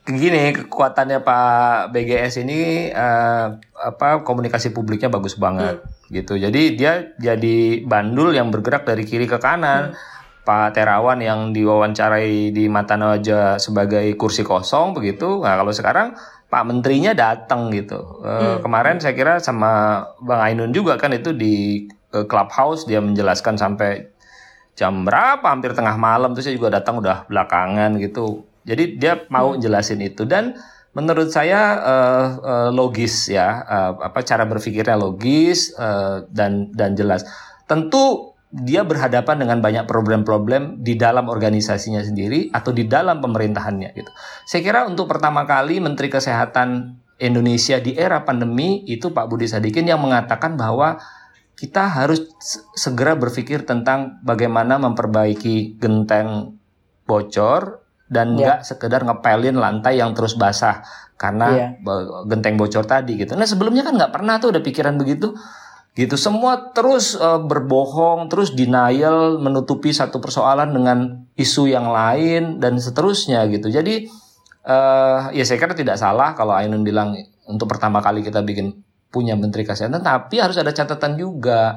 Gini 0.02 0.54
kekuatannya 0.54 1.22
Pak 1.22 1.94
BGS 1.94 2.42
ini 2.42 2.90
uh, 2.90 3.54
apa 3.78 4.26
komunikasi 4.26 4.74
publiknya 4.74 5.10
bagus 5.14 5.38
banget 5.38 5.82
hmm. 5.82 6.14
gitu. 6.14 6.38
Jadi 6.38 6.78
dia 6.78 7.14
jadi 7.18 7.86
bandul 7.86 8.34
yang 8.34 8.54
bergerak 8.54 8.86
dari 8.86 9.06
kiri 9.06 9.26
ke 9.26 9.42
kanan. 9.42 9.94
Hmm. 9.94 10.10
Pak 10.42 10.74
Terawan 10.74 11.22
yang 11.22 11.54
diwawancarai 11.54 12.50
di 12.50 12.66
Mata 12.66 12.98
Naja 12.98 13.62
sebagai 13.62 14.10
kursi 14.18 14.42
kosong 14.42 14.98
begitu. 14.98 15.38
Nah 15.46 15.54
kalau 15.54 15.70
sekarang 15.70 16.18
Pak 16.52 16.64
Menterinya 16.68 17.16
datang 17.16 17.72
gitu. 17.72 18.20
Uh, 18.20 18.60
hmm. 18.60 18.68
Kemarin 18.68 19.00
saya 19.00 19.16
kira 19.16 19.40
sama 19.40 20.04
Bang 20.20 20.44
Ainun 20.44 20.76
juga 20.76 21.00
kan 21.00 21.16
itu 21.16 21.32
di 21.32 21.88
uh, 22.12 22.28
clubhouse 22.28 22.84
dia 22.84 23.00
menjelaskan 23.00 23.56
sampai 23.56 24.12
jam 24.76 25.08
berapa 25.08 25.48
hampir 25.48 25.72
tengah 25.72 25.96
malam 25.96 26.36
terus 26.36 26.52
saya 26.52 26.60
juga 26.60 26.76
datang 26.76 27.00
udah 27.00 27.24
belakangan 27.32 27.96
gitu. 28.04 28.44
Jadi 28.68 29.00
dia 29.00 29.24
mau 29.32 29.56
hmm. 29.56 29.64
jelasin 29.64 30.04
itu 30.04 30.28
dan 30.28 30.60
menurut 30.92 31.32
saya 31.32 31.80
uh, 31.80 32.28
uh, 32.44 32.70
logis 32.76 33.32
ya 33.32 33.64
uh, 33.64 34.04
apa 34.04 34.20
cara 34.28 34.44
berpikirnya 34.44 35.00
logis 35.00 35.72
uh, 35.80 36.28
dan 36.28 36.68
dan 36.76 37.00
jelas. 37.00 37.24
Tentu 37.64 38.31
dia 38.52 38.84
berhadapan 38.84 39.48
dengan 39.48 39.64
banyak 39.64 39.88
problem-problem 39.88 40.84
di 40.84 41.00
dalam 41.00 41.32
organisasinya 41.32 42.04
sendiri 42.04 42.52
atau 42.52 42.76
di 42.76 42.84
dalam 42.84 43.24
pemerintahannya 43.24 43.96
gitu. 43.96 44.12
Saya 44.44 44.60
kira 44.60 44.84
untuk 44.84 45.08
pertama 45.08 45.48
kali 45.48 45.80
Menteri 45.80 46.12
Kesehatan 46.12 47.00
Indonesia 47.16 47.80
di 47.80 47.96
era 47.96 48.28
pandemi 48.28 48.84
itu 48.92 49.16
Pak 49.16 49.26
Budi 49.32 49.48
Sadikin 49.48 49.88
yang 49.88 50.04
mengatakan 50.04 50.60
bahwa 50.60 51.00
kita 51.56 51.88
harus 51.88 52.28
segera 52.76 53.16
berpikir 53.16 53.64
tentang 53.64 54.20
bagaimana 54.26 54.82
memperbaiki 54.82 55.80
genteng 55.80 56.60
bocor 57.08 57.86
dan 58.12 58.36
yeah. 58.36 58.60
nggak 58.60 58.60
sekedar 58.68 59.08
ngepelin 59.08 59.56
lantai 59.56 60.04
yang 60.04 60.12
terus 60.12 60.36
basah 60.36 60.84
karena 61.16 61.48
yeah. 61.56 61.72
genteng 62.28 62.60
bocor 62.60 62.84
tadi 62.84 63.16
gitu. 63.16 63.40
Nah 63.40 63.48
sebelumnya 63.48 63.88
kan 63.88 63.96
nggak 63.96 64.12
pernah 64.12 64.42
tuh 64.44 64.52
ada 64.52 64.60
pikiran 64.60 65.00
begitu 65.00 65.38
gitu. 65.96 66.16
Semua 66.16 66.72
terus 66.72 67.16
uh, 67.20 67.42
berbohong 67.42 68.32
terus 68.32 68.56
denial 68.56 69.40
menutupi 69.40 69.92
satu 69.92 70.24
persoalan 70.24 70.72
dengan 70.72 71.28
isu 71.36 71.68
yang 71.68 71.92
lain 71.92 72.60
dan 72.64 72.80
seterusnya 72.80 73.48
gitu. 73.52 73.68
Jadi 73.68 74.08
uh, 74.68 75.32
ya 75.36 75.44
saya 75.44 75.58
kira 75.60 75.76
tidak 75.76 76.00
salah 76.00 76.32
kalau 76.38 76.56
Ainun 76.56 76.84
bilang 76.86 77.16
untuk 77.48 77.68
pertama 77.68 78.00
kali 78.00 78.24
kita 78.24 78.40
bikin 78.46 78.72
punya 79.12 79.36
menteri 79.36 79.68
kesehatan 79.68 80.00
tapi 80.00 80.40
harus 80.40 80.56
ada 80.56 80.72
catatan 80.72 81.20
juga. 81.20 81.76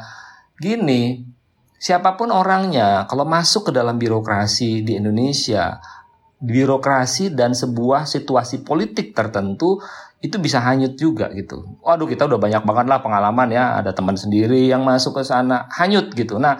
Gini 0.54 1.26
siapa 1.74 2.14
pun 2.14 2.30
orangnya 2.30 3.04
kalau 3.10 3.26
masuk 3.26 3.68
ke 3.68 3.72
dalam 3.74 3.98
birokrasi 3.98 4.86
di 4.86 4.94
Indonesia 4.94 5.82
birokrasi 6.44 7.32
dan 7.32 7.56
sebuah 7.56 8.04
situasi 8.04 8.68
politik 8.68 9.16
tertentu 9.16 9.80
itu 10.24 10.40
bisa 10.40 10.56
hanyut 10.64 10.96
juga 10.96 11.28
gitu. 11.36 11.76
Waduh 11.84 12.08
kita 12.08 12.24
udah 12.24 12.40
banyak 12.40 12.64
banget 12.64 12.86
lah 12.88 13.04
pengalaman 13.04 13.52
ya, 13.52 13.76
ada 13.76 13.92
teman 13.92 14.16
sendiri 14.16 14.64
yang 14.64 14.80
masuk 14.80 15.20
ke 15.20 15.22
sana 15.22 15.68
hanyut 15.76 16.08
gitu. 16.16 16.40
Nah, 16.40 16.56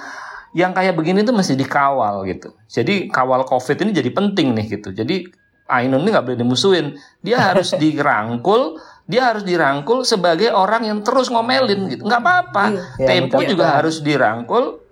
yang 0.53 0.77
kayak 0.77 0.92
begini 0.92 1.24
tuh 1.24 1.33
mesti 1.33 1.57
dikawal 1.57 2.29
gitu. 2.29 2.53
Jadi 2.68 3.09
kawal 3.09 3.48
COVID 3.48 3.88
ini 3.88 3.90
jadi 3.96 4.11
penting 4.12 4.53
nih 4.53 4.66
gitu. 4.68 4.92
Jadi 4.92 5.24
Ainun 5.64 6.05
ini 6.05 6.12
nggak 6.12 6.29
boleh 6.29 6.38
dimusuhin, 6.44 6.92
dia 7.24 7.40
harus 7.48 7.72
dirangkul, 7.72 8.77
dia 9.09 9.33
harus 9.33 9.48
dirangkul 9.48 10.05
sebagai 10.05 10.53
orang 10.53 10.85
yang 10.85 10.98
terus 11.00 11.33
ngomelin 11.33 11.88
gitu. 11.88 12.05
Nggak 12.05 12.20
apa-apa. 12.20 12.64
Ya, 13.00 13.16
Tempo 13.16 13.40
ya, 13.40 13.48
juga 13.48 13.64
ya. 13.64 13.72
harus 13.81 14.05
dirangkul 14.05 14.85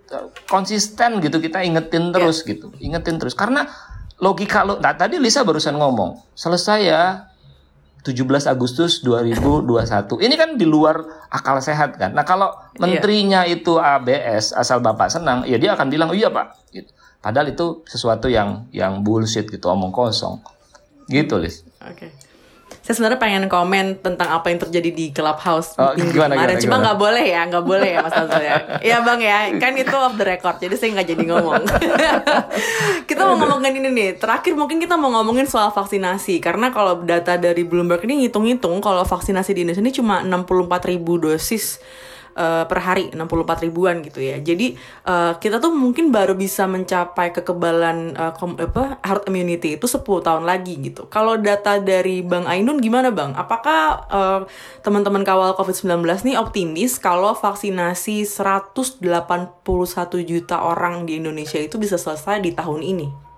konsisten 0.49 1.21
gitu 1.21 1.37
kita 1.41 1.61
ingetin 1.61 2.09
terus 2.09 2.41
ya. 2.41 2.57
gitu, 2.57 2.73
ingetin 2.81 3.21
terus 3.21 3.37
karena 3.37 3.69
logika 4.17 4.65
lo. 4.65 4.81
Nah, 4.81 4.97
tadi 4.97 5.21
Lisa 5.21 5.45
barusan 5.45 5.77
ngomong 5.77 6.17
selesai 6.33 6.79
ya 6.81 7.32
17 8.03 8.51
Agustus 8.51 8.99
2021. 9.01 10.19
Ini 10.19 10.35
kan 10.35 10.49
di 10.59 10.67
luar 10.67 11.01
akal 11.31 11.63
sehat 11.63 11.95
kan. 11.95 12.11
Nah 12.11 12.27
kalau 12.27 12.51
iya. 12.75 12.79
menterinya 12.83 13.41
iya. 13.47 13.55
itu 13.55 13.79
ABS 13.79 14.51
asal 14.53 14.83
bapak 14.83 15.07
senang, 15.07 15.47
ya 15.47 15.55
dia 15.55 15.73
akan 15.73 15.87
bilang 15.87 16.11
oh 16.11 16.17
iya 16.17 16.27
pak. 16.27 16.59
Gitu. 16.69 16.91
Padahal 17.23 17.55
itu 17.55 17.87
sesuatu 17.87 18.27
yang 18.27 18.67
yang 18.75 18.99
bullshit 19.01 19.47
gitu, 19.47 19.71
omong 19.71 19.95
kosong. 19.95 20.43
Gitu, 21.07 21.39
Lis. 21.39 21.63
Oke. 21.79 22.11
Okay 22.11 22.22
saya 22.83 22.99
sebenarnya 22.99 23.15
pengen 23.15 23.43
komen 23.47 24.03
tentang 24.03 24.27
apa 24.27 24.51
yang 24.51 24.59
terjadi 24.59 24.91
di 24.91 25.15
clubhouse 25.15 25.71
oh, 25.79 25.95
gimana, 25.95 26.35
kemarin. 26.35 26.59
Cuma 26.59 26.83
nggak 26.83 26.99
boleh 26.99 27.23
ya, 27.23 27.41
nggak 27.47 27.63
boleh 27.63 27.89
ya 27.95 27.99
Mas 28.03 28.11
Azul 28.11 28.43
ya. 28.43 28.59
Iya 28.91 28.97
bang 29.07 29.19
ya, 29.23 29.37
kan 29.55 29.71
itu 29.79 29.95
off 29.95 30.19
the 30.19 30.27
record, 30.27 30.59
jadi 30.59 30.75
saya 30.75 30.99
nggak 30.99 31.07
jadi 31.15 31.23
ngomong. 31.31 31.63
kita 33.09 33.21
mau 33.23 33.39
ngomongin 33.39 33.79
ini 33.79 33.89
nih. 33.95 34.09
Terakhir 34.19 34.59
mungkin 34.59 34.83
kita 34.83 34.99
mau 34.99 35.15
ngomongin 35.15 35.47
soal 35.47 35.71
vaksinasi, 35.71 36.43
karena 36.43 36.75
kalau 36.75 36.99
data 37.07 37.39
dari 37.39 37.63
Bloomberg 37.63 38.03
ini 38.03 38.27
ngitung-ngitung 38.27 38.83
kalau 38.83 39.07
vaksinasi 39.07 39.55
di 39.55 39.63
Indonesia 39.63 39.79
ini 39.79 39.93
cuma 39.95 40.19
64 40.19 40.91
ribu 40.91 41.15
dosis 41.23 41.79
uh, 42.37 42.65
per 42.65 42.79
hari 42.81 43.09
64 43.13 43.65
ribuan 43.65 44.01
gitu 44.05 44.19
ya. 44.21 44.37
Jadi 44.41 44.77
uh, 45.07 45.37
kita 45.37 45.57
tuh 45.57 45.73
mungkin 45.73 46.13
baru 46.13 46.37
bisa 46.37 46.69
mencapai 46.69 47.33
kekebalan 47.33 48.13
uh, 48.17 48.33
kom, 48.37 48.57
apa 48.59 49.01
herd 49.01 49.25
immunity 49.29 49.77
itu 49.77 49.85
10 49.89 50.03
tahun 50.03 50.43
lagi 50.45 50.77
gitu. 50.81 51.09
Kalau 51.09 51.37
data 51.39 51.81
dari 51.81 52.21
Bang 52.21 52.45
Ainun 52.45 52.77
gimana 52.83 53.09
Bang? 53.09 53.33
Apakah 53.33 53.81
uh, 54.09 54.41
teman-teman 54.85 55.25
kawal 55.25 55.55
COVID-19 55.57 56.05
nih 56.25 56.37
optimis 56.37 57.01
kalau 57.01 57.33
vaksinasi 57.33 58.25
181 58.27 59.01
juta 60.23 60.57
orang 60.61 61.09
di 61.09 61.17
Indonesia 61.17 61.57
itu 61.57 61.81
bisa 61.81 61.97
selesai 61.97 62.43
di 62.43 62.51
tahun 62.53 62.81
ini? 62.83 63.32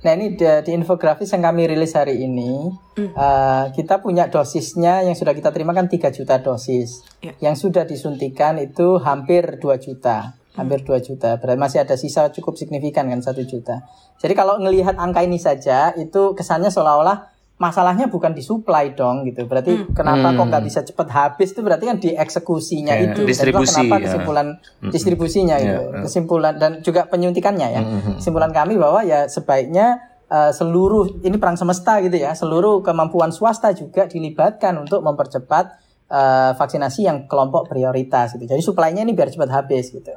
Nah 0.00 0.16
ini 0.16 0.32
di, 0.32 0.48
di 0.64 0.70
infografis 0.72 1.28
yang 1.36 1.44
kami 1.44 1.68
rilis 1.68 1.92
hari 1.92 2.24
ini, 2.24 2.72
mm. 2.96 3.12
uh, 3.12 3.68
kita 3.76 4.00
punya 4.00 4.32
dosisnya 4.32 5.04
yang 5.04 5.12
sudah 5.12 5.36
kita 5.36 5.52
terima 5.52 5.76
kan 5.76 5.92
3 5.92 6.08
juta 6.08 6.40
dosis. 6.40 7.04
Yeah. 7.20 7.36
Yang 7.50 7.68
sudah 7.68 7.84
disuntikan 7.84 8.56
itu 8.56 8.96
hampir 8.96 9.60
2 9.60 9.76
juta. 9.76 10.40
Hampir 10.56 10.88
2 10.88 11.04
juta. 11.04 11.36
Berarti 11.36 11.60
masih 11.60 11.78
ada 11.84 12.00
sisa 12.00 12.32
cukup 12.32 12.56
signifikan 12.56 13.12
kan 13.12 13.20
1 13.20 13.36
juta. 13.44 13.84
Jadi 14.16 14.32
kalau 14.32 14.56
ngelihat 14.56 14.96
angka 14.96 15.20
ini 15.20 15.36
saja, 15.36 15.92
itu 15.96 16.32
kesannya 16.32 16.72
seolah-olah 16.72 17.39
masalahnya 17.60 18.08
bukan 18.08 18.32
di 18.32 18.40
supply 18.40 18.96
dong 18.96 19.28
gitu. 19.28 19.44
Berarti 19.44 19.76
Hmm. 19.76 19.92
kenapa 19.92 20.32
kok 20.32 20.40
Hmm. 20.40 20.48
nggak 20.48 20.64
bisa 20.64 20.80
cepat 20.80 21.08
habis 21.12 21.52
itu 21.52 21.60
berarti 21.60 21.84
kan 21.84 21.96
di 22.00 22.10
eksekusinya 22.16 22.94
Ya, 22.96 23.12
itu. 23.12 23.28
Distribusi, 23.28 23.84
kenapa 23.84 23.96
ya. 24.00 24.04
kesimpulan 24.08 24.46
Hmm. 24.80 24.90
distribusinya 24.90 25.56
Ya, 25.56 25.64
gitu. 25.68 25.82
ya. 25.84 26.00
Kesimpulan 26.02 26.52
dan 26.56 26.80
juga 26.80 27.04
penyuntikannya 27.06 27.68
ya. 27.70 27.82
Hmm. 27.84 28.16
Kesimpulan 28.16 28.50
kami 28.50 28.80
bahwa 28.80 29.04
ya 29.04 29.28
sebaiknya 29.28 30.00
eh, 30.30 30.54
seluruh 30.54 31.26
ini 31.26 31.42
perang 31.42 31.58
semesta 31.58 31.98
gitu 31.98 32.14
ya, 32.14 32.30
seluruh 32.32 32.86
kemampuan 32.86 33.34
swasta 33.34 33.74
juga 33.74 34.06
dilibatkan 34.06 34.78
untuk 34.78 35.02
mempercepat 35.02 35.74
eh, 36.06 36.52
vaksinasi 36.54 37.02
yang 37.02 37.26
kelompok 37.26 37.66
prioritas 37.66 38.34
gitu. 38.34 38.46
Jadi 38.46 38.62
suplainya 38.62 39.02
ini 39.02 39.10
biar 39.10 39.26
cepat 39.26 39.50
habis 39.50 39.90
gitu. 39.90 40.10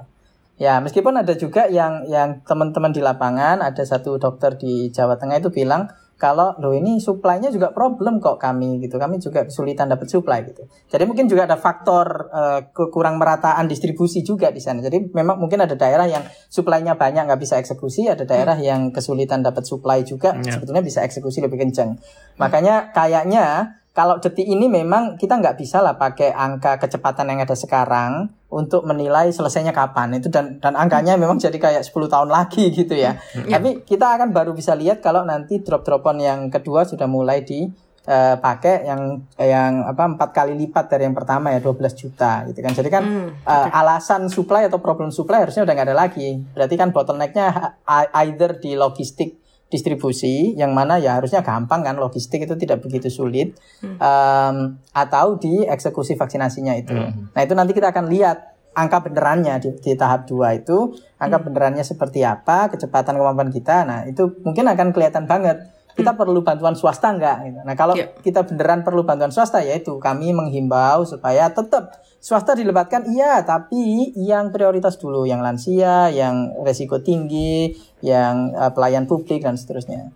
Ya, 0.58 0.78
meskipun 0.78 1.18
ada 1.18 1.34
juga 1.34 1.66
yang 1.66 2.06
yang 2.06 2.46
teman-teman 2.46 2.89
di 2.89 3.02
lapangan, 3.02 3.62
ada 3.62 3.82
satu 3.82 4.18
dokter 4.18 4.54
di 4.54 4.89
Jawa 4.89 5.18
Tengah 5.18 5.41
itu 5.41 5.50
bilang 5.50 5.89
kalau 6.16 6.55
loh 6.61 6.72
ini 6.72 7.01
suplainya 7.03 7.51
juga 7.51 7.76
problem 7.76 8.24
kok 8.24 8.39
kami 8.39 8.80
gitu. 8.80 8.95
Kami 8.95 9.20
juga 9.20 9.43
kesulitan 9.43 9.91
dapat 9.91 10.07
supply 10.07 10.45
gitu. 10.47 10.64
Jadi 10.88 11.03
mungkin 11.03 11.28
juga 11.28 11.43
ada 11.49 11.59
faktor 11.59 12.32
eh, 12.32 12.59
kekurang 12.72 13.20
merataan 13.20 13.68
distribusi 13.68 14.24
juga 14.24 14.47
di 14.53 14.64
sana. 14.64 14.80
Jadi 14.80 15.11
memang 15.11 15.36
mungkin 15.41 15.66
ada 15.66 15.76
daerah 15.76 16.07
yang 16.07 16.24
suplainya 16.47 16.95
banyak 16.95 17.28
nggak 17.28 17.41
bisa 17.41 17.59
eksekusi, 17.59 18.07
ada 18.07 18.24
daerah 18.24 18.55
yang 18.55 18.93
kesulitan 18.95 19.43
dapat 19.43 19.68
supply 19.68 20.01
juga 20.07 20.36
Ya. 20.39 20.55
sebetulnya 20.55 20.84
bisa 20.84 21.03
eksekusi 21.03 21.39
lebih 21.43 21.59
kenceng. 21.59 21.99
Makanya 22.39 22.91
kayaknya 22.95 23.78
kalau 23.93 24.18
detik 24.18 24.49
ini 24.49 24.66
memang 24.66 25.22
kita 25.22 25.38
nggak 25.38 25.53
bisa 25.61 25.78
lah 25.78 25.93
pakai 26.01 26.34
angka 26.34 26.82
kecepatan 26.82 27.30
yang 27.30 27.45
ada 27.45 27.53
sekarang 27.53 28.34
untuk 28.54 28.86
menilai 28.86 29.34
selesainya 29.34 29.74
kapan 29.74 30.22
itu 30.22 30.30
dan 30.30 30.62
dan 30.62 30.78
angkanya 30.78 31.18
memang 31.18 31.41
jadi 31.41 31.58
kayak 31.58 31.84
10 31.84 32.14
tahun 32.14 32.30
lagi 32.30 32.70
gitu 32.80 32.93
ya. 32.93 33.18
Tapi 33.34 33.82
kita 33.82 34.14
akan 34.22 34.30
baru 34.30 34.54
bisa 34.54 34.78
lihat 34.78 35.01
kalau 35.01 35.26
nanti 35.26 35.60
drop-dropan 35.66 36.22
yang 36.22 36.39
kedua 36.54 36.86
sudah 36.86 37.10
mulai 37.10 37.41
dipakai 37.41 38.88
yang 38.88 39.26
yang 39.41 39.84
apa 39.89 40.04
empat 40.06 40.30
kali 40.32 40.54
lipat 40.54 40.88
dari 40.88 41.10
yang 41.10 41.18
pertama 41.18 41.49
ya 41.49 41.60
12 41.60 41.82
juta 41.97 42.45
gitu 42.47 42.60
kan. 42.62 42.72
Jadi 42.78 42.89
kan 42.93 43.04
Hmm, 43.04 43.30
eh, 43.43 43.70
alasan 43.74 44.30
supply 44.30 44.70
atau 44.70 44.78
problem 44.80 45.10
supply 45.10 45.43
harusnya 45.43 45.66
udah 45.66 45.74
nggak 45.74 45.88
ada 45.89 45.97
lagi. 45.97 46.39
Berarti 46.54 46.76
kan 46.78 46.93
bottlenecknya 46.93 47.76
either 48.24 48.56
di 48.62 48.78
logistik 48.78 49.43
distribusi 49.74 50.53
yang 50.53 50.71
mana 50.71 51.01
ya 51.01 51.17
harusnya 51.17 51.41
gampang 51.41 51.82
kan 51.82 51.97
logistik 51.97 52.45
itu 52.45 52.53
tidak 52.53 52.86
begitu 52.86 53.09
sulit 53.09 53.57
Em, 53.82 54.55
atau 54.93 55.36
di 55.36 55.65
eksekusi 55.65 56.13
vaksinasinya 56.13 56.78
itu. 56.78 56.93
Nah 57.34 57.41
itu 57.41 57.53
nanti 57.53 57.74
kita 57.74 57.89
akan 57.89 58.05
lihat 58.07 58.38
angka 58.74 59.05
benerannya 59.05 59.57
di, 59.57 59.69
di 59.80 59.93
tahap 59.93 60.26
2 60.26 60.61
itu 60.61 60.78
angka 61.17 61.41
benerannya 61.41 61.82
seperti 61.82 62.21
apa 62.21 62.69
kecepatan 62.69 63.17
kemampuan 63.17 63.49
kita. 63.49 63.86
Nah 63.86 64.05
itu 64.05 64.38
mungkin 64.41 64.69
akan 64.69 64.91
kelihatan 64.91 65.26
banget 65.26 65.61
kita 65.93 66.17
perlu 66.17 66.41
bantuan 66.41 66.74
swasta 66.74 67.13
enggak 67.13 67.45
gitu. 67.45 67.59
Nah 67.61 67.76
kalau 67.78 67.93
Iya. 67.93 68.17
kita 68.19 68.49
beneran 68.49 68.82
perlu 68.82 69.05
bantuan 69.05 69.30
swasta 69.30 69.61
yaitu 69.61 70.01
kami 70.01 70.34
menghimbau 70.34 71.05
supaya 71.05 71.53
tetap 71.53 71.93
swasta 72.24 72.55
dilibatkan 72.55 73.03
iya 73.11 73.43
tapi 73.43 74.15
yang 74.15 74.55
prioritas 74.55 74.95
dulu 74.95 75.28
yang 75.28 75.43
lansia 75.43 76.07
yang 76.07 76.55
resiko 76.63 77.03
tinggi 77.03 77.76
yang 77.99 78.55
eh, 78.55 78.71
pelayan 78.71 79.03
publik 79.03 79.43
dan 79.43 79.59
seterusnya 79.59 80.15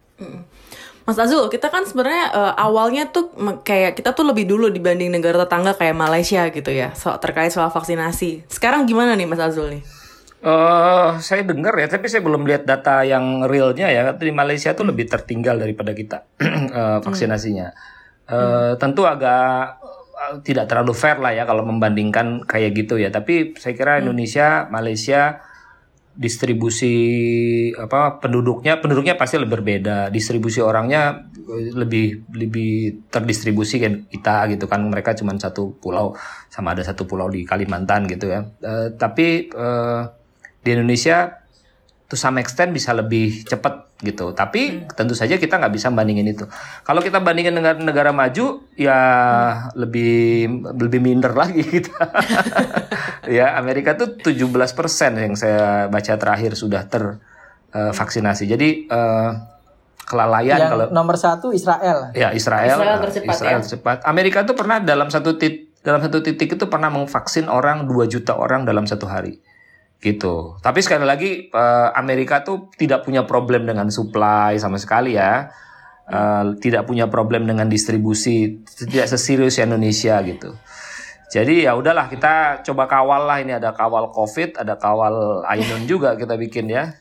Mas 1.07 1.15
Azul, 1.23 1.47
kita 1.47 1.71
kan 1.71 1.87
sebenarnya 1.87 2.35
eh, 2.35 2.53
awalnya 2.59 3.07
tuh 3.07 3.31
kayak 3.63 3.95
kita 3.95 4.11
tuh 4.11 4.27
lebih 4.27 4.43
dulu 4.43 4.67
dibanding 4.67 5.07
negara 5.07 5.47
tetangga 5.47 5.71
kayak 5.71 5.95
Malaysia 5.95 6.43
gitu 6.51 6.67
ya, 6.67 6.91
so, 6.99 7.15
terkait 7.23 7.47
soal 7.47 7.71
vaksinasi. 7.71 8.43
Sekarang 8.51 8.83
gimana 8.83 9.15
nih 9.15 9.23
Mas 9.23 9.39
Azul 9.39 9.71
nih? 9.71 9.83
Eh, 10.37 11.09
saya 11.17 11.41
dengar 11.41 11.73
ya, 11.73 11.89
tapi 11.89 12.05
saya 12.05 12.21
belum 12.21 12.45
lihat 12.45 12.69
data 12.69 13.01
yang 13.01 13.49
realnya 13.49 13.89
ya. 13.89 14.13
Di 14.13 14.29
Malaysia 14.29 14.77
tuh 14.77 14.85
lebih 14.85 15.09
tertinggal 15.09 15.57
daripada 15.57 15.97
kita 15.97 16.29
eh, 16.43 16.97
vaksinasinya. 17.01 17.67
Eh, 18.29 18.71
Tentu 18.77 19.01
agak 19.09 19.81
tidak 20.43 20.67
terlalu 20.67 20.93
fair 20.93 21.17
lah 21.19 21.33
ya 21.33 21.43
kalau 21.47 21.63
membandingkan 21.63 22.43
kayak 22.43 22.75
gitu 22.75 22.99
ya. 22.99 23.09
Tapi 23.13 23.55
saya 23.57 23.73
kira 23.73 23.99
Indonesia, 24.01 24.67
Malaysia 24.69 25.41
distribusi 26.17 26.95
apa 27.77 28.17
penduduknya 28.17 28.81
penduduknya 28.81 29.15
pasti 29.15 29.37
lebih 29.37 29.61
berbeda. 29.61 30.09
Distribusi 30.09 30.59
orangnya 30.59 31.29
lebih 31.77 32.27
lebih 32.33 33.05
terdistribusi 33.07 33.77
kan 33.77 33.93
kita 34.09 34.49
gitu 34.51 34.65
kan. 34.65 34.81
Mereka 34.83 35.15
cuma 35.17 35.37
satu 35.37 35.77
pulau 35.77 36.17
sama 36.49 36.73
ada 36.73 36.83
satu 36.83 37.05
pulau 37.05 37.29
di 37.29 37.45
Kalimantan 37.45 38.09
gitu 38.09 38.33
ya. 38.33 38.43
Eh, 38.65 38.97
tapi 38.97 39.47
eh, 39.47 40.01
di 40.65 40.69
Indonesia 40.73 41.47
to 42.07 42.15
some 42.15 42.41
extent 42.41 42.73
bisa 42.73 42.91
lebih 42.91 43.45
cepat 43.45 43.86
gitu. 43.97 44.33
Tapi 44.33 44.85
tentu 44.93 45.17
saja 45.17 45.41
kita 45.41 45.57
nggak 45.57 45.73
bisa 45.73 45.89
bandingin 45.89 46.29
itu. 46.29 46.45
Kalau 46.85 47.01
kita 47.01 47.17
bandingin 47.21 47.57
dengan 47.57 47.81
negara 47.81 48.13
maju 48.13 48.61
ya 48.77 48.99
lebih 49.73 50.47
lebih 50.77 50.99
minder 51.01 51.33
lagi 51.33 51.63
kita. 51.63 51.97
Ya 53.27 53.59
Amerika 53.59 53.99
tuh 53.99 54.15
17% 54.23 54.55
yang 55.19 55.35
saya 55.35 55.91
baca 55.91 56.15
terakhir 56.15 56.55
sudah 56.55 56.87
tervaksinasi 56.87 58.47
jadi 58.47 58.87
eh, 58.87 59.31
kelalaian 60.07 60.55
yang 60.55 60.71
kalau 60.71 60.85
nomor 60.95 61.19
satu 61.19 61.51
Israel. 61.51 62.15
Ya 62.15 62.31
Israel, 62.31 62.79
Israel 62.79 62.95
eh, 62.95 63.01
tercepat 63.03 63.35
Israel 63.35 63.59
ya. 63.59 63.63
tercepat. 63.67 63.97
Amerika 64.07 64.47
tuh 64.47 64.55
pernah 64.55 64.79
dalam 64.79 65.11
satu 65.11 65.35
tit 65.35 65.67
dalam 65.83 65.99
satu 65.99 66.23
titik 66.23 66.55
itu 66.55 66.65
pernah 66.71 66.87
memvaksin 66.87 67.51
orang 67.51 67.87
2 67.87 68.11
juta 68.11 68.35
orang 68.35 68.63
dalam 68.63 68.87
satu 68.87 69.07
hari, 69.07 69.39
gitu. 69.99 70.55
Tapi 70.61 70.79
sekali 70.81 71.05
lagi 71.05 71.49
eh, 71.49 71.89
Amerika 71.95 72.41
tuh 72.45 72.69
tidak 72.77 73.03
punya 73.03 73.25
problem 73.25 73.65
dengan 73.65 73.89
supply 73.89 74.55
sama 74.57 74.77
sekali 74.77 75.15
ya, 75.17 75.49
Eh, 76.07 76.43
tidak 76.63 76.87
punya 76.87 77.11
problem 77.11 77.43
dengan 77.43 77.67
distribusi, 77.67 78.63
tidak 78.63 79.11
seserius 79.11 79.59
Indonesia 79.59 80.15
gitu. 80.23 80.55
Jadi 81.27 81.67
ya 81.67 81.75
udahlah 81.75 82.07
kita 82.07 82.63
coba 82.63 82.87
kawal 82.87 83.27
lah 83.27 83.43
ini 83.43 83.51
ada 83.59 83.75
kawal 83.75 84.15
COVID, 84.15 84.55
ada 84.55 84.79
kawal 84.79 85.43
Ainun 85.51 85.83
juga 85.91 86.15
kita 86.15 86.39
bikin 86.39 86.71
ya, 86.71 86.95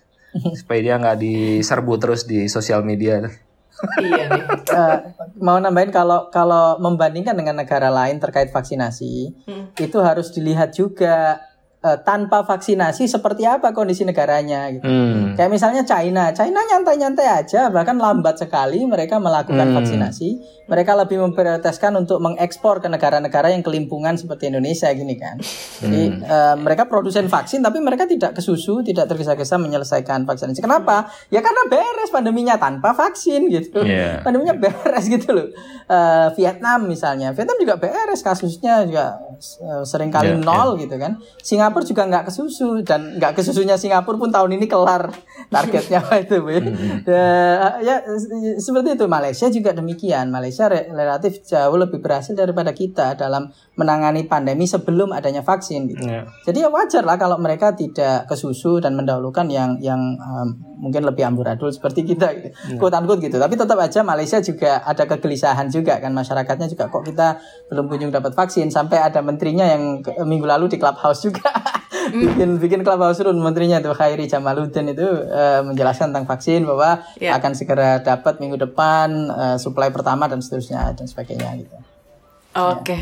supaya 0.59 0.83
dia 0.83 0.95
nggak 0.99 1.23
diserbu 1.23 2.03
terus 2.03 2.27
di 2.27 2.51
sosial 2.51 2.83
media. 2.83 3.23
iya 4.03 4.27
nih. 4.27 4.43
Eh, 4.75 4.97
mau 5.39 5.63
nambahin 5.63 5.95
kalau 5.95 6.27
kalau 6.35 6.75
membandingkan 6.83 7.39
dengan 7.39 7.63
negara 7.63 7.87
lain 7.95 8.19
terkait 8.19 8.51
vaksinasi 8.51 9.47
Hmm. 9.47 9.71
itu 9.79 9.99
harus 10.03 10.35
dilihat 10.35 10.75
juga 10.75 11.39
eh, 11.85 11.99
tanpa 12.05 12.43
vaksinasi 12.45 13.05
seperti 13.09 13.45
apa 13.45 13.73
kondisi 13.77 14.05
negaranya 14.05 14.73
gitu. 14.73 14.87
Hmm. 14.87 15.37
Kayak 15.37 15.51
misalnya 15.53 15.83
China, 15.85 16.33
China 16.33 16.61
nyantai-nyantai 16.65 17.27
aja, 17.29 17.69
bahkan 17.69 18.01
lambat 18.01 18.41
sekali 18.41 18.85
mereka 18.89 19.21
melakukan 19.21 19.73
Hmm. 19.73 19.77
vaksinasi. 19.81 20.56
Mereka 20.67 20.93
lebih 20.97 21.23
memprioritaskan 21.23 21.95
untuk 21.95 22.19
mengekspor 22.19 22.79
ke 22.79 22.87
negara-negara 22.87 23.51
yang 23.51 23.63
kelimpungan 23.63 24.15
seperti 24.15 24.51
Indonesia 24.51 24.91
gini 24.91 25.15
kan. 25.15 25.39
Jadi 25.79 26.03
Hmm. 26.07 26.21
eh, 26.21 26.57
mereka 26.57 26.85
produsen 26.85 27.27
vaksin, 27.27 27.61
tapi 27.61 27.79
mereka 27.79 28.05
tidak 28.05 28.35
kesusu, 28.35 28.83
tidak 28.83 29.07
tergesa-gesa 29.07 29.57
menyelesaikan 29.57 30.23
vaksinasi. 30.23 30.59
Kenapa? 30.59 31.07
Ya 31.29 31.39
karena 31.39 31.67
beres 31.67 32.11
pandeminya 32.11 32.57
tanpa 32.57 32.91
vaksin 32.91 33.47
gitu. 33.47 33.81
Iya. 33.81 34.21
Pandeminya 34.21 34.55
beres 34.55 35.07
gitu 35.13 35.31
loh. 35.31 35.49
Eh, 35.87 36.29
Vietnam 36.35 36.85
misalnya, 36.85 37.31
Vietnam 37.31 37.57
juga 37.57 37.75
beres 37.77 38.21
kasusnya 38.21 38.83
juga 38.83 39.23
eh, 39.37 39.83
sering 39.83 40.09
kali 40.09 40.33
Iya, 40.33 40.41
nol 40.41 40.77
gitu 40.77 40.97
kan. 40.97 41.21
Singapura 41.39 41.85
juga 41.85 42.03
nggak 42.05 42.25
kesusu 42.27 42.83
dan 42.83 43.15
nggak 43.17 43.33
kesusunya 43.35 43.77
Singapura 43.77 44.17
pun 44.17 44.31
tahun 44.31 44.51
ini 44.53 44.67
kelar 44.67 45.13
targetnya 45.47 46.01
itu. 46.25 46.37
Ya, 47.07 47.29
ya 47.79 47.97
se- 48.17 48.59
seperti 48.59 48.95
itu 48.95 49.05
Malaysia 49.07 49.47
juga 49.49 49.71
demikian. 49.71 50.29
Malaysia 50.29 50.56
re- 50.65 50.89
relatif 50.89 51.45
jauh 51.45 51.77
lebih 51.77 52.01
berhasil 52.01 52.33
daripada 52.33 52.73
kita 52.73 53.13
dalam 53.21 53.53
menangani 53.77 54.25
pandemi 54.25 54.65
sebelum 54.65 55.13
adanya 55.13 55.45
vaksin 55.45 55.85
gitu. 55.93 56.09
Ya. 56.09 56.25
Jadi 56.49 56.65
ya 56.65 56.73
wajar 56.73 57.05
lah 57.05 57.21
kalau 57.21 57.37
mereka 57.37 57.77
tidak 57.77 58.25
kesusu 58.25 58.81
dan 58.81 58.97
mendahulukan 58.97 59.45
yang 59.53 59.77
yang 59.85 60.01
um, 60.17 60.57
mungkin 60.81 61.05
lebih 61.05 61.29
amburadul 61.29 61.69
seperti 61.69 62.09
kita 62.09 62.33
gitu. 62.41 62.49
Quote 62.81 62.97
unquote 62.97 63.21
gitu. 63.21 63.37
Tapi 63.37 63.55
tetap 63.61 63.77
aja 63.77 64.01
Malaysia 64.01 64.41
juga 64.41 64.81
ada 64.81 65.05
kegelisahan 65.05 65.69
juga 65.69 66.01
kan 66.01 66.17
masyarakatnya 66.17 66.73
juga 66.73 66.89
kok 66.89 67.05
kita 67.05 67.37
belum 67.69 67.93
kunjung 67.93 68.13
dapat 68.15 68.33
vaksin 68.33 68.73
sampai 68.73 69.05
ada 69.05 69.21
menterinya 69.21 69.69
yang 69.69 70.01
minggu 70.25 70.49
lalu 70.49 70.73
di 70.73 70.81
clubhouse 70.81 71.29
juga 71.29 71.53
bikin 72.09 72.51
bikin 72.57 72.81
clubhouse 72.81 73.19
room 73.19 73.39
menterinya 73.39 73.79
tuh 73.79 73.93
Khairi 73.93 74.25
Jamaluddin 74.25 74.87
itu 74.89 75.07
eh, 75.25 75.61
menjelaskan 75.61 76.11
tentang 76.11 76.27
vaksin 76.27 76.63
bahwa 76.63 77.03
Ya. 77.17 77.35
akan 77.35 77.53
segera 77.53 77.99
dapat 77.99 78.39
minggu 78.39 78.57
depan 78.61 79.09
eh, 79.29 79.57
supply 79.57 79.89
pertama 79.89 80.25
dan 80.25 80.39
seterusnya 80.39 80.93
dan 80.93 81.05
sebagainya 81.05 81.51
gitu. 81.57 81.77
Oke. 82.55 82.97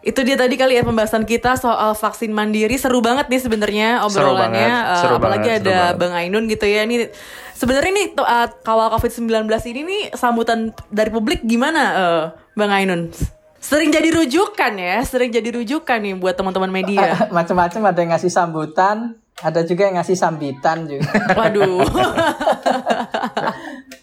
Itu 0.00 0.20
dia 0.20 0.36
tadi 0.36 0.54
kali 0.54 0.76
ya 0.76 0.84
pembahasan 0.84 1.24
kita 1.24 1.56
soal 1.56 1.96
vaksin 1.96 2.28
mandiri 2.28 2.76
seru 2.76 3.00
banget 3.00 3.24
nih 3.26 3.40
sebenarnya 3.40 3.88
Seru 4.04 4.36
obrolannya 4.36 4.60
banget, 4.68 4.84
Eh, 4.86 4.98
seru 5.00 5.14
apalagi 5.16 5.40
banget, 5.40 5.58
seru 5.58 5.70
ada 5.72 5.76
banget. 5.80 5.96
Bang 5.96 6.12
Ainun 6.12 6.44
gitu 6.44 6.64
ya 6.64 6.80
ini 6.84 6.96
sebenarnya 7.54 7.92
nih 7.94 8.06
uh, 8.14 8.48
kawal 8.60 8.92
Covid-19 8.92 9.48
ini 9.66 9.80
nih 9.82 10.02
sambutan 10.12 10.58
dari 10.90 11.08
publik 11.08 11.40
gimana 11.42 11.82
eh, 11.96 12.22
Bang 12.52 12.68
Ainun? 12.68 13.08
Sering 13.64 13.88
jadi 13.88 14.12
rujukan 14.12 14.72
ya, 14.76 15.00
sering 15.08 15.32
jadi 15.32 15.48
rujukan 15.48 15.96
nih 15.96 16.20
buat 16.20 16.36
teman-teman 16.36 16.68
media. 16.68 17.16
Macam-macam 17.36 17.80
ada 17.88 17.98
yang 18.04 18.12
ngasih 18.12 18.28
sambutan, 18.28 19.16
ada 19.40 19.64
juga 19.64 19.88
yang 19.88 19.96
ngasih 19.96 20.20
sambitan 20.20 20.84
juga. 20.84 21.08
Waduh. 21.40 21.80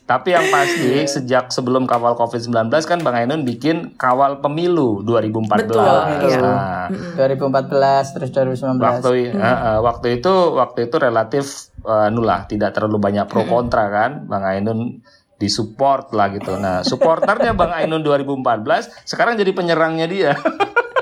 Tapi 0.09 0.33
yang 0.33 0.49
pasti 0.49 1.05
sejak 1.07 1.53
sebelum 1.53 1.85
kawal 1.85 2.17
COVID-19 2.17 2.73
kan 2.83 2.99
Bang 3.05 3.15
Ainun 3.15 3.45
bikin 3.45 3.95
kawal 3.95 4.41
pemilu 4.41 5.05
2014. 5.05 5.69
Betul, 5.69 6.01
iya. 6.25 6.41
Nah, 6.41 6.85
2014 7.15 8.17
terus 8.17 8.29
2019. 8.33 8.81
waktu 8.81 9.31
eh, 9.31 9.39
eh, 9.39 9.79
waktu 9.79 10.19
itu 10.19 10.33
waktu 10.57 10.91
itu 10.91 10.95
relatif 10.99 11.45
eh, 11.85 12.09
anu 12.11 12.27
lah 12.27 12.43
tidak 12.43 12.75
terlalu 12.75 12.99
banyak 12.99 13.23
pro 13.31 13.47
kontra 13.47 13.87
kan 13.87 14.27
Bang 14.27 14.43
Ainun 14.43 14.99
disupport 15.41 16.13
lah 16.13 16.27
gitu. 16.29 16.53
Nah, 16.61 16.85
supporternya 16.85 17.51
Bang 17.59 17.73
Ainun 17.73 18.05
2014 18.05 19.09
sekarang 19.09 19.33
jadi 19.33 19.49
penyerangnya 19.49 20.05
dia. 20.05 20.31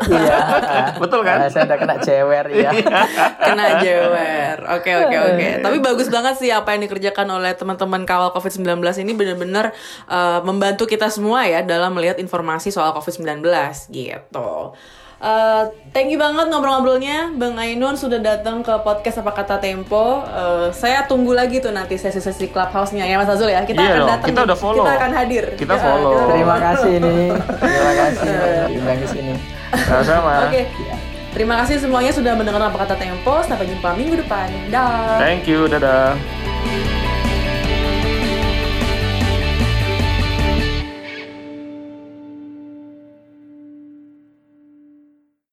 Iya. 0.07 0.37
Betul 1.03 1.21
kan? 1.27 1.43
Saya 1.51 1.67
udah 1.67 1.77
kena 1.77 1.95
cewer 1.99 2.45
ya. 2.55 2.71
Kena 3.47 3.83
jewer. 3.83 4.57
Oke 4.79 4.91
oke 4.95 5.15
oke. 5.35 5.47
Tapi 5.59 5.77
bagus 5.83 6.07
banget 6.07 6.39
sih 6.39 6.49
apa 6.49 6.71
yang 6.71 6.87
dikerjakan 6.87 7.27
oleh 7.35 7.51
teman-teman 7.53 8.07
kawal 8.07 8.31
COVID-19 8.31 8.79
ini 9.03 9.11
benar-benar 9.11 9.75
uh, 10.07 10.39
membantu 10.47 10.87
kita 10.87 11.11
semua 11.11 11.43
ya 11.45 11.61
dalam 11.61 11.91
melihat 11.91 12.17
informasi 12.17 12.71
soal 12.71 12.95
COVID-19 12.95 13.43
gitu. 13.91 14.51
Uh, 15.19 15.67
thank 15.91 16.07
you 16.07 16.15
banget 16.15 16.47
ngobrol-ngobrolnya 16.47 17.35
Bang 17.35 17.59
Ainun 17.59 17.91
sudah 17.93 18.17
datang 18.17 18.63
ke 18.63 18.71
podcast 18.79 19.19
apa 19.19 19.35
kata 19.35 19.59
Tempo. 19.59 20.23
Uh, 20.23 20.71
saya 20.71 21.03
tunggu 21.03 21.35
lagi 21.35 21.59
tuh 21.59 21.69
nanti 21.69 21.95
sesi-sesi 21.95 22.47
clubhouse-nya 22.47 23.03
ya 23.03 23.19
Mas 23.19 23.27
Azul 23.27 23.47
ya. 23.47 23.59
Kita 23.61 23.77
Iya 23.77 23.99
akan 23.99 24.07
datang. 24.07 24.27
kita 24.27 24.39
udah 24.47 24.57
follow. 24.57 24.79
Kita 24.79 24.93
akan 24.95 25.11
hadir. 25.13 25.45
Kita 25.53 25.73
Ya, 25.73 25.81
follow. 25.81 26.13
kita- 26.15 26.31
Terima 26.31 26.55
kasih 26.57 26.93
nih. 26.97 27.27
Terima 27.59 27.93
kasih 27.97 28.31
diundang 28.69 28.97
ke 28.97 29.07
sini. 29.07 29.33
Sama-sama. 29.83 30.33
Oke. 30.47 30.61
Terima 31.29 31.55
kasih 31.57 31.75
semuanya 31.77 32.09
sudah 32.09 32.33
mendengar 32.33 32.63
apa 32.63 32.77
kata 32.79 32.95
Tempo. 32.95 33.43
Sampai 33.43 33.67
jumpa 33.67 33.91
minggu 33.93 34.15
depan. 34.17 34.47
Dah. 34.71 35.19
Thank 35.19 35.45
you, 35.45 35.67
dadah. 35.67 36.15